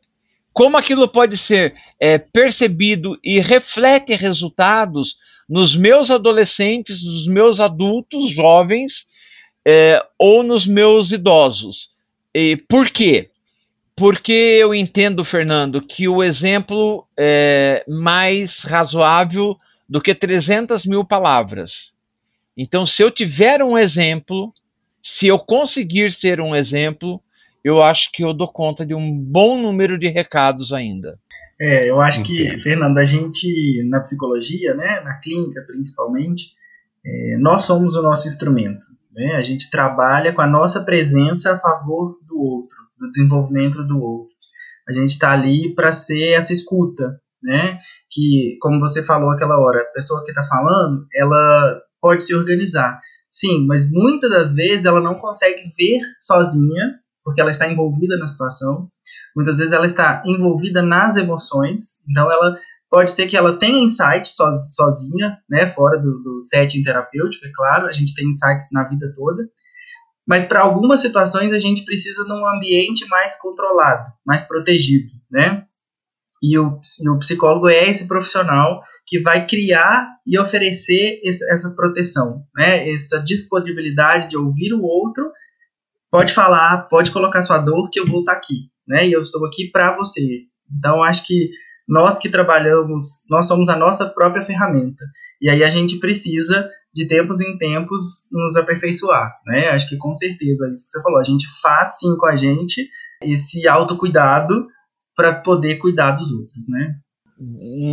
como 0.54 0.76
aquilo 0.76 1.08
pode 1.08 1.36
ser 1.36 1.74
é, 2.00 2.16
percebido 2.16 3.18
e 3.22 3.40
reflete 3.40 4.14
resultados 4.14 5.16
nos 5.48 5.76
meus 5.76 6.10
adolescentes, 6.10 7.04
nos 7.04 7.26
meus 7.26 7.60
adultos 7.60 8.30
jovens 8.30 9.04
é, 9.66 10.02
ou 10.18 10.42
nos 10.42 10.66
meus 10.66 11.12
idosos. 11.12 11.90
E 12.32 12.56
por 12.56 12.88
quê? 12.88 13.30
Porque 13.97 14.32
eu 14.32 14.74
entendo, 14.74 15.24
Fernando, 15.24 15.80
que 15.80 16.09
o 16.09 16.22
exemplo 16.22 17.07
é 17.16 17.84
mais 17.88 18.61
razoável 18.61 19.57
do 19.88 20.01
que 20.01 20.14
300 20.14 20.84
mil 20.84 21.05
palavras. 21.05 21.92
Então, 22.57 22.86
se 22.86 23.03
eu 23.03 23.11
tiver 23.11 23.62
um 23.62 23.78
exemplo, 23.78 24.53
se 25.03 25.26
eu 25.26 25.38
conseguir 25.38 26.12
ser 26.12 26.40
um 26.40 26.55
exemplo, 26.57 27.20
eu 27.62 27.82
acho 27.82 28.11
que 28.12 28.24
eu 28.24 28.32
dou 28.32 28.49
conta 28.49 28.84
de 28.84 28.95
um 28.95 29.16
bom 29.16 29.61
número 29.61 29.99
de 29.99 30.09
recados 30.09 30.72
ainda. 30.72 31.18
É, 31.61 31.88
eu 31.88 32.01
acho 32.01 32.20
Entendo. 32.20 32.57
que, 32.57 32.61
Fernando, 32.61 32.99
a 32.99 33.05
gente, 33.05 33.82
na 33.88 34.01
psicologia, 34.01 34.74
né, 34.74 35.01
na 35.05 35.14
clínica 35.14 35.62
principalmente, 35.66 36.55
é, 37.05 37.36
nós 37.38 37.62
somos 37.62 37.95
o 37.95 38.03
nosso 38.03 38.26
instrumento. 38.26 38.84
Né? 39.14 39.36
A 39.36 39.42
gente 39.42 39.70
trabalha 39.70 40.32
com 40.32 40.40
a 40.40 40.47
nossa 40.47 40.82
presença 40.82 41.55
a 41.55 41.59
favor 41.59 42.18
do 42.26 42.38
outro, 42.38 42.73
do 42.99 43.09
desenvolvimento 43.11 43.84
do 43.84 44.01
outro. 44.01 44.34
A 44.88 44.92
gente 44.92 45.11
está 45.11 45.32
ali 45.32 45.74
para 45.74 45.92
ser 45.92 46.32
essa 46.32 46.53
escuta, 46.53 47.18
né? 47.42 47.78
Que, 48.11 48.57
como 48.61 48.80
você 48.80 49.03
falou 49.03 49.30
aquela 49.30 49.59
hora, 49.59 49.80
a 49.80 49.92
pessoa 49.92 50.22
que 50.24 50.30
está 50.30 50.45
falando, 50.47 51.07
ela 51.14 51.80
pode 52.01 52.22
se 52.22 52.34
organizar. 52.34 53.01
Sim, 53.30 53.66
mas 53.66 53.90
muitas 53.90 54.30
das 54.30 54.55
vezes 54.55 54.84
ela 54.84 55.01
não 55.01 55.16
consegue 55.16 55.72
ver 55.76 56.01
sozinha, 56.20 56.95
porque 57.24 57.40
ela 57.40 57.51
está 57.51 57.68
envolvida 57.68 58.16
na 58.18 58.28
situação. 58.28 58.88
Muitas 59.34 59.57
vezes 59.57 59.72
ela 59.72 59.86
está 59.86 60.22
envolvida 60.24 60.82
nas 60.82 61.16
emoções, 61.16 61.99
então 62.09 62.30
ela 62.30 62.57
pode 62.88 63.11
ser 63.11 63.26
que 63.26 63.36
ela 63.36 63.59
tenha 63.59 63.82
insights 63.82 64.36
sozinha, 64.36 65.36
né, 65.51 65.72
fora 65.72 65.99
do, 65.99 66.22
do 66.22 66.40
setting 66.40 66.84
terapêutico, 66.84 67.45
é 67.45 67.51
claro, 67.53 67.88
a 67.88 67.92
gente 67.92 68.14
tem 68.14 68.28
insights 68.28 68.68
na 68.70 68.88
vida 68.88 69.12
toda, 69.16 69.42
mas 70.26 70.44
para 70.44 70.60
algumas 70.60 71.00
situações 71.00 71.52
a 71.52 71.58
gente 71.58 71.84
precisa 71.84 72.24
de 72.24 72.32
um 72.32 72.46
ambiente 72.46 73.06
mais 73.08 73.36
controlado, 73.36 74.12
mais 74.24 74.42
protegido, 74.42 75.12
né? 75.30 75.66
E 76.42 76.58
o, 76.58 76.80
e 77.00 77.08
o 77.08 77.18
psicólogo 77.18 77.68
é 77.68 77.88
esse 77.88 78.06
profissional 78.06 78.82
que 79.06 79.20
vai 79.20 79.46
criar 79.46 80.08
e 80.26 80.38
oferecer 80.38 81.20
esse, 81.22 81.44
essa 81.52 81.70
proteção, 81.70 82.44
né? 82.54 82.90
Essa 82.90 83.18
disponibilidade 83.18 84.28
de 84.30 84.36
ouvir 84.36 84.72
o 84.72 84.82
outro, 84.82 85.30
pode 86.10 86.32
falar, 86.32 86.88
pode 86.88 87.10
colocar 87.10 87.42
sua 87.42 87.58
dor 87.58 87.90
que 87.90 88.00
eu 88.00 88.06
vou 88.06 88.20
estar 88.20 88.32
aqui, 88.32 88.70
né? 88.86 89.06
E 89.06 89.12
eu 89.12 89.22
estou 89.22 89.44
aqui 89.46 89.70
para 89.70 89.96
você. 89.96 90.42
Então 90.70 91.02
acho 91.02 91.26
que 91.26 91.50
nós 91.87 92.18
que 92.18 92.28
trabalhamos, 92.28 93.24
nós 93.28 93.47
somos 93.47 93.68
a 93.68 93.76
nossa 93.76 94.09
própria 94.09 94.45
ferramenta. 94.45 95.05
E 95.41 95.51
aí 95.51 95.62
a 95.62 95.70
gente 95.70 95.99
precisa 95.99 96.70
de 96.95 97.07
tempos 97.07 97.41
em 97.41 97.59
tempos 97.59 98.28
nos 98.32 98.57
aperfeiçoar, 98.57 99.37
né? 99.47 99.68
Acho 99.68 99.89
que 99.89 99.97
com 99.97 100.14
certeza 100.14 100.70
isso 100.72 100.87
que 100.87 100.93
você 100.93 101.03
falou, 101.03 101.18
a 101.18 101.24
gente 101.24 101.47
faz 101.61 101.99
sim 101.99 102.16
com 102.16 102.26
a 102.26 102.37
gente 102.37 102.89
esse 103.22 103.66
autocuidado 103.66 104.66
para 105.16 105.35
poder 105.35 105.76
cuidar 105.76 106.12
dos 106.12 106.32
outros, 106.32 106.68
né? 106.68 106.97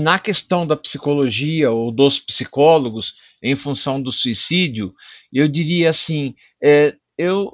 Na 0.03 0.19
questão 0.19 0.67
da 0.67 0.77
psicologia 0.77 1.71
ou 1.71 1.91
dos 1.91 2.19
psicólogos 2.19 3.13
em 3.41 3.55
função 3.55 4.01
do 4.01 4.11
suicídio, 4.11 4.93
eu 5.33 5.47
diria 5.47 5.89
assim, 5.89 6.35
é, 6.61 6.95
eu 7.17 7.51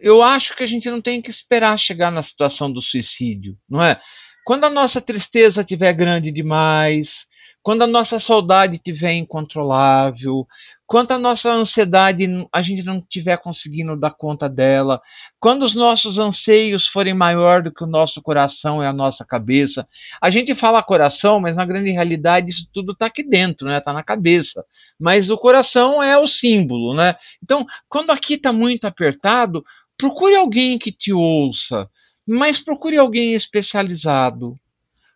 eu 0.00 0.22
acho 0.22 0.54
que 0.54 0.62
a 0.62 0.66
gente 0.66 0.90
não 0.90 1.00
tem 1.00 1.22
que 1.22 1.30
esperar 1.30 1.78
chegar 1.78 2.10
na 2.10 2.22
situação 2.22 2.70
do 2.70 2.82
suicídio, 2.82 3.56
não 3.66 3.82
é? 3.82 3.98
Quando 4.44 4.64
a 4.64 4.70
nossa 4.70 5.00
tristeza 5.00 5.62
estiver 5.62 5.92
grande 5.94 6.30
demais, 6.30 7.26
quando 7.62 7.80
a 7.80 7.86
nossa 7.86 8.20
saudade 8.20 8.76
estiver 8.76 9.14
incontrolável, 9.14 10.46
quando 10.86 11.12
a 11.12 11.18
nossa 11.18 11.50
ansiedade 11.50 12.28
a 12.52 12.62
gente 12.62 12.82
não 12.82 12.98
estiver 12.98 13.38
conseguindo 13.38 13.98
dar 13.98 14.10
conta 14.10 14.46
dela, 14.46 15.00
quando 15.40 15.62
os 15.62 15.74
nossos 15.74 16.18
anseios 16.18 16.86
forem 16.86 17.14
maior 17.14 17.62
do 17.62 17.72
que 17.72 17.82
o 17.82 17.86
nosso 17.86 18.20
coração 18.20 18.82
e 18.82 18.86
a 18.86 18.92
nossa 18.92 19.24
cabeça. 19.24 19.88
A 20.20 20.30
gente 20.30 20.54
fala 20.54 20.82
coração, 20.82 21.40
mas 21.40 21.56
na 21.56 21.64
grande 21.64 21.90
realidade 21.90 22.50
isso 22.50 22.68
tudo 22.70 22.92
está 22.92 23.06
aqui 23.06 23.22
dentro, 23.22 23.66
né? 23.66 23.78
Está 23.78 23.94
na 23.94 24.02
cabeça. 24.02 24.62
Mas 25.00 25.30
o 25.30 25.38
coração 25.38 26.02
é 26.02 26.18
o 26.18 26.26
símbolo, 26.26 26.94
né? 26.94 27.16
Então, 27.42 27.64
quando 27.88 28.10
aqui 28.10 28.34
está 28.34 28.52
muito 28.52 28.86
apertado, 28.86 29.64
procure 29.96 30.36
alguém 30.36 30.78
que 30.78 30.92
te 30.92 31.14
ouça, 31.14 31.88
mas 32.26 32.58
procure 32.58 32.96
alguém 32.96 33.34
especializado. 33.34 34.58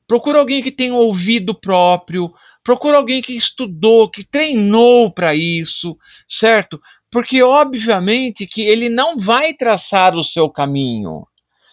Procure 0.06 0.38
alguém 0.38 0.62
que 0.62 0.72
tenha 0.72 0.94
ouvido 0.94 1.54
próprio, 1.54 2.32
procure 2.64 2.96
alguém 2.96 3.20
que 3.20 3.34
estudou, 3.34 4.10
que 4.10 4.24
treinou 4.24 5.12
para 5.12 5.34
isso, 5.34 5.96
certo? 6.28 6.80
Porque 7.10 7.42
obviamente 7.42 8.46
que 8.46 8.62
ele 8.62 8.88
não 8.88 9.18
vai 9.18 9.54
traçar 9.54 10.14
o 10.14 10.24
seu 10.24 10.48
caminho, 10.50 11.26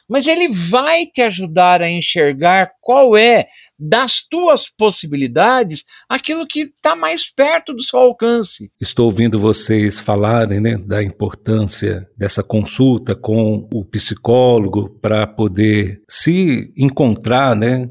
mas 0.10 0.28
ele 0.28 0.50
vai 0.50 1.06
te 1.06 1.22
ajudar 1.22 1.82
a 1.82 1.90
enxergar 1.90 2.72
qual 2.80 3.18
é 3.18 3.48
das 3.78 4.22
tuas 4.30 4.70
possibilidades 4.70 5.84
aquilo 6.08 6.48
que 6.48 6.62
está 6.62 6.96
mais 6.96 7.30
perto 7.30 7.74
do 7.74 7.84
seu 7.84 8.00
alcance. 8.00 8.72
Estou 8.80 9.06
ouvindo 9.06 9.40
vocês 9.40 10.00
falarem 10.00 10.62
né, 10.62 10.78
da 10.78 11.04
importância 11.04 12.08
dessa 12.18 12.42
consulta 12.42 13.16
com 13.16 13.68
o 13.74 13.84
psicólogo 13.84 14.90
para 15.02 15.28
poder 15.28 16.02
se 16.08 16.72
encontrar, 16.78 17.56
né? 17.56 17.90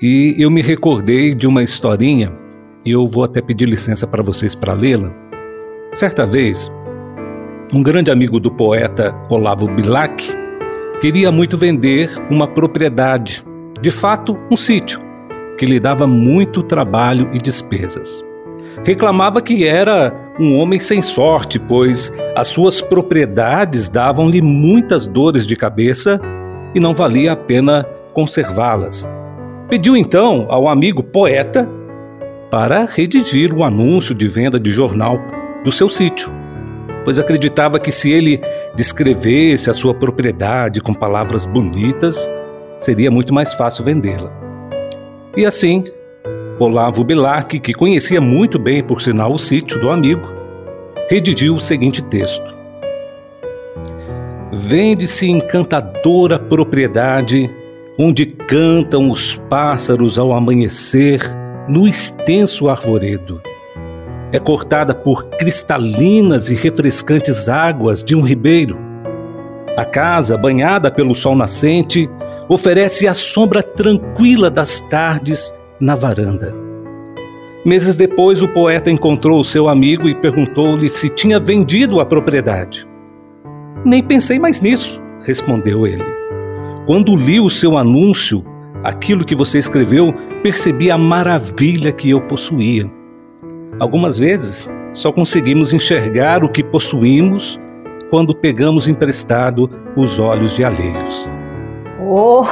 E 0.00 0.34
eu 0.38 0.50
me 0.50 0.60
recordei 0.60 1.34
de 1.34 1.46
uma 1.46 1.62
historinha 1.62 2.30
e 2.84 2.90
eu 2.90 3.08
vou 3.08 3.24
até 3.24 3.40
pedir 3.40 3.66
licença 3.66 4.06
para 4.06 4.22
vocês 4.22 4.54
para 4.54 4.74
lê-la. 4.74 5.10
Certa 5.94 6.26
vez, 6.26 6.70
um 7.74 7.82
grande 7.82 8.10
amigo 8.10 8.38
do 8.38 8.52
poeta 8.52 9.16
Olavo 9.30 9.66
Bilac 9.66 10.45
queria 11.00 11.30
muito 11.30 11.56
vender 11.56 12.10
uma 12.30 12.46
propriedade, 12.46 13.44
de 13.80 13.90
fato, 13.90 14.36
um 14.50 14.56
sítio, 14.56 15.00
que 15.58 15.66
lhe 15.66 15.78
dava 15.78 16.06
muito 16.06 16.62
trabalho 16.62 17.28
e 17.32 17.38
despesas. 17.38 18.22
Reclamava 18.84 19.40
que 19.40 19.66
era 19.66 20.14
um 20.38 20.58
homem 20.58 20.78
sem 20.78 21.02
sorte, 21.02 21.58
pois 21.58 22.12
as 22.34 22.48
suas 22.48 22.80
propriedades 22.80 23.88
davam-lhe 23.88 24.42
muitas 24.42 25.06
dores 25.06 25.46
de 25.46 25.56
cabeça 25.56 26.20
e 26.74 26.80
não 26.80 26.94
valia 26.94 27.32
a 27.32 27.36
pena 27.36 27.86
conservá-las. 28.12 29.08
Pediu 29.68 29.96
então 29.96 30.46
ao 30.48 30.68
amigo 30.68 31.02
poeta 31.02 31.68
para 32.50 32.84
redigir 32.84 33.52
o 33.52 33.64
anúncio 33.64 34.14
de 34.14 34.28
venda 34.28 34.60
de 34.60 34.70
jornal 34.70 35.18
do 35.64 35.72
seu 35.72 35.88
sítio, 35.88 36.30
pois 37.06 37.20
acreditava 37.20 37.78
que 37.78 37.92
se 37.92 38.10
ele 38.10 38.40
descrevesse 38.74 39.70
a 39.70 39.74
sua 39.74 39.94
propriedade 39.94 40.80
com 40.80 40.92
palavras 40.92 41.46
bonitas, 41.46 42.28
seria 42.80 43.12
muito 43.12 43.32
mais 43.32 43.52
fácil 43.52 43.84
vendê-la. 43.84 44.28
E 45.36 45.46
assim, 45.46 45.84
Olavo 46.58 47.04
Bilac, 47.04 47.60
que 47.60 47.72
conhecia 47.72 48.20
muito 48.20 48.58
bem, 48.58 48.82
por 48.82 49.00
sinal, 49.00 49.32
o 49.32 49.38
sítio 49.38 49.78
do 49.78 49.88
amigo, 49.88 50.28
redigiu 51.08 51.54
o 51.54 51.60
seguinte 51.60 52.02
texto: 52.02 52.52
Vende-se 54.52 55.30
encantadora 55.30 56.40
propriedade 56.40 57.48
onde 57.96 58.26
cantam 58.26 59.12
os 59.12 59.36
pássaros 59.48 60.18
ao 60.18 60.32
amanhecer 60.32 61.20
no 61.68 61.86
extenso 61.86 62.68
arvoredo. 62.68 63.40
É 64.36 64.38
cortada 64.38 64.94
por 64.94 65.30
cristalinas 65.30 66.50
e 66.50 66.54
refrescantes 66.54 67.48
águas 67.48 68.04
de 68.04 68.14
um 68.14 68.20
ribeiro. 68.20 68.78
A 69.78 69.82
casa, 69.82 70.36
banhada 70.36 70.90
pelo 70.90 71.14
sol 71.14 71.34
nascente, 71.34 72.06
oferece 72.46 73.08
a 73.08 73.14
sombra 73.14 73.62
tranquila 73.62 74.50
das 74.50 74.78
tardes 74.90 75.54
na 75.80 75.94
varanda. 75.94 76.54
Meses 77.64 77.96
depois, 77.96 78.42
o 78.42 78.48
poeta 78.48 78.90
encontrou 78.90 79.42
seu 79.42 79.70
amigo 79.70 80.06
e 80.06 80.14
perguntou-lhe 80.14 80.90
se 80.90 81.08
tinha 81.08 81.40
vendido 81.40 81.98
a 81.98 82.04
propriedade. 82.04 82.86
Nem 83.86 84.02
pensei 84.02 84.38
mais 84.38 84.60
nisso, 84.60 85.00
respondeu 85.22 85.86
ele. 85.86 86.04
Quando 86.84 87.16
li 87.16 87.40
o 87.40 87.48
seu 87.48 87.78
anúncio, 87.78 88.44
aquilo 88.84 89.24
que 89.24 89.34
você 89.34 89.56
escreveu, 89.56 90.12
percebi 90.42 90.90
a 90.90 90.98
maravilha 90.98 91.90
que 91.90 92.10
eu 92.10 92.20
possuía. 92.20 92.94
Algumas 93.78 94.18
vezes 94.18 94.74
só 94.94 95.12
conseguimos 95.12 95.72
enxergar 95.74 96.42
o 96.42 96.48
que 96.48 96.64
possuímos 96.64 97.60
quando 98.08 98.34
pegamos 98.34 98.88
emprestado 98.88 99.68
os 99.94 100.18
olhos 100.18 100.54
de 100.54 100.64
alheios. 100.64 101.28
Oh, 102.00 102.42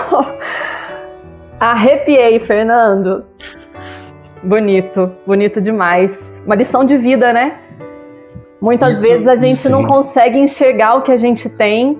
arrepiei, 1.59 2.39
Fernando. 2.41 3.25
Bonito, 4.43 5.13
bonito 5.27 5.63
demais. 5.63 6.43
Uma 6.45 6.57
lição 6.57 6.85
de 6.85 6.99
vida, 6.99 7.33
né? 7.33 7.59
Muitas 8.61 9.01
Isso, 9.01 9.09
vezes 9.09 9.27
a 9.27 9.37
gente 9.37 9.57
sim. 9.57 9.73
não 9.73 9.87
consegue 9.87 10.39
enxergar 10.39 10.97
o 10.97 11.03
que 11.03 11.13
a 11.13 11.17
gente 11.17 11.49
tem 11.49 11.99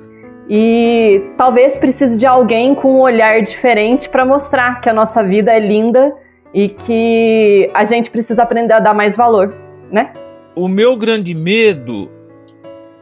e 0.51 1.23
talvez 1.39 1.79
precise 1.79 2.19
de 2.19 2.27
alguém 2.27 2.75
com 2.75 2.97
um 2.97 3.01
olhar 3.01 3.41
diferente 3.41 4.07
para 4.07 4.27
mostrar 4.27 4.83
que 4.83 4.91
a 4.91 4.93
nossa 4.93 5.23
vida 5.23 5.51
é 5.51 5.59
linda 5.59 6.15
e 6.55 6.69
que 6.69 7.69
a 7.75 7.85
gente 7.85 8.11
precisa 8.11 8.45
aprender 8.45 8.73
a 8.73 8.79
dar 8.81 8.95
mais 8.95 9.17
valor, 9.17 9.53
né? 9.91 10.13
O 10.55 10.69
meu 10.69 10.97
grande 10.97 11.35
medo 11.35 12.09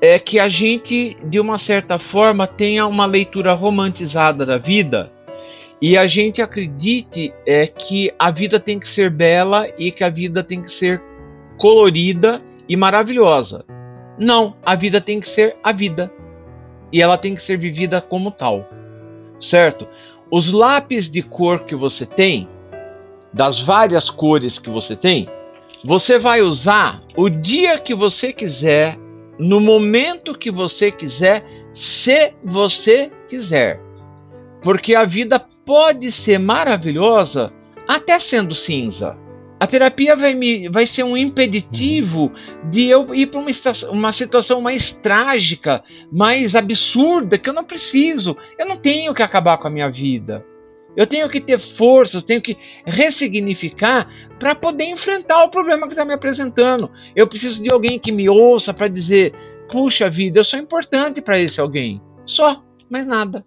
é 0.01 0.19
que 0.19 0.41
a 0.41 0.49
gente, 0.49 1.17
de 1.23 1.39
uma 1.39 1.59
certa 1.59 1.99
forma, 1.99 2.47
tenha 2.47 2.87
uma 2.87 3.05
leitura 3.05 3.53
romantizada 3.53 4.47
da 4.47 4.57
vida 4.57 5.13
e 5.81 5.99
a 5.99 6.07
gente 6.07 6.41
acredite 6.41 7.35
é 7.45 7.67
que 7.67 8.15
a 8.17 8.31
vida 8.31 8.59
tem 8.59 8.79
que 8.79 8.89
ser 8.89 9.11
bela 9.11 9.69
e 9.77 9.91
que 9.91 10.05
a 10.05 10.09
vida 10.09 10.43
tem 10.43 10.63
que 10.63 10.71
ser 10.71 11.03
colorida 11.59 12.41
e 12.69 12.77
maravilhosa. 12.77 13.65
Não, 14.17 14.55
a 14.65 14.77
vida 14.77 15.01
tem 15.01 15.21
que 15.21 15.29
ser 15.29 15.57
a 15.63 15.73
vida 15.73 16.11
e 16.93 17.03
ela 17.03 17.19
tem 17.19 17.35
que 17.35 17.43
ser 17.43 17.57
vivida 17.57 18.01
como 18.01 18.31
tal, 18.31 18.69
certo? 19.41 19.89
Os 20.31 20.53
lápis 20.53 21.09
de 21.09 21.21
cor 21.21 21.65
que 21.65 21.75
você 21.75 22.07
tem, 22.07 22.49
das 23.33 23.61
várias 23.61 24.11
cores 24.11 24.59
que 24.59 24.69
você 24.69 24.95
tem, 24.95 25.29
você 25.85 26.19
vai 26.19 26.43
usar 26.43 27.03
o 27.17 27.29
dia 27.29 27.79
que 27.79 27.95
você 27.95 28.33
quiser, 28.33 28.97
no 29.39 29.61
momento 29.61 30.39
que 30.39 30.51
você 30.51 30.93
quiser, 30.93 31.45
se 31.75 32.35
você 32.45 33.11
quiser. 33.29 33.81
Porque 34.63 34.95
a 34.95 35.05
vida 35.05 35.41
pode 35.65 36.13
ser 36.13 36.39
maravilhosa 36.39 37.53
até 37.89 38.21
sendo 38.21 38.55
cinza. 38.55 39.17
A 39.59 39.67
terapia 39.67 40.17
vai, 40.17 40.35
me, 40.35 40.69
vai 40.69 40.87
ser 40.89 41.05
um 41.05 41.17
impeditivo 41.17 42.33
de 42.65 42.87
eu 42.87 43.15
ir 43.15 43.27
para 43.27 43.39
uma, 43.39 43.51
uma 43.91 44.13
situação 44.13 44.61
mais 44.61 44.93
trágica, 44.93 45.85
mais 46.11 46.57
absurda, 46.57 47.39
que 47.39 47.49
eu 47.49 47.55
não 47.55 47.63
preciso. 47.63 48.37
Eu 48.59 48.67
não 48.67 48.77
tenho 48.77 49.15
que 49.15 49.23
acabar 49.23 49.59
com 49.59 49.69
a 49.69 49.71
minha 49.71 49.89
vida. 49.89 50.45
Eu 50.97 51.07
tenho 51.07 51.29
que 51.29 51.41
ter 51.41 51.59
forças, 51.59 52.23
tenho 52.23 52.43
que 52.43 52.57
ressignificar 52.85 54.09
para 54.39 54.55
poder 54.55 54.85
enfrentar 54.85 55.43
o 55.45 55.51
problema 55.51 55.87
que 55.87 55.93
está 55.93 56.05
me 56.05 56.13
apresentando. 56.13 56.91
Eu 57.17 57.27
preciso 57.27 57.63
de 57.63 57.73
alguém 57.73 57.99
que 57.99 58.13
me 58.13 58.29
ouça 58.29 58.75
para 58.75 58.89
dizer: 58.89 59.33
puxa 59.71 60.11
vida, 60.11 60.41
eu 60.41 60.45
sou 60.45 60.59
importante 60.59 61.23
para 61.23 61.39
esse 61.41 61.61
alguém. 61.61 62.01
Só, 62.27 62.63
mais 62.91 63.07
nada. 63.07 63.45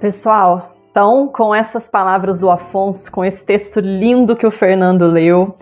Pessoal, 0.00 0.74
então, 0.90 1.28
com 1.28 1.54
essas 1.54 1.88
palavras 1.88 2.38
do 2.38 2.50
Afonso, 2.50 3.12
com 3.12 3.24
esse 3.24 3.44
texto 3.44 3.78
lindo 3.78 4.34
que 4.34 4.46
o 4.46 4.50
Fernando 4.50 5.06
leu, 5.06 5.54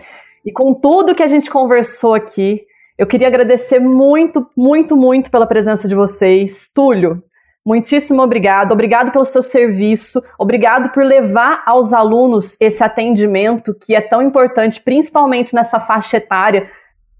e 0.45 0.51
com 0.51 0.73
tudo 0.73 1.13
que 1.13 1.21
a 1.21 1.27
gente 1.27 1.51
conversou 1.51 2.13
aqui, 2.13 2.61
eu 2.97 3.05
queria 3.05 3.27
agradecer 3.27 3.79
muito, 3.79 4.49
muito, 4.57 4.95
muito 4.97 5.29
pela 5.29 5.45
presença 5.45 5.87
de 5.87 5.95
vocês. 5.95 6.69
Túlio, 6.73 7.21
muitíssimo 7.69 8.23
obrigado. 8.23 8.71
Obrigado 8.71 9.11
pelo 9.11 9.25
seu 9.25 9.43
serviço. 9.43 10.23
Obrigado 10.39 10.89
por 10.89 11.03
levar 11.03 11.61
aos 11.67 11.93
alunos 11.93 12.57
esse 12.59 12.83
atendimento 12.83 13.75
que 13.75 13.95
é 13.95 14.01
tão 14.01 14.23
importante, 14.23 14.81
principalmente 14.81 15.53
nessa 15.53 15.79
faixa 15.79 16.17
etária, 16.17 16.67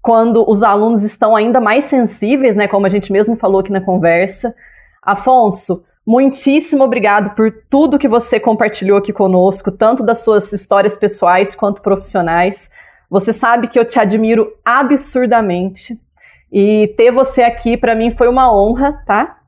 quando 0.02 0.44
os 0.50 0.64
alunos 0.64 1.04
estão 1.04 1.36
ainda 1.36 1.60
mais 1.60 1.84
sensíveis, 1.84 2.56
né, 2.56 2.66
como 2.66 2.84
a 2.84 2.88
gente 2.88 3.12
mesmo 3.12 3.36
falou 3.36 3.60
aqui 3.60 3.70
na 3.70 3.80
conversa. 3.80 4.52
Afonso, 5.00 5.84
Muitíssimo 6.06 6.82
obrigado 6.82 7.36
por 7.36 7.52
tudo 7.68 7.98
que 7.98 8.08
você 8.08 8.40
compartilhou 8.40 8.98
aqui 8.98 9.12
conosco, 9.12 9.70
tanto 9.70 10.02
das 10.02 10.20
suas 10.20 10.52
histórias 10.52 10.96
pessoais 10.96 11.54
quanto 11.54 11.82
profissionais. 11.82 12.68
Você 13.08 13.32
sabe 13.32 13.68
que 13.68 13.78
eu 13.78 13.84
te 13.84 13.98
admiro 14.00 14.52
absurdamente 14.64 15.94
e 16.50 16.92
ter 16.96 17.12
você 17.12 17.42
aqui 17.42 17.76
para 17.76 17.94
mim 17.94 18.10
foi 18.10 18.28
uma 18.28 18.52
honra, 18.52 19.00
tá? 19.06 19.39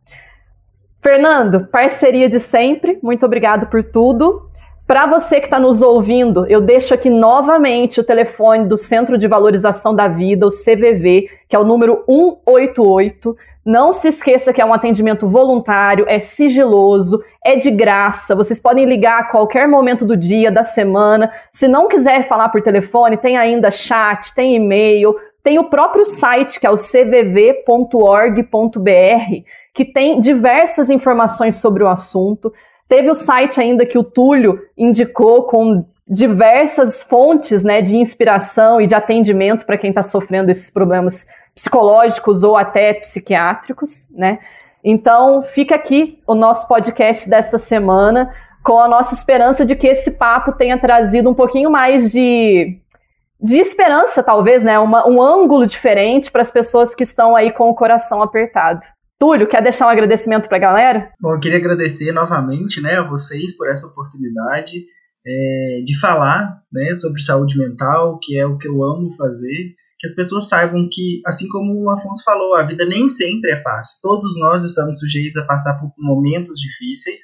Fernando, 1.03 1.67
parceria 1.67 2.29
de 2.29 2.39
sempre. 2.39 2.99
Muito 3.03 3.27
obrigado 3.27 3.67
por 3.67 3.83
tudo. 3.83 4.49
Para 4.87 5.07
você 5.07 5.41
que 5.41 5.47
está 5.47 5.59
nos 5.59 5.83
ouvindo, 5.83 6.47
eu 6.47 6.61
deixo 6.61 6.95
aqui 6.95 7.11
novamente 7.11 8.01
o 8.01 8.05
telefone 8.05 8.67
do 8.67 8.77
Centro 8.77 9.19
de 9.19 9.27
Valorização 9.27 9.95
da 9.95 10.07
Vida, 10.07 10.47
o 10.47 10.51
CVV, 10.51 11.29
que 11.49 11.57
é 11.57 11.59
o 11.59 11.65
número 11.65 12.05
188 12.07 13.37
não 13.65 13.93
se 13.93 14.09
esqueça 14.09 14.53
que 14.53 14.61
é 14.61 14.65
um 14.65 14.75
atendimento 14.75 15.29
voluntário, 15.29 16.05
é 16.09 16.19
sigiloso, 16.19 17.23
é 17.45 17.55
de 17.55 17.71
graça. 17.71 18.35
Vocês 18.35 18.59
podem 18.59 18.85
ligar 18.85 19.21
a 19.21 19.25
qualquer 19.25 19.69
momento 19.69 20.05
do 20.05 20.17
dia, 20.17 20.51
da 20.51 20.65
semana. 20.65 21.33
Se 21.53 21.69
não 21.69 21.87
quiser 21.87 22.25
falar 22.25 22.49
por 22.49 22.61
telefone, 22.61 23.17
tem 23.17 23.37
ainda 23.37 23.71
chat, 23.71 24.35
tem 24.35 24.57
e-mail, 24.57 25.15
tem 25.45 25.61
o 25.61 25.71
próprio 25.71 26.05
site 26.05 26.59
que 26.59 26.67
é 26.67 26.71
o 26.71 26.77
cvv.org.br, 26.77 27.63
que 29.75 29.85
tem 29.85 30.21
diversas 30.21 30.91
informações 30.91 31.57
sobre 31.57 31.83
o 31.83 31.89
assunto. 31.89 32.53
Teve 32.89 33.11
o 33.11 33.15
site 33.15 33.61
ainda 33.61 33.87
que 33.87 33.99
o 33.99 34.05
Túlio 34.05 34.61
indicou 34.77 35.45
com 35.45 35.85
diversas 36.07 37.03
fontes 37.03 37.63
né, 37.65 37.81
de 37.81 37.97
inspiração 37.97 38.81
e 38.81 38.87
de 38.87 38.95
atendimento 38.95 39.65
para 39.65 39.79
quem 39.79 39.91
está 39.91 40.03
sofrendo 40.03 40.51
esses 40.51 40.69
problemas 40.69 41.27
psicológicos 41.55 42.43
ou 42.43 42.57
até 42.57 42.95
psiquiátricos, 42.95 44.09
né? 44.13 44.39
Então, 44.85 45.43
fica 45.45 45.77
aqui 45.77 46.21
o 46.27 46.35
nosso 46.35 46.67
podcast 46.67 47.31
dessa 47.31 47.57
semana 47.57 48.35
com 48.65 48.79
a 48.79 48.89
nossa 48.89 49.15
esperança 49.15 49.65
de 49.65 49.77
que 49.77 49.87
esse 49.87 50.13
papo 50.13 50.53
tenha 50.53 50.79
trazido 50.79 51.31
um 51.31 51.35
pouquinho 51.35 51.71
mais 51.71 52.11
de, 52.11 52.79
de 53.41 53.59
esperança, 53.59 54.23
talvez, 54.23 54.63
né? 54.63 54.79
Uma, 54.79 55.07
um 55.09 55.23
ângulo 55.23 55.67
diferente 55.67 56.31
para 56.31 56.43
as 56.43 56.51
pessoas 56.51 56.95
que 56.95 57.05
estão 57.05 57.37
aí 57.37 57.53
com 57.53 57.71
o 57.71 57.75
coração 57.75 58.23
apertado. 58.23 58.85
Túlio, 59.23 59.49
quer 59.49 59.63
deixar 59.63 59.87
um 59.87 59.91
agradecimento 59.91 60.49
para 60.49 60.57
a 60.57 60.61
galera? 60.61 61.13
Bom, 61.21 61.33
eu 61.33 61.39
queria 61.39 61.59
agradecer 61.59 62.11
novamente 62.11 62.81
né, 62.81 62.97
a 62.97 63.09
vocês 63.09 63.57
por 63.57 63.71
essa 63.71 63.87
oportunidade 63.87 64.85
é, 65.25 65.81
de 65.85 65.97
falar 66.01 66.61
né, 66.73 66.93
sobre 66.97 67.23
saúde 67.23 67.57
mental, 67.57 68.19
que 68.21 68.37
é 68.37 68.45
o 68.45 68.59
que 68.59 68.67
eu 68.67 68.83
amo 68.83 69.15
fazer 69.17 69.77
que 69.97 70.09
as 70.09 70.15
pessoas 70.17 70.49
saibam 70.49 70.89
que, 70.91 71.23
assim 71.25 71.49
como 71.49 71.85
o 71.85 71.91
Afonso 71.91 72.25
falou, 72.25 72.57
a 72.57 72.67
vida 72.67 72.85
nem 72.85 73.09
sempre 73.09 73.53
é 73.53 73.63
fácil. 73.63 74.01
Todos 74.03 74.37
nós 74.41 74.65
estamos 74.65 74.99
sujeitos 74.99 75.37
a 75.37 75.47
passar 75.47 75.75
por 75.75 75.93
momentos 75.97 76.59
difíceis 76.59 77.21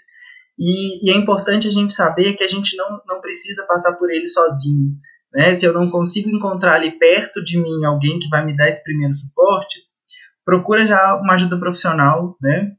e, 0.57 1.05
e 1.05 1.11
é 1.12 1.16
importante 1.16 1.66
a 1.66 1.70
gente 1.72 1.92
saber 1.92 2.34
que 2.34 2.44
a 2.44 2.49
gente 2.49 2.76
não, 2.76 3.01
não 3.09 3.20
precisa 3.20 3.66
passar 3.66 3.94
por 3.94 4.09
ele 4.09 4.28
sozinho. 4.28 4.92
Né? 5.34 5.53
Se 5.53 5.64
eu 5.64 5.72
não 5.72 5.90
consigo 5.90 6.30
encontrar 6.30 6.74
ali 6.74 6.92
perto 6.92 7.42
de 7.42 7.59
mim 7.61 7.84
alguém 7.84 8.20
que 8.20 8.28
vai 8.28 8.46
me 8.46 8.57
dar 8.57 8.68
esse 8.68 8.84
primeiro 8.84 9.12
suporte, 9.12 9.88
procura 10.49 10.86
já 10.86 11.20
uma 11.22 11.34
ajuda 11.34 11.59
profissional, 11.59 12.34
né? 12.40 12.72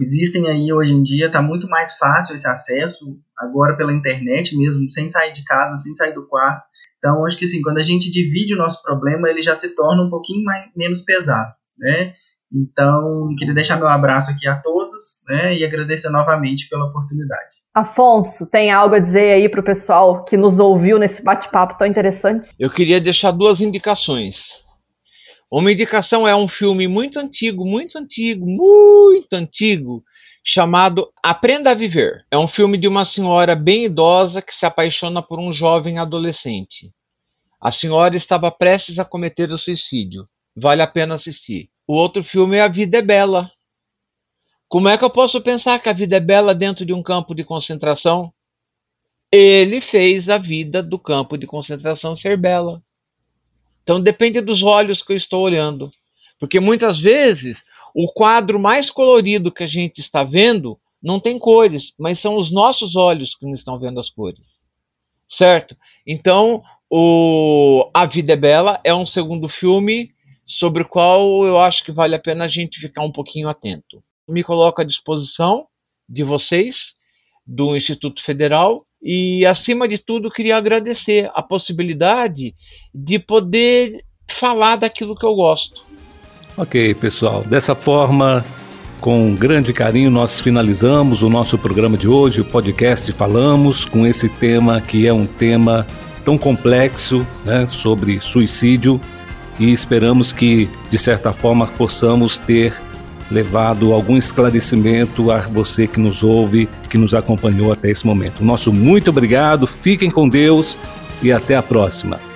Existem 0.00 0.48
aí 0.48 0.72
hoje 0.72 0.92
em 0.92 1.00
dia, 1.00 1.26
está 1.26 1.40
muito 1.40 1.68
mais 1.68 1.96
fácil 1.96 2.34
esse 2.34 2.48
acesso, 2.48 3.16
agora 3.38 3.76
pela 3.76 3.92
internet 3.92 4.58
mesmo, 4.58 4.90
sem 4.90 5.06
sair 5.06 5.32
de 5.32 5.44
casa, 5.44 5.78
sem 5.78 5.94
sair 5.94 6.12
do 6.12 6.26
quarto. 6.26 6.60
Então, 6.98 7.24
acho 7.24 7.38
que 7.38 7.44
assim, 7.44 7.62
quando 7.62 7.78
a 7.78 7.84
gente 7.84 8.10
divide 8.10 8.52
o 8.52 8.58
nosso 8.58 8.82
problema, 8.82 9.28
ele 9.28 9.42
já 9.42 9.54
se 9.54 9.76
torna 9.76 10.02
um 10.02 10.10
pouquinho 10.10 10.42
mais, 10.42 10.64
menos 10.76 11.02
pesado, 11.02 11.52
né? 11.78 12.14
Então, 12.52 13.28
queria 13.38 13.54
deixar 13.54 13.76
meu 13.76 13.86
abraço 13.86 14.32
aqui 14.32 14.48
a 14.48 14.56
todos, 14.56 15.22
né? 15.28 15.54
E 15.54 15.64
agradecer 15.64 16.10
novamente 16.10 16.68
pela 16.68 16.86
oportunidade. 16.86 17.48
Afonso, 17.72 18.50
tem 18.50 18.72
algo 18.72 18.96
a 18.96 18.98
dizer 18.98 19.34
aí 19.34 19.48
para 19.48 19.60
o 19.60 19.64
pessoal 19.64 20.24
que 20.24 20.36
nos 20.36 20.58
ouviu 20.58 20.98
nesse 20.98 21.22
bate-papo 21.22 21.78
tão 21.78 21.86
interessante? 21.86 22.50
Eu 22.58 22.70
queria 22.70 23.00
deixar 23.00 23.30
duas 23.30 23.60
indicações. 23.60 24.66
Uma 25.50 25.72
indicação 25.72 26.28
é 26.28 26.36
um 26.36 26.46
filme 26.46 26.86
muito 26.86 27.18
antigo, 27.18 27.64
muito 27.64 27.96
antigo, 27.96 28.46
muito 28.46 29.32
antigo, 29.32 30.04
chamado 30.44 31.08
Aprenda 31.22 31.70
a 31.70 31.74
Viver. 31.74 32.26
É 32.30 32.36
um 32.36 32.46
filme 32.46 32.76
de 32.76 32.86
uma 32.86 33.06
senhora 33.06 33.56
bem 33.56 33.86
idosa 33.86 34.42
que 34.42 34.54
se 34.54 34.66
apaixona 34.66 35.22
por 35.22 35.38
um 35.38 35.52
jovem 35.52 35.98
adolescente. 35.98 36.92
A 37.58 37.72
senhora 37.72 38.14
estava 38.14 38.50
prestes 38.50 38.98
a 38.98 39.06
cometer 39.06 39.50
o 39.50 39.56
suicídio. 39.56 40.28
Vale 40.54 40.82
a 40.82 40.86
pena 40.86 41.14
assistir. 41.14 41.70
O 41.86 41.94
outro 41.94 42.22
filme 42.22 42.58
é 42.58 42.62
A 42.62 42.68
Vida 42.68 42.98
é 42.98 43.02
Bela. 43.02 43.50
Como 44.68 44.86
é 44.86 44.98
que 44.98 45.04
eu 45.04 45.10
posso 45.10 45.40
pensar 45.40 45.78
que 45.78 45.88
a 45.88 45.94
vida 45.94 46.16
é 46.16 46.20
bela 46.20 46.54
dentro 46.54 46.84
de 46.84 46.92
um 46.92 47.02
campo 47.02 47.34
de 47.34 47.42
concentração? 47.42 48.30
Ele 49.32 49.80
fez 49.80 50.28
a 50.28 50.36
vida 50.36 50.82
do 50.82 50.98
campo 50.98 51.38
de 51.38 51.46
concentração 51.46 52.14
ser 52.14 52.36
bela. 52.36 52.82
Então 53.88 54.02
depende 54.02 54.42
dos 54.42 54.62
olhos 54.62 55.00
que 55.00 55.14
eu 55.14 55.16
estou 55.16 55.40
olhando. 55.40 55.90
Porque 56.38 56.60
muitas 56.60 57.00
vezes 57.00 57.64
o 57.94 58.12
quadro 58.12 58.60
mais 58.60 58.90
colorido 58.90 59.50
que 59.50 59.64
a 59.64 59.66
gente 59.66 59.98
está 59.98 60.22
vendo 60.22 60.78
não 61.02 61.18
tem 61.18 61.38
cores, 61.38 61.94
mas 61.98 62.18
são 62.18 62.36
os 62.36 62.52
nossos 62.52 62.94
olhos 62.94 63.34
que 63.34 63.46
não 63.46 63.54
estão 63.54 63.78
vendo 63.78 63.98
as 63.98 64.10
cores. 64.10 64.58
Certo? 65.26 65.74
Então, 66.06 66.62
o 66.90 67.90
A 67.94 68.04
Vida 68.04 68.34
é 68.34 68.36
Bela 68.36 68.78
é 68.84 68.94
um 68.94 69.06
segundo 69.06 69.48
filme 69.48 70.10
sobre 70.46 70.82
o 70.82 70.88
qual 70.88 71.46
eu 71.46 71.58
acho 71.58 71.82
que 71.82 71.90
vale 71.90 72.14
a 72.14 72.18
pena 72.20 72.44
a 72.44 72.48
gente 72.48 72.78
ficar 72.78 73.00
um 73.00 73.12
pouquinho 73.12 73.48
atento. 73.48 74.04
Me 74.28 74.44
coloco 74.44 74.82
à 74.82 74.84
disposição 74.84 75.66
de 76.06 76.22
vocês, 76.22 76.92
do 77.46 77.74
Instituto 77.74 78.22
Federal, 78.22 78.84
e 79.02 79.44
acima 79.46 79.86
de 79.86 79.98
tudo 79.98 80.30
queria 80.30 80.56
agradecer 80.56 81.30
a 81.34 81.42
possibilidade 81.42 82.54
de 82.94 83.18
poder 83.18 84.04
falar 84.30 84.76
daquilo 84.76 85.16
que 85.16 85.24
eu 85.24 85.34
gosto. 85.34 85.82
Ok, 86.56 86.94
pessoal. 86.94 87.44
Dessa 87.44 87.74
forma, 87.74 88.44
com 89.00 89.34
grande 89.34 89.72
carinho, 89.72 90.10
nós 90.10 90.40
finalizamos 90.40 91.22
o 91.22 91.30
nosso 91.30 91.56
programa 91.56 91.96
de 91.96 92.08
hoje, 92.08 92.40
o 92.40 92.44
podcast 92.44 93.12
Falamos, 93.12 93.84
com 93.84 94.06
esse 94.06 94.28
tema 94.28 94.80
que 94.80 95.06
é 95.06 95.12
um 95.12 95.26
tema 95.26 95.86
tão 96.24 96.36
complexo 96.36 97.26
né, 97.44 97.66
sobre 97.68 98.20
suicídio 98.20 99.00
e 99.58 99.72
esperamos 99.72 100.32
que, 100.32 100.68
de 100.90 100.98
certa 100.98 101.32
forma, 101.32 101.66
possamos 101.66 102.38
ter 102.38 102.74
levado 103.30 103.92
algum 103.92 104.16
esclarecimento 104.16 105.30
a 105.30 105.40
você 105.40 105.86
que 105.86 106.00
nos 106.00 106.22
ouve, 106.22 106.68
que 106.88 106.98
nos 106.98 107.14
acompanhou 107.14 107.72
até 107.72 107.90
esse 107.90 108.06
momento. 108.06 108.44
Nosso 108.44 108.72
muito 108.72 109.10
obrigado, 109.10 109.66
fiquem 109.66 110.10
com 110.10 110.28
Deus 110.28 110.78
e 111.22 111.32
até 111.32 111.56
a 111.56 111.62
próxima. 111.62 112.27